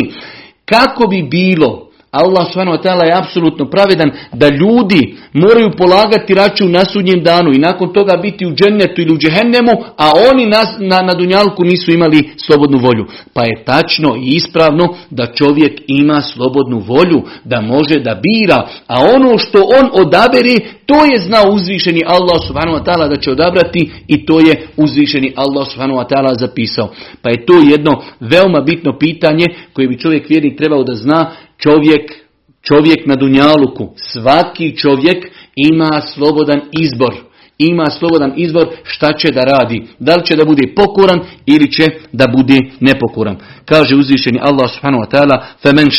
kako 0.64 1.06
bi 1.06 1.22
bilo 1.22 1.89
Allah 2.10 2.46
subhanahu 2.52 2.76
wa 2.76 3.06
je 3.06 3.18
apsolutno 3.18 3.70
pravedan 3.70 4.10
da 4.32 4.48
ljudi 4.48 5.16
moraju 5.32 5.70
polagati 5.78 6.34
račun 6.34 6.70
na 6.70 6.84
sudnjem 6.84 7.22
danu 7.22 7.52
i 7.52 7.58
nakon 7.58 7.92
toga 7.92 8.16
biti 8.16 8.46
u 8.46 8.54
džennetu 8.54 9.00
ili 9.00 9.14
u 9.14 9.18
džehennemu, 9.18 9.72
a 9.96 10.10
oni 10.30 10.46
na, 10.46 10.62
na, 10.78 11.02
na 11.02 11.14
dunjalku 11.14 11.64
nisu 11.64 11.92
imali 11.92 12.30
slobodnu 12.46 12.78
volju. 12.78 13.06
Pa 13.34 13.42
je 13.42 13.64
tačno 13.64 14.16
i 14.16 14.28
ispravno 14.34 14.94
da 15.10 15.26
čovjek 15.26 15.80
ima 15.86 16.20
slobodnu 16.20 16.78
volju, 16.78 17.22
da 17.44 17.60
može 17.60 18.00
da 18.00 18.14
bira, 18.14 18.68
a 18.86 18.96
ono 19.14 19.38
što 19.38 19.58
on 19.58 20.06
odaberi, 20.06 20.56
to 20.86 21.04
je 21.04 21.20
znao 21.20 21.52
uzvišeni 21.52 22.02
Allah 22.06 22.38
subhanahu 22.46 22.78
wa 22.78 22.84
ta'ala 22.84 23.08
da 23.08 23.16
će 23.16 23.30
odabrati 23.30 23.90
i 24.06 24.26
to 24.26 24.40
je 24.40 24.66
uzvišeni 24.76 25.32
Allah 25.36 25.68
subhanahu 25.68 26.00
wa 26.00 26.08
ta'ala 26.08 26.38
zapisao. 26.38 26.88
Pa 27.22 27.30
je 27.30 27.46
to 27.46 27.54
jedno 27.70 28.02
veoma 28.20 28.60
bitno 28.60 28.98
pitanje 28.98 29.46
koje 29.72 29.88
bi 29.88 29.98
čovjek 29.98 30.28
vjernik 30.28 30.58
trebao 30.58 30.84
da 30.84 30.94
zna 30.94 31.30
čovjek, 31.59 32.11
čovjek 32.61 33.05
na 33.05 33.15
Dunjaluku, 33.15 33.93
svaki 33.95 34.77
čovjek 34.77 35.25
ima 35.55 36.01
slobodan 36.13 36.61
izbor. 36.81 37.13
Ima 37.57 37.85
slobodan 37.85 38.33
izbor 38.35 38.67
šta 38.83 39.13
će 39.13 39.31
da 39.31 39.41
radi. 39.41 39.87
Da 39.99 40.15
li 40.15 40.25
će 40.25 40.35
da 40.35 40.45
bude 40.45 40.73
pokoran 40.75 41.19
ili 41.45 41.71
će 41.71 41.85
da 42.11 42.25
bude 42.37 42.59
nepokoran. 42.79 43.37
Kaže 43.65 43.95
uzvišeni 43.95 44.39
Allah 44.41 44.71
subhanahu 44.73 45.03
wa 45.03 45.09
ta'ala 45.11 45.43
فَمَنْ 45.63 45.89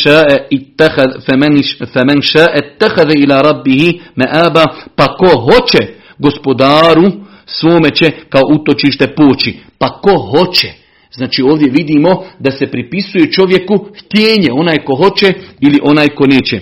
شَاءَ 2.22 2.50
اتَّخَذَ 2.60 3.24
ila 3.24 3.42
rabbihi 3.42 4.00
me'aba 4.16 4.64
Pa 4.96 5.06
ko 5.06 5.40
hoće 5.40 5.94
gospodaru 6.18 7.12
svome 7.46 7.90
će 7.90 8.10
kao 8.28 8.42
utočište 8.54 9.14
poći. 9.14 9.58
Pa 9.78 9.88
ko 9.88 10.18
hoće. 10.18 10.79
Znači 11.15 11.41
ovdje 11.41 11.69
vidimo 11.71 12.23
da 12.39 12.51
se 12.51 12.65
pripisuje 12.67 13.31
čovjeku 13.31 13.85
htjenje, 13.99 14.51
onaj 14.51 14.77
ko 14.77 14.95
hoće 14.95 15.33
ili 15.59 15.79
onaj 15.83 16.07
ko 16.07 16.25
neće. 16.25 16.59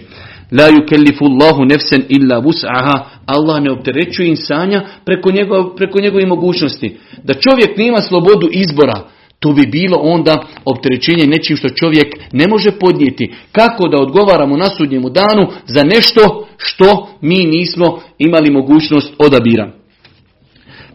La 0.52 0.70
yukellifu 0.70 1.26
Allahu 1.26 1.66
nefsen 1.66 2.04
illa 2.10 2.42
vus'aha. 2.42 3.00
Allah 3.26 3.64
ne 3.64 3.72
opterećuje 3.72 4.28
insanja 4.28 4.86
preko, 5.06 5.32
njegov, 5.32 5.76
preko 5.76 6.02
njegove 6.02 6.26
mogućnosti. 6.26 6.98
Da 7.24 7.34
čovjek 7.34 7.78
nema 7.78 8.02
slobodu 8.02 8.50
izbora, 8.52 9.10
to 9.40 9.54
bi 9.54 9.68
bilo 9.68 9.98
onda 9.98 10.48
opterećenje 10.66 11.28
nečim 11.28 11.58
što 11.58 11.70
čovjek 11.70 12.16
ne 12.32 12.48
može 12.48 12.72
podnijeti. 12.72 13.34
Kako 13.52 13.88
da 13.88 13.98
odgovaramo 13.98 14.58
na 14.58 14.70
sudnjemu 14.78 15.10
danu 15.10 15.48
za 15.66 15.84
nešto 15.84 16.48
što 16.58 17.08
mi 17.22 17.38
nismo 17.38 18.00
imali 18.18 18.52
mogućnost 18.52 19.14
odabira 19.18 19.79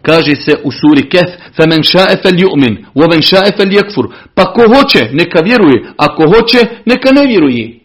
Kaže 0.03 0.35
se 0.35 0.57
u 0.63 0.71
suri 0.71 1.09
Kef, 1.09 1.29
فَمَنْ 1.57 1.83
شَاءَ 1.83 2.09
فَلْيُؤْمِنْ 2.23 2.73
وَمَنْ 2.95 3.21
شَاءَ 3.21 3.51
فَلْيَكْفُرْ 3.57 4.05
Pa 4.35 4.53
ko 4.53 4.61
hoće, 4.75 4.99
neka 5.11 5.39
vjeruje. 5.45 5.93
Ako 5.97 6.23
hoće, 6.23 6.57
neka 6.85 7.11
ne 7.11 7.27
vjeruje. 7.27 7.79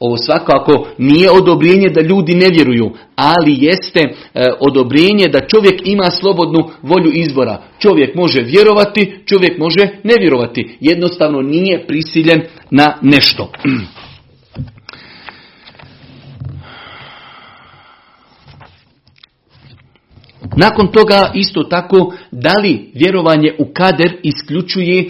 Ovo 0.00 0.16
svakako 0.16 0.88
nije 0.98 1.30
odobrenje 1.30 1.88
da 1.88 2.00
ljudi 2.00 2.34
ne 2.34 2.48
vjeruju, 2.48 2.90
ali 3.16 3.56
jeste 3.60 4.00
e, 4.00 4.12
odobrenje 4.60 5.28
da 5.32 5.46
čovjek 5.46 5.80
ima 5.84 6.10
slobodnu 6.10 6.70
volju 6.82 7.10
izbora. 7.14 7.62
Čovjek 7.78 8.14
može 8.14 8.40
vjerovati, 8.40 9.18
čovjek 9.26 9.58
može 9.58 9.80
ne 10.04 10.14
vjerovati. 10.20 10.76
Jednostavno 10.80 11.42
nije 11.42 11.86
prisiljen 11.86 12.42
na 12.70 12.98
nešto. 13.02 13.52
Nakon 20.55 20.87
toga 20.87 21.31
isto 21.33 21.63
tako 21.63 22.13
da 22.31 22.53
li 22.63 22.91
vjerovanje 22.93 23.55
u 23.59 23.65
kader 23.73 24.17
isključuje 24.23 24.99
e, 24.99 25.07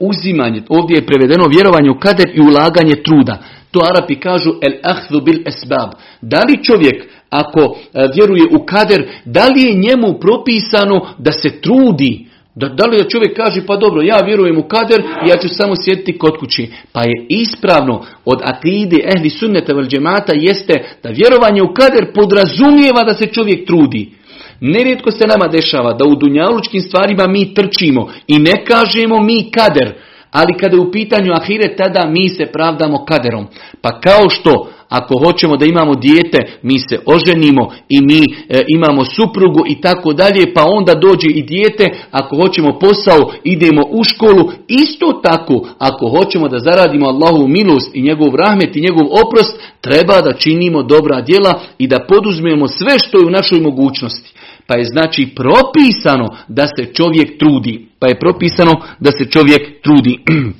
uzimanje, 0.00 0.62
ovdje 0.68 0.94
je 0.96 1.06
prevedeno 1.06 1.44
vjerovanje 1.46 1.90
u 1.90 1.98
kader 1.98 2.30
i 2.34 2.40
ulaganje 2.40 3.02
truda. 3.04 3.38
To 3.70 3.80
Arapi 3.80 4.20
kažu 4.20 4.50
el 4.50 4.72
ahdhu 4.82 5.20
bil 5.20 5.42
esbab. 5.46 5.90
Da 6.22 6.38
li 6.48 6.64
čovjek 6.64 7.04
ako 7.30 7.60
e, 7.60 8.06
vjeruje 8.14 8.44
u 8.60 8.66
kader, 8.66 9.08
da 9.24 9.48
li 9.48 9.60
je 9.62 9.74
njemu 9.74 10.18
propisano 10.20 11.06
da 11.18 11.32
se 11.32 11.60
trudi, 11.60 12.26
da, 12.54 12.68
da 12.68 12.84
li 12.86 12.98
da 13.02 13.08
čovjek 13.08 13.36
kaže 13.36 13.66
pa 13.66 13.76
dobro 13.76 14.02
ja 14.02 14.18
vjerujem 14.26 14.58
u 14.58 14.62
kader 14.62 15.02
ja 15.28 15.36
ću 15.36 15.48
samo 15.48 15.74
sjediti 15.76 16.18
kod 16.18 16.38
kući. 16.38 16.70
Pa 16.92 17.00
je 17.00 17.26
ispravno 17.28 18.04
od 18.24 18.40
akide 18.44 18.96
ehli 19.16 19.30
sunneta 19.30 19.72
vel 19.72 19.86
džemata 19.86 20.32
jeste 20.34 20.74
da 21.02 21.08
vjerovanje 21.10 21.62
u 21.62 21.74
kader 21.74 22.12
podrazumijeva 22.14 23.04
da 23.04 23.14
se 23.14 23.26
čovjek 23.26 23.66
trudi. 23.66 24.17
Nerijetko 24.60 25.10
se 25.10 25.26
nama 25.26 25.48
dešava 25.48 25.92
da 25.92 26.04
u 26.04 26.14
dunjalučkim 26.14 26.80
stvarima 26.80 27.26
mi 27.26 27.54
trčimo 27.54 28.08
i 28.26 28.38
ne 28.38 28.64
kažemo 28.64 29.20
mi 29.20 29.50
kader, 29.50 29.94
ali 30.30 30.58
kada 30.60 30.76
je 30.76 30.80
u 30.80 30.92
pitanju 30.92 31.32
ahire, 31.32 31.76
tada 31.76 32.06
mi 32.10 32.28
se 32.28 32.46
pravdamo 32.46 33.04
kaderom. 33.04 33.46
Pa 33.82 34.00
kao 34.00 34.30
što 34.30 34.68
ako 34.88 35.14
hoćemo 35.24 35.56
da 35.56 35.66
imamo 35.66 35.94
dijete, 35.94 36.38
mi 36.62 36.78
se 36.78 36.98
oženimo 37.06 37.72
i 37.88 38.00
mi 38.00 38.20
e, 38.48 38.64
imamo 38.68 39.04
suprugu 39.04 39.64
i 39.68 39.80
tako 39.80 40.12
dalje, 40.12 40.54
pa 40.54 40.64
onda 40.66 40.94
dođe 40.94 41.28
i 41.28 41.42
dijete, 41.42 41.88
ako 42.10 42.36
hoćemo 42.36 42.78
posao, 42.78 43.32
idemo 43.44 43.82
u 43.90 44.04
školu. 44.04 44.50
Isto 44.68 45.20
tako, 45.22 45.68
ako 45.78 46.08
hoćemo 46.08 46.48
da 46.48 46.58
zaradimo 46.58 47.06
Allahu 47.06 47.48
milost 47.48 47.90
i 47.94 48.02
njegov 48.02 48.34
rahmet 48.34 48.76
i 48.76 48.80
njegov 48.80 49.06
oprost, 49.26 49.58
treba 49.80 50.20
da 50.20 50.32
činimo 50.32 50.82
dobra 50.82 51.20
djela 51.20 51.60
i 51.78 51.86
da 51.86 52.06
poduzmemo 52.08 52.68
sve 52.68 52.98
što 52.98 53.18
je 53.18 53.26
u 53.26 53.30
našoj 53.30 53.60
mogućnosti. 53.60 54.32
Pa 54.68 54.76
je 54.76 54.84
znači 54.84 55.34
propisano 55.36 56.28
da 56.48 56.66
se 56.66 56.92
čovjek 56.94 57.38
trudi. 57.38 57.88
Pa 57.98 58.08
je 58.08 58.18
propisano 58.18 58.72
da 59.00 59.10
se 59.10 59.24
čovjek 59.30 59.82
trudi. 59.82 60.18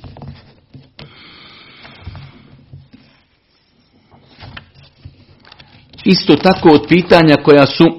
Isto 6.03 6.35
tako 6.35 6.69
od 6.69 6.85
pitanja 6.87 7.35
koja 7.43 7.65
su 7.65 7.85
e, 7.85 7.95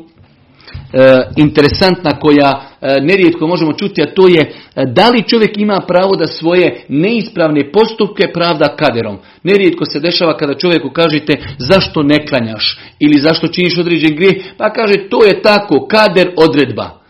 interesantna, 1.37 2.11
koja 2.11 2.70
nerijetko 2.81 3.47
možemo 3.47 3.73
čuti, 3.73 4.03
a 4.03 4.15
to 4.15 4.29
je 4.29 4.41
e, 4.41 4.87
da 4.87 5.11
li 5.11 5.29
čovjek 5.29 5.59
ima 5.59 5.81
pravo 5.89 6.17
da 6.17 6.27
svoje 6.27 6.85
neispravne 6.89 7.73
postupke 7.73 8.33
pravda 8.33 8.77
kaderom. 8.77 9.19
Nerijetko 9.43 9.85
se 9.85 10.01
dešava 10.01 10.37
kada 10.37 10.55
čovjeku 10.55 10.91
kažete 10.91 11.37
zašto 11.59 12.03
ne 12.03 12.27
klanjaš 12.27 12.79
ili 12.99 13.21
zašto 13.21 13.49
činiš 13.49 13.79
određen 13.79 14.17
grijeh, 14.17 14.37
pa 14.57 14.73
kaže 14.73 15.09
to 15.09 15.25
je 15.25 15.43
tako, 15.43 15.87
kader 15.87 16.31
odredba. 16.37 17.01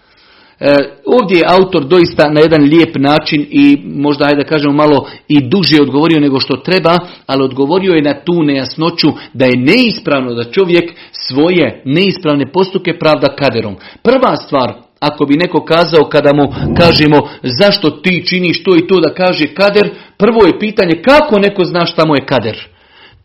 E, 0.61 0.73
ovdje 1.07 1.39
je 1.39 1.49
autor 1.49 1.85
doista 1.85 2.31
na 2.31 2.41
jedan 2.41 2.63
lijep 2.63 2.97
način 2.97 3.47
i 3.51 3.79
možda 3.85 4.25
ajde 4.25 4.43
da 4.43 4.49
kažemo 4.49 4.75
malo 4.75 5.09
i 5.29 5.41
duže 5.41 5.83
odgovorio 5.83 6.21
nego 6.21 6.41
što 6.41 6.57
treba, 6.57 6.99
ali 7.27 7.45
odgovorio 7.45 7.93
je 7.93 8.03
na 8.03 8.15
tu 8.25 8.43
nejasnoću 8.43 9.09
da 9.33 9.45
je 9.45 9.57
neispravno 9.57 10.35
da 10.35 10.45
čovjek 10.45 10.93
svoje 11.13 11.83
neispravne 11.85 12.53
postupke 12.53 12.99
pravda 12.99 13.37
kaderom. 13.37 13.77
Prva 14.03 14.37
stvar, 14.37 14.90
ako 15.01 15.25
bi 15.25 15.37
neko 15.37 15.65
kazao 15.65 16.05
kada 16.05 16.33
mu 16.33 16.55
kažemo 16.79 17.29
zašto 17.43 17.91
ti 17.91 18.25
činiš 18.27 18.63
to 18.65 18.77
i 18.77 18.87
to 18.87 19.01
da 19.01 19.15
kaže 19.15 19.55
kader, 19.55 19.91
prvo 20.17 20.47
je 20.47 20.59
pitanje 20.59 21.03
kako 21.03 21.39
neko 21.39 21.65
zna 21.65 21.87
šta 21.87 22.05
mu 22.07 22.15
je 22.15 22.27
kader. 22.27 22.69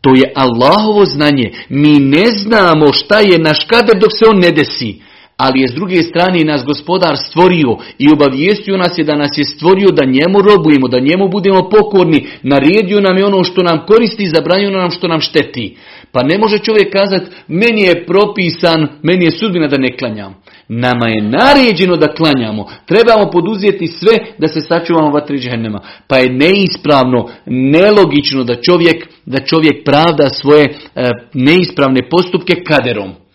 To 0.00 0.14
je 0.14 0.32
Allahovo 0.34 1.04
znanje. 1.04 1.52
Mi 1.68 1.98
ne 1.98 2.26
znamo 2.26 2.92
šta 2.92 3.20
je 3.20 3.38
naš 3.38 3.64
kader 3.64 3.98
dok 4.00 4.10
se 4.18 4.24
on 4.30 4.38
ne 4.40 4.50
desi 4.50 5.00
ali 5.36 5.60
je 5.60 5.68
s 5.68 5.74
druge 5.74 6.02
strane 6.02 6.44
nas 6.44 6.64
gospodar 6.64 7.16
stvorio 7.16 7.76
i 7.98 8.06
obavijestio 8.12 8.76
nas 8.76 8.98
je 8.98 9.04
da 9.04 9.16
nas 9.16 9.30
je 9.36 9.44
stvorio 9.44 9.88
da 9.88 10.04
njemu 10.04 10.38
robujemo, 10.42 10.88
da 10.88 11.00
njemu 11.00 11.28
budemo 11.28 11.70
pokorni, 11.70 12.26
naredio 12.42 13.00
nam 13.00 13.16
je 13.18 13.24
ono 13.24 13.44
što 13.44 13.62
nam 13.62 13.86
koristi 13.86 14.22
i 14.22 14.32
zabranio 14.34 14.70
nam 14.70 14.90
što 14.90 15.08
nam 15.08 15.20
šteti. 15.20 15.76
Pa 16.12 16.22
ne 16.22 16.38
može 16.38 16.58
čovjek 16.58 16.92
kazati, 16.92 17.26
meni 17.48 17.82
je 17.82 18.06
propisan, 18.06 18.88
meni 19.02 19.24
je 19.24 19.30
sudbina 19.30 19.66
da 19.66 19.78
ne 19.78 19.96
klanjam. 19.96 20.34
Nama 20.68 21.08
je 21.08 21.22
naređeno 21.22 21.96
da 21.96 22.14
klanjamo. 22.14 22.66
Trebamo 22.86 23.30
poduzeti 23.30 23.86
sve 23.86 24.18
da 24.38 24.48
se 24.48 24.60
sačuvamo 24.60 25.10
vatri 25.10 25.38
džehennema. 25.38 25.80
Pa 26.08 26.16
je 26.16 26.32
neispravno, 26.32 27.28
nelogično 27.46 28.44
da 28.44 28.60
čovjek, 28.62 29.06
da 29.26 29.38
čovjek 29.38 29.84
pravda 29.84 30.28
svoje 30.28 30.64
e, 30.64 31.10
neispravne 31.34 32.08
postupke 32.10 32.54
kaderom. 32.64 33.25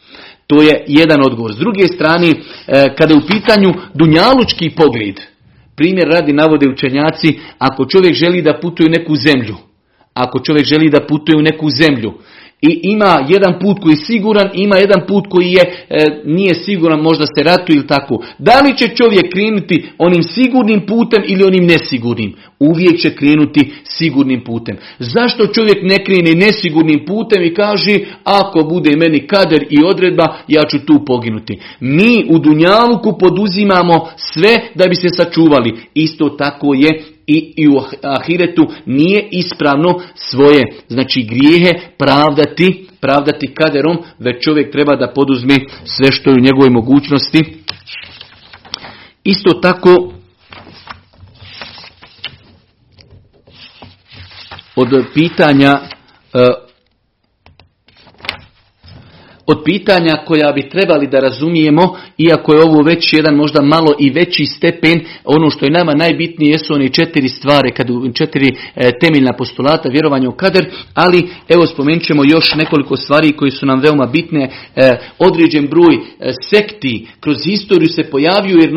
To 0.51 0.61
je 0.61 0.83
jedan 0.87 1.19
odgovor. 1.25 1.53
S 1.53 1.57
druge 1.57 1.87
strane, 1.87 2.27
e, 2.27 2.35
kada 2.97 3.13
je 3.13 3.17
u 3.17 3.27
pitanju 3.27 3.69
dunjalučki 3.93 4.69
pogled, 4.75 5.15
primjer 5.75 6.07
radi 6.07 6.33
navode 6.33 6.69
učenjaci, 6.69 7.39
ako 7.57 7.85
čovjek 7.85 8.13
želi 8.13 8.41
da 8.41 8.59
putuje 8.61 8.87
u 8.87 8.91
neku 8.99 9.15
zemlju, 9.15 9.55
ako 10.13 10.39
čovjek 10.39 10.65
želi 10.65 10.89
da 10.89 11.05
putuje 11.07 11.37
u 11.37 11.41
neku 11.41 11.69
zemlju 11.69 12.13
i 12.61 12.79
ima 12.83 13.25
jedan 13.29 13.59
put 13.59 13.79
koji 13.81 13.93
je 13.93 14.05
siguran, 14.05 14.49
ima 14.53 14.77
jedan 14.77 15.01
put 15.07 15.27
koji 15.29 15.51
je 15.51 15.63
e, 15.89 16.21
nije 16.25 16.55
siguran, 16.55 17.01
možda 17.01 17.25
se 17.25 17.43
ratuje 17.43 17.75
ili 17.75 17.87
tako. 17.87 18.23
Da 18.37 18.61
li 18.61 18.77
će 18.77 18.95
čovjek 18.95 19.31
krenuti 19.33 19.85
onim 19.97 20.23
sigurnim 20.23 20.85
putem 20.85 21.23
ili 21.27 21.43
onim 21.43 21.65
nesigurnim? 21.65 22.35
Uvijek 22.59 23.01
će 23.01 23.15
krenuti 23.15 23.71
sigurnim 23.83 24.43
putem. 24.43 24.77
Zašto 24.99 25.47
čovjek 25.47 25.77
ne 25.81 26.03
krene 26.05 26.45
nesigurnim 26.45 27.05
putem 27.07 27.43
i 27.43 27.53
kaže 27.53 27.99
ako 28.23 28.63
bude 28.63 28.95
meni 28.95 29.27
kader 29.27 29.65
i 29.69 29.83
odredba, 29.85 30.37
ja 30.47 30.61
ću 30.69 30.85
tu 30.85 31.05
poginuti. 31.05 31.59
Mi 31.79 32.25
u 32.29 32.39
Dunjaluku 32.39 33.17
poduzimamo 33.19 34.07
sve 34.15 34.53
da 34.75 34.87
bi 34.87 34.95
se 34.95 35.09
sačuvali. 35.09 35.73
Isto 35.93 36.29
tako 36.29 36.73
je 36.73 37.03
i, 37.31 37.53
i 37.55 37.67
u 37.67 37.81
ahiretu 38.03 38.67
nije 38.85 39.27
ispravno 39.31 40.01
svoje 40.15 40.63
znači 40.87 41.27
grijehe 41.29 41.71
pravdati, 41.97 42.87
pravdati 42.99 43.53
kaderom, 43.53 43.97
već 44.19 44.43
čovjek 44.43 44.71
treba 44.71 44.95
da 44.95 45.13
poduzme 45.15 45.55
sve 45.83 46.11
što 46.11 46.29
je 46.29 46.35
u 46.35 46.43
njegovoj 46.43 46.69
mogućnosti. 46.69 47.43
Isto 49.23 49.51
tako 49.53 50.13
od 54.75 55.05
pitanja 55.13 55.71
e, 55.71 56.70
od 59.47 59.61
pitanja 59.65 60.23
koja 60.25 60.51
bi 60.51 60.69
trebali 60.69 61.07
da 61.07 61.19
razumijemo, 61.19 61.97
iako 62.17 62.53
je 62.53 62.63
ovo 62.63 62.81
već 62.81 63.13
jedan 63.13 63.35
možda 63.35 63.61
malo 63.61 63.95
i 63.99 64.09
veći 64.09 64.45
stepen, 64.45 64.99
ono 65.25 65.49
što 65.49 65.65
je 65.65 65.71
nama 65.71 65.93
najbitnije 65.93 66.51
jesu 66.51 66.73
one 66.73 66.89
četiri 66.89 67.29
stvari, 67.29 67.71
kad 67.71 67.87
četiri 68.13 68.55
e, 68.75 68.91
temeljna 68.99 69.33
postulata, 69.33 69.89
vjerovanja 69.89 70.29
u 70.29 70.35
kader, 70.35 70.65
ali 70.93 71.29
evo 71.49 71.65
spomenut 71.65 72.03
ćemo 72.03 72.23
još 72.25 72.55
nekoliko 72.55 72.97
stvari 72.97 73.31
koji 73.31 73.51
su 73.51 73.65
nam 73.65 73.79
veoma 73.79 74.05
bitne. 74.05 74.49
E, 74.75 74.97
određen 75.19 75.67
broj 75.67 75.95
e, 75.95 76.31
sekti 76.49 77.07
kroz 77.19 77.37
historiju 77.43 77.89
se 77.89 78.03
pojavio 78.03 78.57
jer 78.57 78.71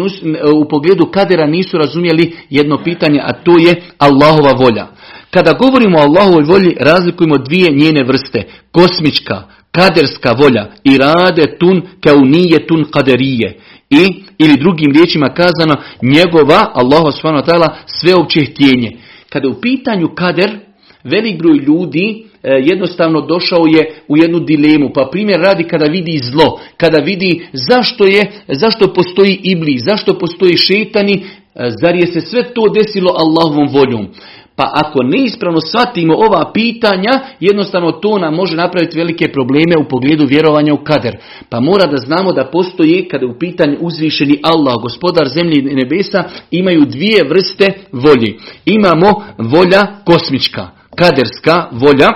u 0.54 0.68
pogledu 0.68 1.06
kadera 1.06 1.46
nisu 1.46 1.78
razumjeli 1.78 2.32
jedno 2.50 2.82
pitanje, 2.84 3.20
a 3.22 3.32
to 3.32 3.58
je 3.58 3.82
Allahova 3.98 4.52
volja. 4.52 4.86
Kada 5.30 5.52
govorimo 5.52 5.98
o 5.98 6.02
Allahovoj 6.02 6.44
volji, 6.44 6.76
razlikujemo 6.80 7.38
dvije 7.38 7.70
njene 7.70 8.04
vrste. 8.04 8.42
Kosmička, 8.72 9.42
kaderska 9.74 10.32
volja 10.32 10.66
i 10.84 10.98
rade 10.98 11.58
tun 11.58 11.82
nije 12.24 12.66
tun 12.66 12.84
kaderije. 12.90 13.58
I, 13.90 14.04
ili 14.38 14.56
drugim 14.56 14.92
riječima 14.92 15.34
kazano, 15.34 15.76
njegova, 16.02 16.70
Allahu 16.74 17.10
s.w.t. 17.10 17.52
sveopće 17.86 18.40
htjenje. 18.44 18.90
Kada 19.28 19.48
u 19.48 19.60
pitanju 19.60 20.08
kader, 20.14 20.58
velik 21.04 21.38
broj 21.38 21.56
ljudi 21.56 22.24
e, 22.42 22.50
jednostavno 22.64 23.20
došao 23.20 23.66
je 23.66 23.94
u 24.08 24.16
jednu 24.16 24.40
dilemu. 24.40 24.90
Pa 24.94 25.08
primjer 25.12 25.40
radi 25.40 25.64
kada 25.64 25.84
vidi 25.84 26.18
zlo, 26.18 26.60
kada 26.76 26.98
vidi 26.98 27.46
zašto 27.52 28.06
je, 28.06 28.32
zašto 28.48 28.92
postoji 28.94 29.40
ibli, 29.42 29.78
zašto 29.78 30.18
postoji 30.18 30.56
šetani, 30.56 31.14
e, 31.14 31.70
zar 31.80 31.96
je 31.96 32.06
se 32.06 32.20
sve 32.20 32.42
to 32.54 32.62
desilo 32.68 33.14
Allahovom 33.18 33.68
voljom. 33.72 34.08
Pa 34.56 34.70
ako 34.74 35.02
neispravno 35.02 35.60
shvatimo 35.60 36.14
ova 36.14 36.52
pitanja, 36.52 37.20
jednostavno 37.40 37.92
to 37.92 38.18
nam 38.18 38.34
može 38.34 38.56
napraviti 38.56 38.98
velike 38.98 39.32
probleme 39.32 39.74
u 39.80 39.88
pogledu 39.88 40.26
vjerovanja 40.26 40.74
u 40.74 40.84
kader. 40.84 41.16
Pa 41.48 41.60
mora 41.60 41.86
da 41.86 41.96
znamo 41.96 42.32
da 42.32 42.50
postoji, 42.52 43.08
kada 43.10 43.26
u 43.26 43.38
pitanju 43.38 43.76
uzvišeni 43.80 44.40
Allah, 44.42 44.74
gospodar 44.82 45.28
zemlje 45.28 45.58
i 45.58 45.74
nebesa, 45.74 46.24
imaju 46.50 46.84
dvije 46.84 47.24
vrste 47.28 47.72
volji. 47.92 48.38
Imamo 48.64 49.24
volja 49.38 49.86
kosmička, 50.04 50.68
kaderska 50.96 51.68
volja, 51.72 52.08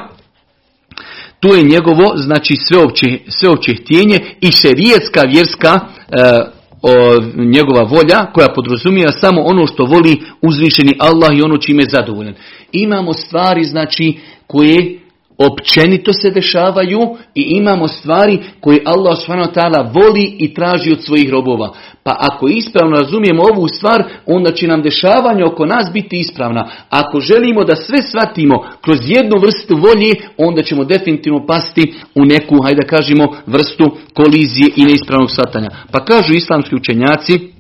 to 1.41 1.55
je 1.55 1.63
njegovo, 1.63 2.13
znači 2.17 2.55
sveopće, 2.57 3.19
sveopće 3.29 3.75
htjenje 3.75 4.19
i 4.41 4.53
šerijetska 4.53 5.21
vjerska 5.29 5.81
e, 5.81 6.58
o, 6.83 6.91
njegova 7.37 7.83
volja 7.83 8.33
koja 8.33 8.49
podrazumijeva 8.55 9.13
samo 9.13 9.43
ono 9.43 9.67
što 9.67 9.85
voli 9.85 10.21
uzvišeni 10.43 10.97
Allah 10.99 11.39
i 11.39 11.43
ono 11.43 11.57
čime 11.57 11.83
je 11.83 11.91
zadovoljan. 11.91 12.35
Imamo 12.73 13.13
stvari 13.13 13.65
znači 13.65 14.19
koje 14.47 14.99
općenito 15.39 16.13
se 16.13 16.31
dešavaju 16.31 16.99
i 17.35 17.43
imamo 17.43 17.89
stvari 17.89 18.39
koje 18.61 18.83
Allah 18.85 19.19
s.w.t. 19.19 19.61
voli 19.95 20.37
i 20.39 20.55
traži 20.55 20.93
od 20.93 21.05
svojih 21.05 21.31
robova. 21.31 21.73
Pa 22.03 22.17
ako 22.19 22.49
ispravno 22.49 22.97
razumijemo 22.97 23.43
ovu 23.43 23.69
stvar, 23.69 24.05
onda 24.27 24.53
će 24.53 24.67
nam 24.67 24.83
dešavanje 24.83 25.45
oko 25.45 25.67
nas 25.67 25.93
biti 25.93 26.19
ispravna. 26.19 26.69
Ako 26.91 27.21
želimo 27.21 27.65
da 27.65 27.77
sve 27.77 28.03
shvatimo 28.03 28.65
kroz 28.81 28.99
jednu 29.03 29.37
vrstu 29.41 29.77
volje, 29.77 30.15
onda 30.37 30.63
ćemo 30.63 30.85
definitivno 30.85 31.47
pasti 31.47 31.95
u 32.15 32.25
neku, 32.25 32.63
hajde 32.63 32.81
da 32.83 32.97
kažemo, 32.97 33.25
vrstu 33.47 33.91
kolizije 34.15 34.71
i 34.77 34.85
neispravnog 34.85 35.31
shvatanja. 35.31 35.69
Pa 35.93 36.05
kažu 36.05 36.35
islamski 36.35 36.75
učenjaci, 36.77 37.59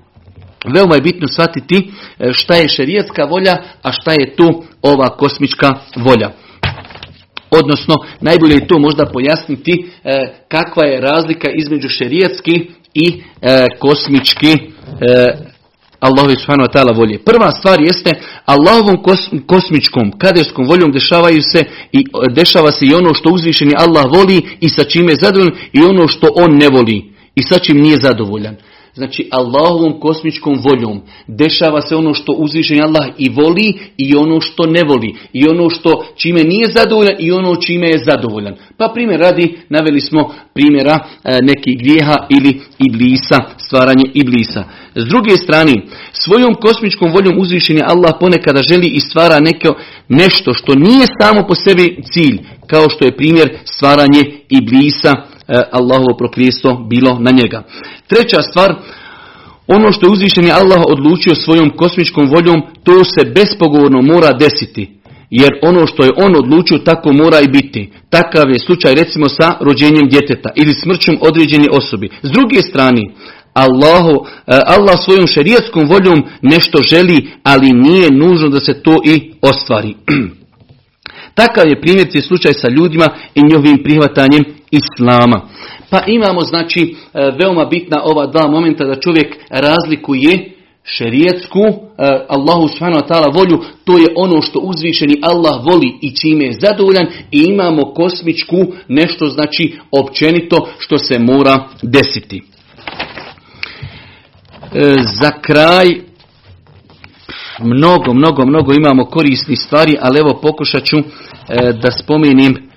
Veoma 0.64 0.94
je 0.94 1.00
bitno 1.00 1.28
shvatiti 1.28 1.90
e, 2.18 2.32
šta 2.32 2.54
je 2.54 2.68
šerijatska 2.68 3.24
volja, 3.24 3.56
a 3.82 3.92
šta 3.92 4.12
je 4.12 4.36
tu 4.36 4.62
ova 4.82 5.08
kosmička 5.08 5.74
volja. 5.96 6.30
Odnosno, 7.50 7.94
najbolje 8.20 8.54
je 8.54 8.66
to 8.66 8.78
možda 8.78 9.06
pojasniti 9.06 9.72
e, 10.04 10.10
kakva 10.48 10.84
je 10.86 11.00
razlika 11.00 11.50
između 11.50 11.88
šerijatski 11.88 12.70
i 12.94 13.22
e, 13.42 13.66
kosmički 13.78 14.52
e, 14.52 14.58
Allahu 16.00 16.30
subhanahu 16.30 16.68
wa 16.68 16.96
volje. 16.96 17.18
Prva 17.18 17.50
stvar 17.50 17.80
jeste 17.80 18.10
Allahovom 18.44 18.96
kosmičkom, 19.46 20.12
kaderskom 20.18 20.66
voljom 20.66 20.92
dešavaju 20.92 21.42
se 21.42 21.64
i 21.92 22.04
dešava 22.30 22.72
se 22.72 22.84
i 22.86 22.94
ono 22.94 23.14
što 23.14 23.30
uzvišeni 23.30 23.72
Allah 23.78 24.04
voli 24.14 24.42
i 24.60 24.68
sa 24.68 24.84
čime 24.84 25.12
je 25.12 25.16
zadovoljan 25.16 25.54
i 25.72 25.80
ono 25.82 26.08
što 26.08 26.28
on 26.34 26.56
ne 26.56 26.68
voli 26.68 27.12
i 27.34 27.42
sa 27.42 27.58
čim 27.58 27.76
nije 27.80 27.96
zadovoljan. 27.96 28.56
Znači 28.98 29.28
Allahovom 29.30 30.00
kosmičkom 30.00 30.58
voljom 30.64 31.00
dešava 31.26 31.80
se 31.80 31.96
ono 31.96 32.14
što 32.14 32.32
uzvišen 32.32 32.82
Allah 32.82 33.06
i 33.18 33.28
voli 33.28 33.74
i 33.96 34.16
ono 34.16 34.40
što 34.40 34.66
ne 34.66 34.82
voli. 34.88 35.14
I 35.32 35.48
ono 35.48 35.70
što 35.70 36.04
čime 36.16 36.42
nije 36.42 36.66
zadovoljan 36.76 37.16
i 37.18 37.32
ono 37.32 37.56
čime 37.56 37.88
je 37.88 38.04
zadovoljan. 38.04 38.54
Pa 38.76 38.88
primjer 38.94 39.20
radi, 39.20 39.58
naveli 39.68 40.00
smo 40.00 40.34
primjera 40.54 40.98
e, 40.98 41.38
nekih 41.42 41.78
grijeha 41.78 42.16
ili 42.28 42.60
iblisa, 42.88 43.38
stvaranje 43.66 44.04
iblisa. 44.14 44.64
S 44.94 45.04
druge 45.04 45.36
strane, 45.36 45.74
svojom 46.12 46.54
kosmičkom 46.54 47.12
voljom 47.12 47.38
uzvišen 47.38 47.80
Allah 47.84 48.12
ponekada 48.20 48.60
želi 48.62 48.86
i 48.86 49.00
stvara 49.00 49.40
neko, 49.40 49.74
nešto 50.08 50.54
što 50.54 50.74
nije 50.74 51.06
samo 51.20 51.46
po 51.48 51.54
sebi 51.54 51.96
cilj, 52.12 52.38
kao 52.66 52.90
što 52.90 53.04
je 53.04 53.16
primjer 53.16 53.48
stvaranje 53.64 54.22
iblisa, 54.48 55.12
Allahovo 55.70 56.16
prokrijestvo 56.18 56.86
bilo 56.90 57.18
na 57.18 57.30
njega. 57.30 57.62
Treća 58.06 58.42
stvar, 58.42 58.74
Ono 59.68 59.92
što 59.92 60.06
je 60.06 60.12
uzvišeni 60.12 60.50
Allah 60.50 60.82
odlučio 60.88 61.34
svojom 61.34 61.70
kosmičkom 61.70 62.28
voljom, 62.30 62.62
to 62.84 63.04
se 63.04 63.32
bespogovorno 63.34 64.02
mora 64.02 64.32
desiti. 64.32 64.98
Jer 65.30 65.50
ono 65.62 65.86
što 65.86 66.04
je 66.04 66.10
on 66.16 66.36
odlučio, 66.36 66.78
tako 66.78 67.12
mora 67.12 67.40
i 67.40 67.48
biti. 67.48 67.92
Takav 68.10 68.50
je 68.50 68.58
slučaj 68.58 68.94
recimo 68.94 69.28
sa 69.28 69.54
rođenjem 69.60 70.08
djeteta 70.08 70.50
ili 70.56 70.74
smrćom 70.74 71.18
određene 71.20 71.66
osobi. 71.72 72.10
S 72.22 72.30
druge 72.30 72.62
strane, 72.62 73.02
Allahu, 73.52 74.26
e, 74.46 74.60
Allah 74.66 74.96
svojom 75.04 75.26
šerijatskom 75.26 75.88
voljom 75.88 76.22
nešto 76.42 76.82
želi, 76.82 77.30
ali 77.42 77.72
nije 77.72 78.08
nužno 78.12 78.48
da 78.48 78.60
se 78.60 78.82
to 78.82 79.00
i 79.04 79.32
ostvari. 79.42 79.94
Takav 81.38 81.68
je 81.68 81.80
primjerci 81.80 82.20
slučaj 82.20 82.52
sa 82.52 82.68
ljudima 82.68 83.06
i 83.34 83.42
njihovim 83.42 83.82
prihvatanjem 83.82 84.44
Islama. 84.70 85.40
Pa 85.90 86.00
imamo 86.06 86.40
znači 86.40 86.80
e, 86.82 87.30
veoma 87.40 87.64
bitna 87.64 88.02
ova 88.04 88.26
dva 88.26 88.48
momenta 88.48 88.84
da 88.84 89.00
čovjek 89.00 89.36
razlikuje 89.50 90.50
šerijetsku, 90.82 91.58
e, 91.58 91.72
Allahu 92.28 92.68
subhanahu 92.68 93.00
wa 93.00 93.08
ta'ala 93.08 93.34
volju, 93.34 93.64
to 93.84 93.98
je 93.98 94.06
ono 94.16 94.42
što 94.42 94.58
uzvišeni 94.58 95.20
Allah 95.22 95.64
voli 95.64 95.98
i 96.02 96.16
čime 96.16 96.44
je 96.44 96.58
zadovoljan 96.60 97.06
i 97.30 97.42
imamo 97.46 97.94
kosmičku 97.94 98.56
nešto 98.88 99.26
znači 99.26 99.78
općenito 99.90 100.68
što 100.78 100.98
se 100.98 101.18
mora 101.18 101.68
desiti. 101.82 102.42
E, 104.74 104.94
za 105.20 105.30
kraj 105.40 106.07
mnogo, 107.58 108.14
mnogo, 108.14 108.46
mnogo 108.46 108.72
imamo 108.72 109.04
korisnih 109.04 109.58
stvari, 109.58 109.96
ali 110.00 110.18
evo 110.18 110.38
pokušat 110.42 110.84
ću 110.84 110.96
da 111.82 111.90
spomenim 111.90 112.68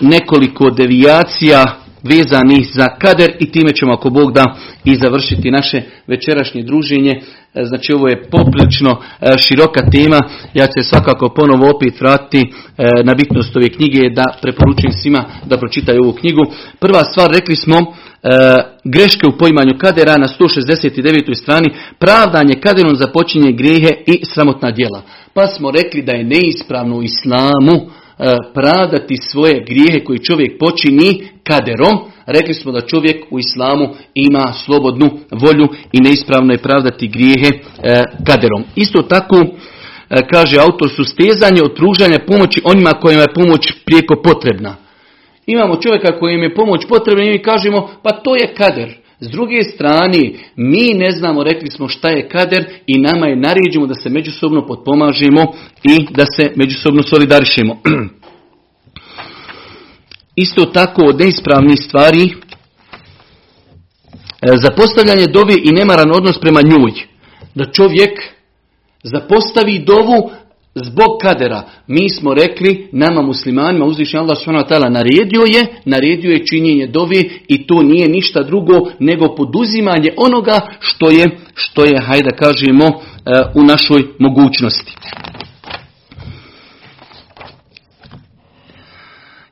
nekoliko 0.00 0.70
devijacija 0.70 1.81
vezanih 2.02 2.66
za 2.74 2.86
kader 2.98 3.32
i 3.40 3.50
time 3.50 3.72
ćemo 3.72 3.92
ako 3.92 4.10
Bog 4.10 4.32
da 4.32 4.56
i 4.84 4.94
završiti 4.96 5.50
naše 5.50 5.82
večerašnje 6.06 6.62
druženje. 6.62 7.20
E, 7.54 7.64
znači 7.64 7.92
ovo 7.92 8.08
je 8.08 8.22
poprilično 8.30 8.90
e, 9.20 9.38
široka 9.38 9.90
tema. 9.90 10.20
Ja 10.54 10.66
ću 10.66 10.72
se 10.78 10.88
svakako 10.88 11.28
ponovo 11.28 11.70
opet 11.70 12.00
vratiti 12.00 12.40
e, 12.40 12.84
na 13.04 13.14
bitnost 13.14 13.56
ove 13.56 13.68
knjige 13.68 14.10
da 14.10 14.24
preporučujem 14.42 14.92
svima 14.92 15.24
da 15.46 15.58
pročitaju 15.58 16.02
ovu 16.02 16.12
knjigu. 16.12 16.42
Prva 16.80 17.04
stvar 17.04 17.30
rekli 17.30 17.56
smo 17.56 17.76
greške 18.84 19.26
u 19.26 19.38
poimanju 19.38 19.78
kadera 19.78 20.16
na 20.16 20.26
169. 20.40 21.34
strani 21.34 21.68
pravdanje 21.98 22.54
kaderom 22.54 22.94
za 22.94 23.06
počinje 23.06 23.52
grijehe 23.52 23.90
i 24.06 24.24
sramotna 24.24 24.70
djela. 24.70 25.02
Pa 25.34 25.46
smo 25.46 25.70
rekli 25.70 26.02
da 26.02 26.12
je 26.12 26.24
neispravno 26.24 26.96
u 26.96 27.02
islamu 27.02 27.90
pravdati 28.54 29.16
svoje 29.16 29.64
grijehe 29.64 30.04
koji 30.04 30.18
čovjek 30.18 30.58
počini 30.58 31.28
kaderom. 31.44 31.98
Rekli 32.26 32.54
smo 32.54 32.72
da 32.72 32.80
čovjek 32.80 33.24
u 33.30 33.38
islamu 33.38 33.88
ima 34.14 34.52
slobodnu 34.52 35.10
volju 35.30 35.68
i 35.92 36.00
neispravno 36.00 36.52
je 36.52 36.58
pravdati 36.58 37.08
grijehe 37.08 37.48
e, 37.48 38.02
kaderom. 38.26 38.64
Isto 38.76 39.02
tako 39.02 39.36
e, 39.36 39.46
kaže 40.32 40.60
autor 40.60 40.90
sustezanje 40.90 41.62
od 41.62 41.74
pružanja 41.74 42.18
pomoći 42.26 42.60
onima 42.64 42.90
kojima 42.90 43.22
je 43.22 43.34
pomoć 43.34 43.72
prijeko 43.84 44.22
potrebna. 44.24 44.76
Imamo 45.46 45.76
čovjeka 45.76 46.18
kojem 46.18 46.42
je 46.42 46.54
pomoć 46.54 46.86
potrebna 46.88 47.24
i 47.24 47.30
mi 47.30 47.42
kažemo 47.42 47.90
pa 48.02 48.10
to 48.10 48.36
je 48.36 48.54
kader. 48.54 49.02
S 49.20 49.28
druge 49.30 49.62
strane, 49.62 50.32
mi 50.56 50.94
ne 50.94 51.10
znamo, 51.10 51.44
rekli 51.44 51.70
smo 51.70 51.88
šta 51.88 52.08
je 52.08 52.28
kader 52.28 52.64
i 52.86 52.98
nama 52.98 53.26
je 53.26 53.36
naređeno 53.36 53.86
da 53.86 53.94
se 53.94 54.10
međusobno 54.10 54.66
potpomažemo 54.66 55.54
i 55.82 56.06
da 56.10 56.24
se 56.36 56.52
međusobno 56.56 57.02
solidarišemo. 57.02 57.76
Isto 60.36 60.64
tako 60.64 61.02
od 61.04 61.20
neispravnih 61.20 61.78
stvari, 61.80 62.24
e, 62.24 62.32
zapostavljanje 64.62 65.26
dovi 65.26 65.54
i 65.64 65.72
nemaran 65.72 66.10
odnos 66.12 66.40
prema 66.40 66.60
njoj. 66.62 66.92
Da 67.54 67.72
čovjek 67.72 68.22
zapostavi 69.02 69.78
dovu 69.78 70.30
Zbog 70.74 71.18
kadera, 71.22 71.62
mi 71.86 72.10
smo 72.10 72.34
rekli 72.34 72.88
nama 72.92 73.22
muslimanima, 73.22 73.84
uzvišnji 73.84 74.18
Allah 74.18 74.38
s.w.t. 74.38 74.90
naredio 74.90 75.42
je, 75.46 75.66
naredio 75.84 76.30
je 76.30 76.46
činjenje 76.46 76.86
dovi 76.86 77.30
i 77.48 77.66
to 77.66 77.82
nije 77.82 78.08
ništa 78.08 78.42
drugo 78.42 78.90
nego 78.98 79.34
poduzimanje 79.34 80.12
onoga 80.16 80.60
što 80.80 81.10
je, 81.10 81.30
što 81.54 81.84
je, 81.84 82.00
hajde 82.00 82.30
kažemo, 82.38 82.84
e, 82.84 82.90
u 83.54 83.62
našoj 83.62 84.02
mogućnosti. 84.18 84.92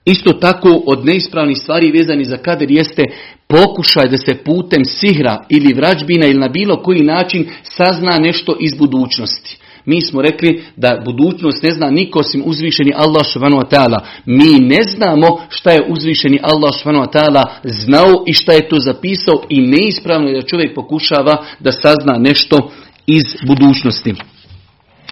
Isto 0.04 0.32
tako 0.32 0.82
od 0.86 1.04
neispravnih 1.04 1.58
stvari 1.58 1.90
vezani 1.90 2.24
za 2.24 2.36
kader 2.36 2.70
jeste 2.70 3.02
pokušaj 3.48 4.08
da 4.08 4.16
se 4.16 4.34
putem 4.44 4.84
sihra 4.84 5.44
ili 5.48 5.74
vrađbina 5.74 6.26
ili 6.26 6.38
na 6.38 6.48
bilo 6.48 6.76
koji 6.76 7.02
način 7.02 7.48
sazna 7.62 8.18
nešto 8.18 8.56
iz 8.60 8.74
budućnosti. 8.78 9.58
Mi 9.84 10.00
smo 10.00 10.22
rekli 10.22 10.62
da 10.76 11.02
budućnost 11.04 11.62
ne 11.62 11.70
zna 11.70 11.90
niko 11.90 12.18
osim 12.18 12.42
uzvišeni 12.46 12.92
Allah 12.96 13.26
subhanahu 13.32 13.62
wa. 13.62 14.00
Mi 14.26 14.58
ne 14.60 14.82
znamo 14.82 15.40
šta 15.48 15.70
je 15.70 15.86
uzvišeni 15.88 16.38
Allah 16.42 16.70
subhanahu 16.78 17.04
wa 17.04 17.44
znao 17.64 18.24
i 18.26 18.32
šta 18.32 18.52
je 18.52 18.68
to 18.68 18.76
zapisao 18.78 19.42
i 19.48 19.60
neispravno 19.60 20.28
je 20.28 20.34
da 20.34 20.46
čovjek 20.46 20.74
pokušava 20.74 21.44
da 21.60 21.72
sazna 21.72 22.18
nešto 22.18 22.70
iz 23.06 23.24
budućnosti. 23.46 24.14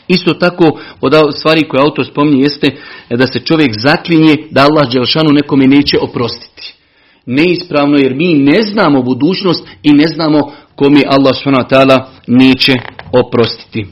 Isto 0.09 0.34
tako 0.34 0.80
od 1.00 1.12
stvari 1.36 1.68
koje 1.68 1.82
autor 1.82 2.06
spominje 2.06 2.42
jeste 2.42 2.76
da 3.11 3.26
se 3.26 3.40
čovjek 3.40 3.70
zaklinje 3.78 4.36
da 4.50 4.62
Allah 4.62 4.92
Đelšanu 4.92 5.30
nekome 5.32 5.66
neće 5.66 5.98
oprostiti. 5.98 6.74
Neispravno 7.26 7.98
jer 7.98 8.14
mi 8.14 8.34
ne 8.34 8.62
znamo 8.62 9.02
budućnost 9.02 9.66
i 9.82 9.92
ne 9.92 10.09
znamo 10.09 10.52
kome 10.74 11.02
Allah 11.06 11.34
ta'ala 11.70 12.04
neće 12.26 12.72
oprostiti. 13.12 13.86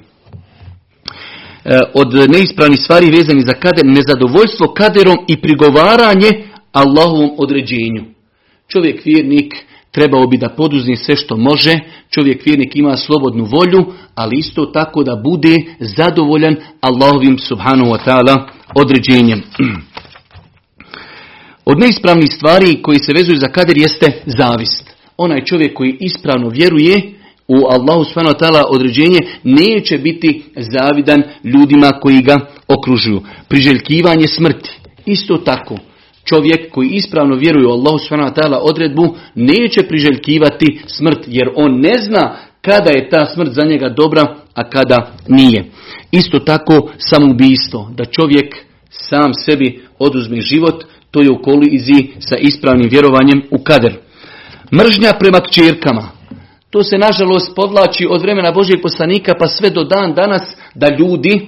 E, 1.64 1.78
od 1.94 2.14
neispravnih 2.30 2.80
stvari 2.80 3.10
vezani 3.10 3.40
za 3.40 3.52
kader, 3.52 3.84
nezadovoljstvo 3.84 4.74
kaderom 4.74 5.16
i 5.28 5.40
prigovaranje 5.40 6.30
Allahovom 6.72 7.30
određenju. 7.38 8.04
Čovjek 8.68 9.04
vjernik 9.04 9.54
trebao 9.97 10.26
bi 10.26 10.36
da 10.36 10.49
poduzne 10.49 10.97
sve 10.97 11.16
što 11.16 11.36
može, 11.36 11.78
čovjek 12.11 12.47
vjernik 12.47 12.76
ima 12.76 12.97
slobodnu 12.97 13.44
volju, 13.44 13.84
ali 14.14 14.38
isto 14.38 14.66
tako 14.66 15.03
da 15.03 15.20
bude 15.24 15.57
zadovoljan 15.80 16.57
Allahovim 16.80 17.38
subhanahu 17.38 17.90
wa 17.90 17.99
ta'ala 18.07 18.49
određenjem. 18.74 19.42
Od 21.70 21.78
neispravnih 21.78 22.30
stvari 22.32 22.82
koji 22.82 22.99
se 22.99 23.12
vezuju 23.16 23.36
za 23.36 23.49
kader 23.49 23.78
jeste 23.78 24.22
zavist. 24.26 24.84
Onaj 25.16 25.44
čovjek 25.44 25.74
koji 25.74 25.97
ispravno 26.01 26.49
vjeruje, 26.49 27.12
u 27.49 27.55
Allahu 27.55 28.05
subhanahu 28.05 28.34
određenje 28.68 29.18
neće 29.44 29.99
biti 29.99 30.42
zavidan 30.57 31.22
ljudima 31.44 31.90
koji 32.03 32.22
ga 32.22 32.38
okružuju. 32.68 33.20
Priželjkivanje 33.49 34.28
smrti. 34.28 34.70
Isto 35.07 35.36
tako, 35.36 35.76
čovjek 36.28 36.70
koji 36.70 36.88
ispravno 36.88 37.36
vjeruje 37.36 37.66
u 37.66 37.70
Allahu 37.70 37.98
subhanahu 37.98 38.34
odredbu 38.60 39.16
neće 39.34 39.82
priželjkivati 39.82 40.80
smrt 40.86 41.18
jer 41.26 41.48
on 41.54 41.80
ne 41.80 41.94
zna 42.02 42.36
kada 42.60 42.90
je 42.90 43.08
ta 43.08 43.26
smrt 43.26 43.52
za 43.52 43.62
njega 43.62 43.88
dobra, 43.88 44.36
a 44.54 44.70
kada 44.70 45.12
nije. 45.28 45.64
Isto 46.10 46.38
tako 46.38 46.90
samoubistvo, 46.98 47.90
da 47.96 48.04
čovjek 48.04 48.56
sam 48.90 49.34
sebi 49.34 49.80
oduzme 49.98 50.40
život, 50.40 50.84
to 51.10 51.20
je 51.20 51.30
u 51.30 51.42
koliziji 51.42 52.10
sa 52.18 52.36
ispravnim 52.36 52.88
vjerovanjem 52.90 53.42
u 53.50 53.58
kader. 53.58 53.96
Mržnja 54.72 55.12
prema 55.18 55.40
kćerkama, 55.40 56.08
to 56.70 56.82
se 56.82 56.98
nažalost 56.98 57.54
podlači 57.56 58.06
od 58.10 58.22
vremena 58.22 58.52
Božijeg 58.52 58.82
poslanika 58.82 59.32
pa 59.38 59.48
sve 59.48 59.70
do 59.70 59.84
dan 59.84 60.14
danas 60.14 60.42
da 60.74 60.96
ljudi 60.98 61.46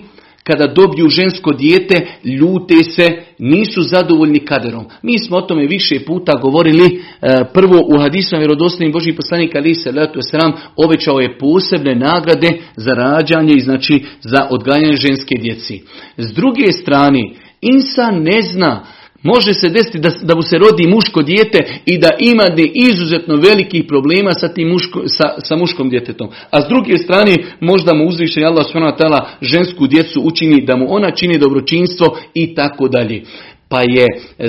kada 0.48 0.66
dobiju 0.66 1.08
žensko 1.08 1.52
dijete 1.52 2.06
ljute 2.24 2.74
se, 2.84 3.06
nisu 3.38 3.82
zadovoljni 3.82 4.38
kaderom. 4.38 4.84
Mi 5.02 5.18
smo 5.18 5.36
o 5.36 5.40
tome 5.40 5.66
više 5.66 6.04
puta 6.04 6.32
govorili. 6.42 7.02
E, 7.22 7.44
prvo 7.54 7.78
u 7.94 7.98
hadisma 8.00 8.38
vjerodostojnim 8.38 8.92
Božih 8.92 9.14
poslanika 9.16 9.58
ali 9.58 9.74
se 9.74 9.92
letu 9.92 10.20
sram 10.22 10.52
obećao 10.76 11.20
je 11.20 11.38
posebne 11.38 11.94
nagrade 11.94 12.48
za 12.76 12.92
rađanje 12.94 13.52
i 13.56 13.60
znači 13.60 14.04
za 14.20 14.48
odgajanje 14.50 14.96
ženske 14.96 15.34
djeci. 15.40 15.82
S 16.16 16.32
druge 16.32 16.72
strane, 16.72 17.20
insan 17.60 18.22
ne 18.22 18.42
zna 18.42 18.84
Može 19.22 19.54
se 19.54 19.68
desiti 19.68 19.98
da, 19.98 20.08
da 20.22 20.34
mu 20.34 20.42
se 20.42 20.58
rodi 20.58 20.86
muško 20.86 21.22
dijete 21.22 21.58
i 21.86 21.98
da 21.98 22.10
ima 22.18 22.44
izuzetno 22.74 23.36
velikih 23.36 23.84
problema 23.88 24.34
sa, 24.34 24.48
tim 24.48 24.68
muško, 24.68 25.02
sa, 25.06 25.34
sa 25.38 25.56
muškom 25.56 25.90
djetetom. 25.90 26.28
A 26.50 26.60
s 26.60 26.68
druge 26.68 26.98
strane 26.98 27.34
možda 27.60 27.94
mu 27.94 28.04
uzviše 28.04 28.44
Allah 28.44 28.66
s.w.t. 28.66 29.04
žensku 29.42 29.86
djecu 29.86 30.20
učini 30.24 30.64
da 30.64 30.76
mu 30.76 30.86
ona 30.88 31.10
čini 31.10 31.38
dobročinstvo 31.38 32.16
i 32.34 32.54
tako 32.54 32.88
dalje. 32.88 33.22
Pa 33.68 33.80
je 33.80 34.06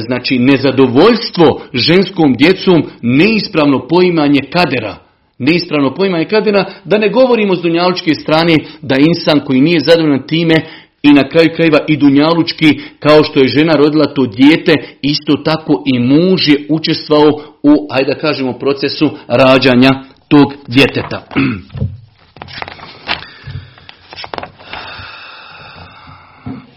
znači 0.07 0.39
nezadovoljstvo 0.39 1.61
ženskom 1.73 2.33
djecom 2.33 2.83
neispravno 3.01 3.87
poimanje 3.87 4.39
kadera. 4.53 4.95
Neispravno 5.37 5.93
poimanje 5.93 6.25
kadera, 6.25 6.65
da 6.85 6.97
ne 6.97 7.09
govorimo 7.09 7.55
s 7.55 7.61
dunjalučke 7.61 8.13
strane 8.13 8.55
da 8.81 8.95
insan 8.99 9.39
koji 9.45 9.61
nije 9.61 9.79
zadovoljan 9.79 10.27
time 10.27 10.55
i 11.01 11.13
na 11.13 11.29
kraju 11.29 11.49
krajeva 11.55 11.79
i 11.87 11.97
dunjalučki 11.97 12.79
kao 12.99 13.23
što 13.23 13.39
je 13.39 13.47
žena 13.47 13.73
rodila 13.73 14.05
to 14.05 14.25
dijete, 14.25 14.73
isto 15.01 15.33
tako 15.45 15.83
i 15.85 15.99
muž 15.99 16.47
je 16.47 16.65
učestvao 16.69 17.29
u, 17.63 17.87
ajde 17.91 18.13
da 18.13 18.19
kažemo, 18.19 18.59
procesu 18.59 19.09
rađanja 19.27 19.89
tog 20.27 20.53
djeteta. 20.67 21.23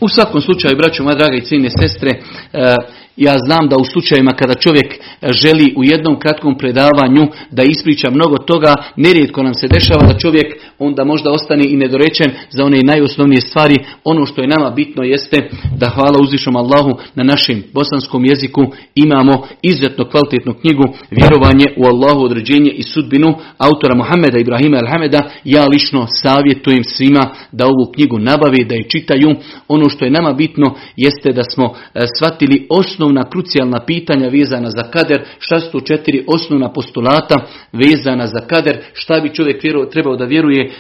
U 0.01 0.09
svakom 0.09 0.41
slučaju, 0.41 0.77
braćo, 0.77 1.03
moja 1.03 1.15
draga 1.15 1.37
i 1.37 1.41
cijene 1.41 1.69
sestre, 1.81 2.11
e, 2.11 2.75
ja 3.17 3.39
znam 3.39 3.69
da 3.69 3.77
u 3.77 3.85
slučajevima 3.85 4.33
kada 4.33 4.55
čovjek 4.55 5.01
želi 5.31 5.75
u 5.77 5.85
jednom 5.85 6.19
kratkom 6.19 6.59
predavanju 6.59 7.27
da 7.51 7.63
ispriča 7.63 8.11
mnogo 8.11 8.37
toga, 8.39 8.75
nerijetko 8.97 9.43
nam 9.43 9.55
se 9.55 9.69
dešava 9.69 10.13
da 10.13 10.19
čovjek 10.19 10.49
onda 10.79 11.05
možda 11.05 11.31
ostane 11.31 11.65
i 11.69 11.77
nedorečen 11.77 12.31
za 12.51 12.65
one 12.65 12.81
najosnovnije 12.85 13.41
stvari. 13.41 13.77
Ono 14.05 14.27
što 14.27 14.43
je 14.43 14.49
nama 14.49 14.71
bitno 14.71 15.03
jeste 15.03 15.49
da 15.77 15.89
hvala 15.89 16.19
uzvišom 16.23 16.57
Allahu 16.57 16.93
na 17.15 17.25
našem 17.25 17.63
bosanskom 17.75 18.25
jeziku 18.25 18.63
imamo 18.95 19.47
izuzetno 19.63 20.05
kvalitetnu 20.11 20.55
knjigu 20.61 20.85
Vjerovanje 21.11 21.67
u 21.77 21.85
Allahu 21.87 22.21
određenje 22.25 22.71
i 22.71 22.83
sudbinu 22.83 23.35
autora 23.59 23.95
Muhameda 23.95 24.39
Ibrahima 24.39 24.79
Alhameda. 24.79 25.31
Ja 25.45 25.67
lično 25.67 26.07
savjetujem 26.23 26.85
svima 26.85 27.35
da 27.53 27.67
ovu 27.67 27.93
knjigu 27.95 28.19
nabavi, 28.19 28.65
da 28.65 28.75
je 28.75 28.89
čitaju. 28.89 29.29
Ono 29.69 29.89
što 29.89 30.05
je 30.05 30.11
nama 30.11 30.33
bitno 30.33 30.75
jeste 30.97 31.33
da 31.33 31.43
smo 31.45 31.65
e, 31.65 32.05
shvatili 32.17 32.67
osnovno 32.71 33.02
osnovna 33.03 33.31
krucijalna 33.31 33.81
pitanja 33.87 34.29
vezana 34.29 34.71
za 34.71 34.83
kader, 34.83 35.23
šta 35.39 35.61
su 35.61 35.81
četiri 35.81 36.25
osnovna 36.27 36.73
postulata 36.73 37.35
vezana 37.73 38.27
za 38.27 38.41
kader, 38.47 38.79
šta 38.93 39.21
bi 39.21 39.35
čovjek 39.35 39.63
trebao 39.93 40.17
da 40.17 40.25
vjeruje 40.25 40.63
e, 40.65 40.71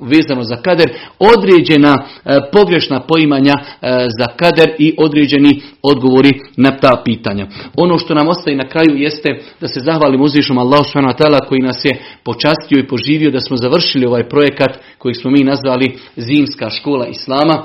vezano 0.00 0.42
za 0.42 0.56
kader, 0.56 0.90
određena 1.18 1.98
e, 1.98 2.38
pogrešna 2.52 3.00
poimanja 3.00 3.54
e, 3.54 4.06
za 4.18 4.26
kader 4.36 4.70
i 4.78 4.94
određeni 4.98 5.62
odgovori 5.82 6.40
na 6.56 6.70
ta 6.70 7.02
pitanja. 7.04 7.46
Ono 7.76 7.98
što 7.98 8.14
nam 8.14 8.28
ostaje 8.28 8.56
na 8.56 8.68
kraju 8.68 8.96
jeste 8.96 9.40
da 9.60 9.68
se 9.68 9.80
zahvalimo 9.80 10.24
uzvišom 10.24 10.58
Allahu 10.58 10.84
subhanahu 10.84 11.48
koji 11.48 11.60
nas 11.60 11.84
je 11.84 12.00
počastio 12.24 12.78
i 12.78 12.86
poživio 12.86 13.30
da 13.30 13.40
smo 13.40 13.56
završili 13.56 14.06
ovaj 14.06 14.28
projekat 14.28 14.78
koji 14.98 15.14
smo 15.14 15.30
mi 15.30 15.44
nazvali 15.44 15.98
Zimska 16.16 16.70
škola 16.70 17.06
Islama. 17.06 17.64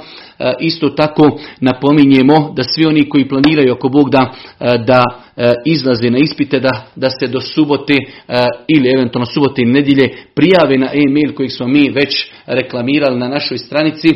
Isto 0.59 0.89
tako 0.89 1.39
napominjemo 1.59 2.53
da 2.55 2.63
svi 2.63 2.85
oni 2.85 3.09
koji 3.09 3.29
planiraju 3.29 3.73
ako 3.73 3.89
Bog 3.93 4.09
da, 4.09 4.31
e, 4.59 4.77
da 4.79 5.03
izlaze 5.65 6.09
na 6.09 6.17
ispite 6.17 6.59
da, 6.59 6.85
da 6.95 7.09
se 7.09 7.27
do 7.27 7.41
subote 7.41 7.93
ili 8.67 8.89
eventualno 8.95 9.25
subote 9.25 9.61
i 9.61 9.65
nedjelje 9.65 10.09
prijave 10.35 10.77
na 10.77 10.89
e-mail 10.93 11.33
kojeg 11.35 11.51
smo 11.51 11.67
mi 11.67 11.89
već 11.89 12.31
reklamirali 12.45 13.19
na 13.19 13.27
našoj 13.27 13.57
stranici. 13.57 14.07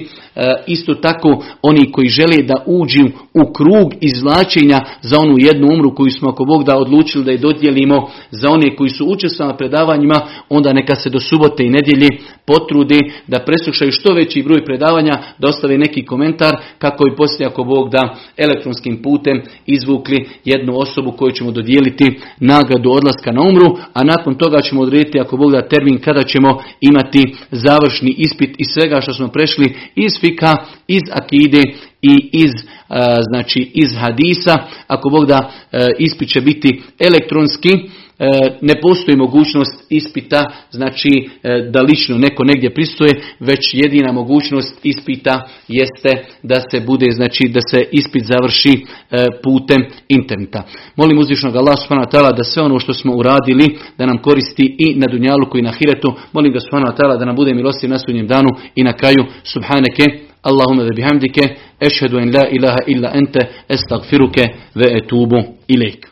Isto 0.68 0.94
tako 0.94 1.44
oni 1.62 1.92
koji 1.92 2.08
žele 2.08 2.44
da 2.44 2.64
uđu 2.66 3.04
u 3.34 3.54
krug 3.54 3.94
izvlačenja 4.02 4.80
za 5.02 5.20
onu 5.20 5.36
jednu 5.38 5.68
umru 5.74 5.96
koju 5.96 6.12
smo 6.12 6.30
ako 6.30 6.46
Bog 6.46 6.64
da 6.64 6.78
odlučili 6.78 7.24
da 7.24 7.32
je 7.32 7.38
dodijelimo 7.38 8.10
za 8.32 8.50
one 8.50 8.76
koji 8.76 8.90
su 8.90 9.06
učestvovali 9.06 9.54
na 9.54 9.58
predavanjima, 9.58 10.22
onda 10.50 10.74
neka 10.74 10.96
se 10.96 11.10
do 11.10 11.20
subote 11.20 11.64
i 11.64 11.70
nedjelje 11.70 12.08
potrude 12.46 13.00
da 13.28 13.40
preslušaju 13.40 13.92
što 13.92 14.14
veći 14.14 14.44
broj 14.44 14.66
predavanja, 14.66 15.14
da 15.40 15.48
ostave 15.48 15.78
neki 15.78 16.06
komentar 16.06 16.56
kako 16.78 17.04
bi 17.04 17.16
poslije 17.16 17.48
ako 17.48 17.64
Bog 17.64 17.90
da 17.90 18.16
elektronskim 18.38 19.02
putem 19.02 19.42
izvukli 19.66 20.26
jednu 20.46 20.78
osobu 20.80 21.07
koju 21.12 21.32
ćemo 21.32 21.52
dodijeliti 21.52 22.20
nagradu 22.40 22.92
odlaska 22.92 23.32
na 23.32 23.42
umru, 23.42 23.78
a 23.94 24.04
nakon 24.04 24.36
toga 24.36 24.62
ćemo 24.62 24.82
odrediti 24.82 25.20
ako 25.20 25.38
Bog 25.38 25.52
da 25.52 25.68
termin 25.68 26.00
kada 26.00 26.24
ćemo 26.24 26.62
imati 26.82 27.36
završni 27.52 28.16
ispit 28.18 28.56
iz 28.58 28.68
svega 28.74 29.02
što 29.02 29.14
smo 29.14 29.28
prešli 29.28 29.76
iz 29.96 30.12
fika, 30.20 30.56
iz 30.88 31.02
akide 31.12 31.62
i 32.02 32.30
iz, 32.32 32.52
znači, 33.32 33.72
iz 33.74 33.90
hadisa. 34.00 34.56
Ako 34.88 35.10
Bog 35.10 35.26
da 35.26 35.52
ispit 36.00 36.30
će 36.30 36.42
biti 36.42 36.82
elektronski, 37.00 37.70
E, 37.70 38.07
ne 38.62 38.82
postoji 38.82 39.18
mogućnost 39.18 39.86
ispita, 39.90 40.46
znači 40.72 41.10
e, 41.44 41.70
da 41.72 41.82
lično 41.82 42.18
neko 42.18 42.44
negdje 42.44 42.74
pristoje, 42.74 43.12
već 43.40 43.60
jedina 43.74 44.12
mogućnost 44.12 44.80
ispita 44.84 45.50
jeste 45.68 46.26
da 46.44 46.56
se 46.72 46.80
bude, 46.86 47.12
znači 47.12 47.48
da 47.48 47.60
se 47.72 47.86
ispit 47.92 48.24
završi 48.26 48.74
e, 49.12 49.26
putem 49.44 49.78
interneta. 50.08 50.64
Molim 50.96 51.18
uzvišnog 51.18 51.56
Allah 51.56 51.76
subhanahu 51.82 52.36
da 52.38 52.44
sve 52.44 52.64
ono 52.64 52.80
što 52.80 52.94
smo 52.94 53.14
uradili, 53.16 53.78
da 53.98 54.06
nam 54.06 54.22
koristi 54.22 54.76
i 54.80 54.96
na 54.96 55.08
dunjalu 55.12 55.48
i 55.56 55.62
na 55.62 55.72
hiretu. 55.72 56.14
Molim 56.34 56.54
ga 56.54 56.60
subhanahu 56.60 57.20
da 57.20 57.26
nam 57.26 57.36
bude 57.36 57.54
milosti 57.54 57.88
na 57.88 58.00
sudnjem 58.00 58.28
danu 58.28 58.50
i 58.76 58.84
na 58.84 58.94
kraju 58.94 59.26
subhaneke 59.44 60.28
Allahumma 60.42 60.84
da 60.84 60.94
bihamdike, 60.96 61.42
ešhedu 61.80 62.20
en 62.20 62.32
la 62.36 62.48
ilaha 62.52 62.78
illa 62.88 63.12
ente, 63.14 63.40
estagfiruke 63.70 64.44
ve 64.76 64.88
etubu 64.98 65.44
ilaik. 65.68 66.08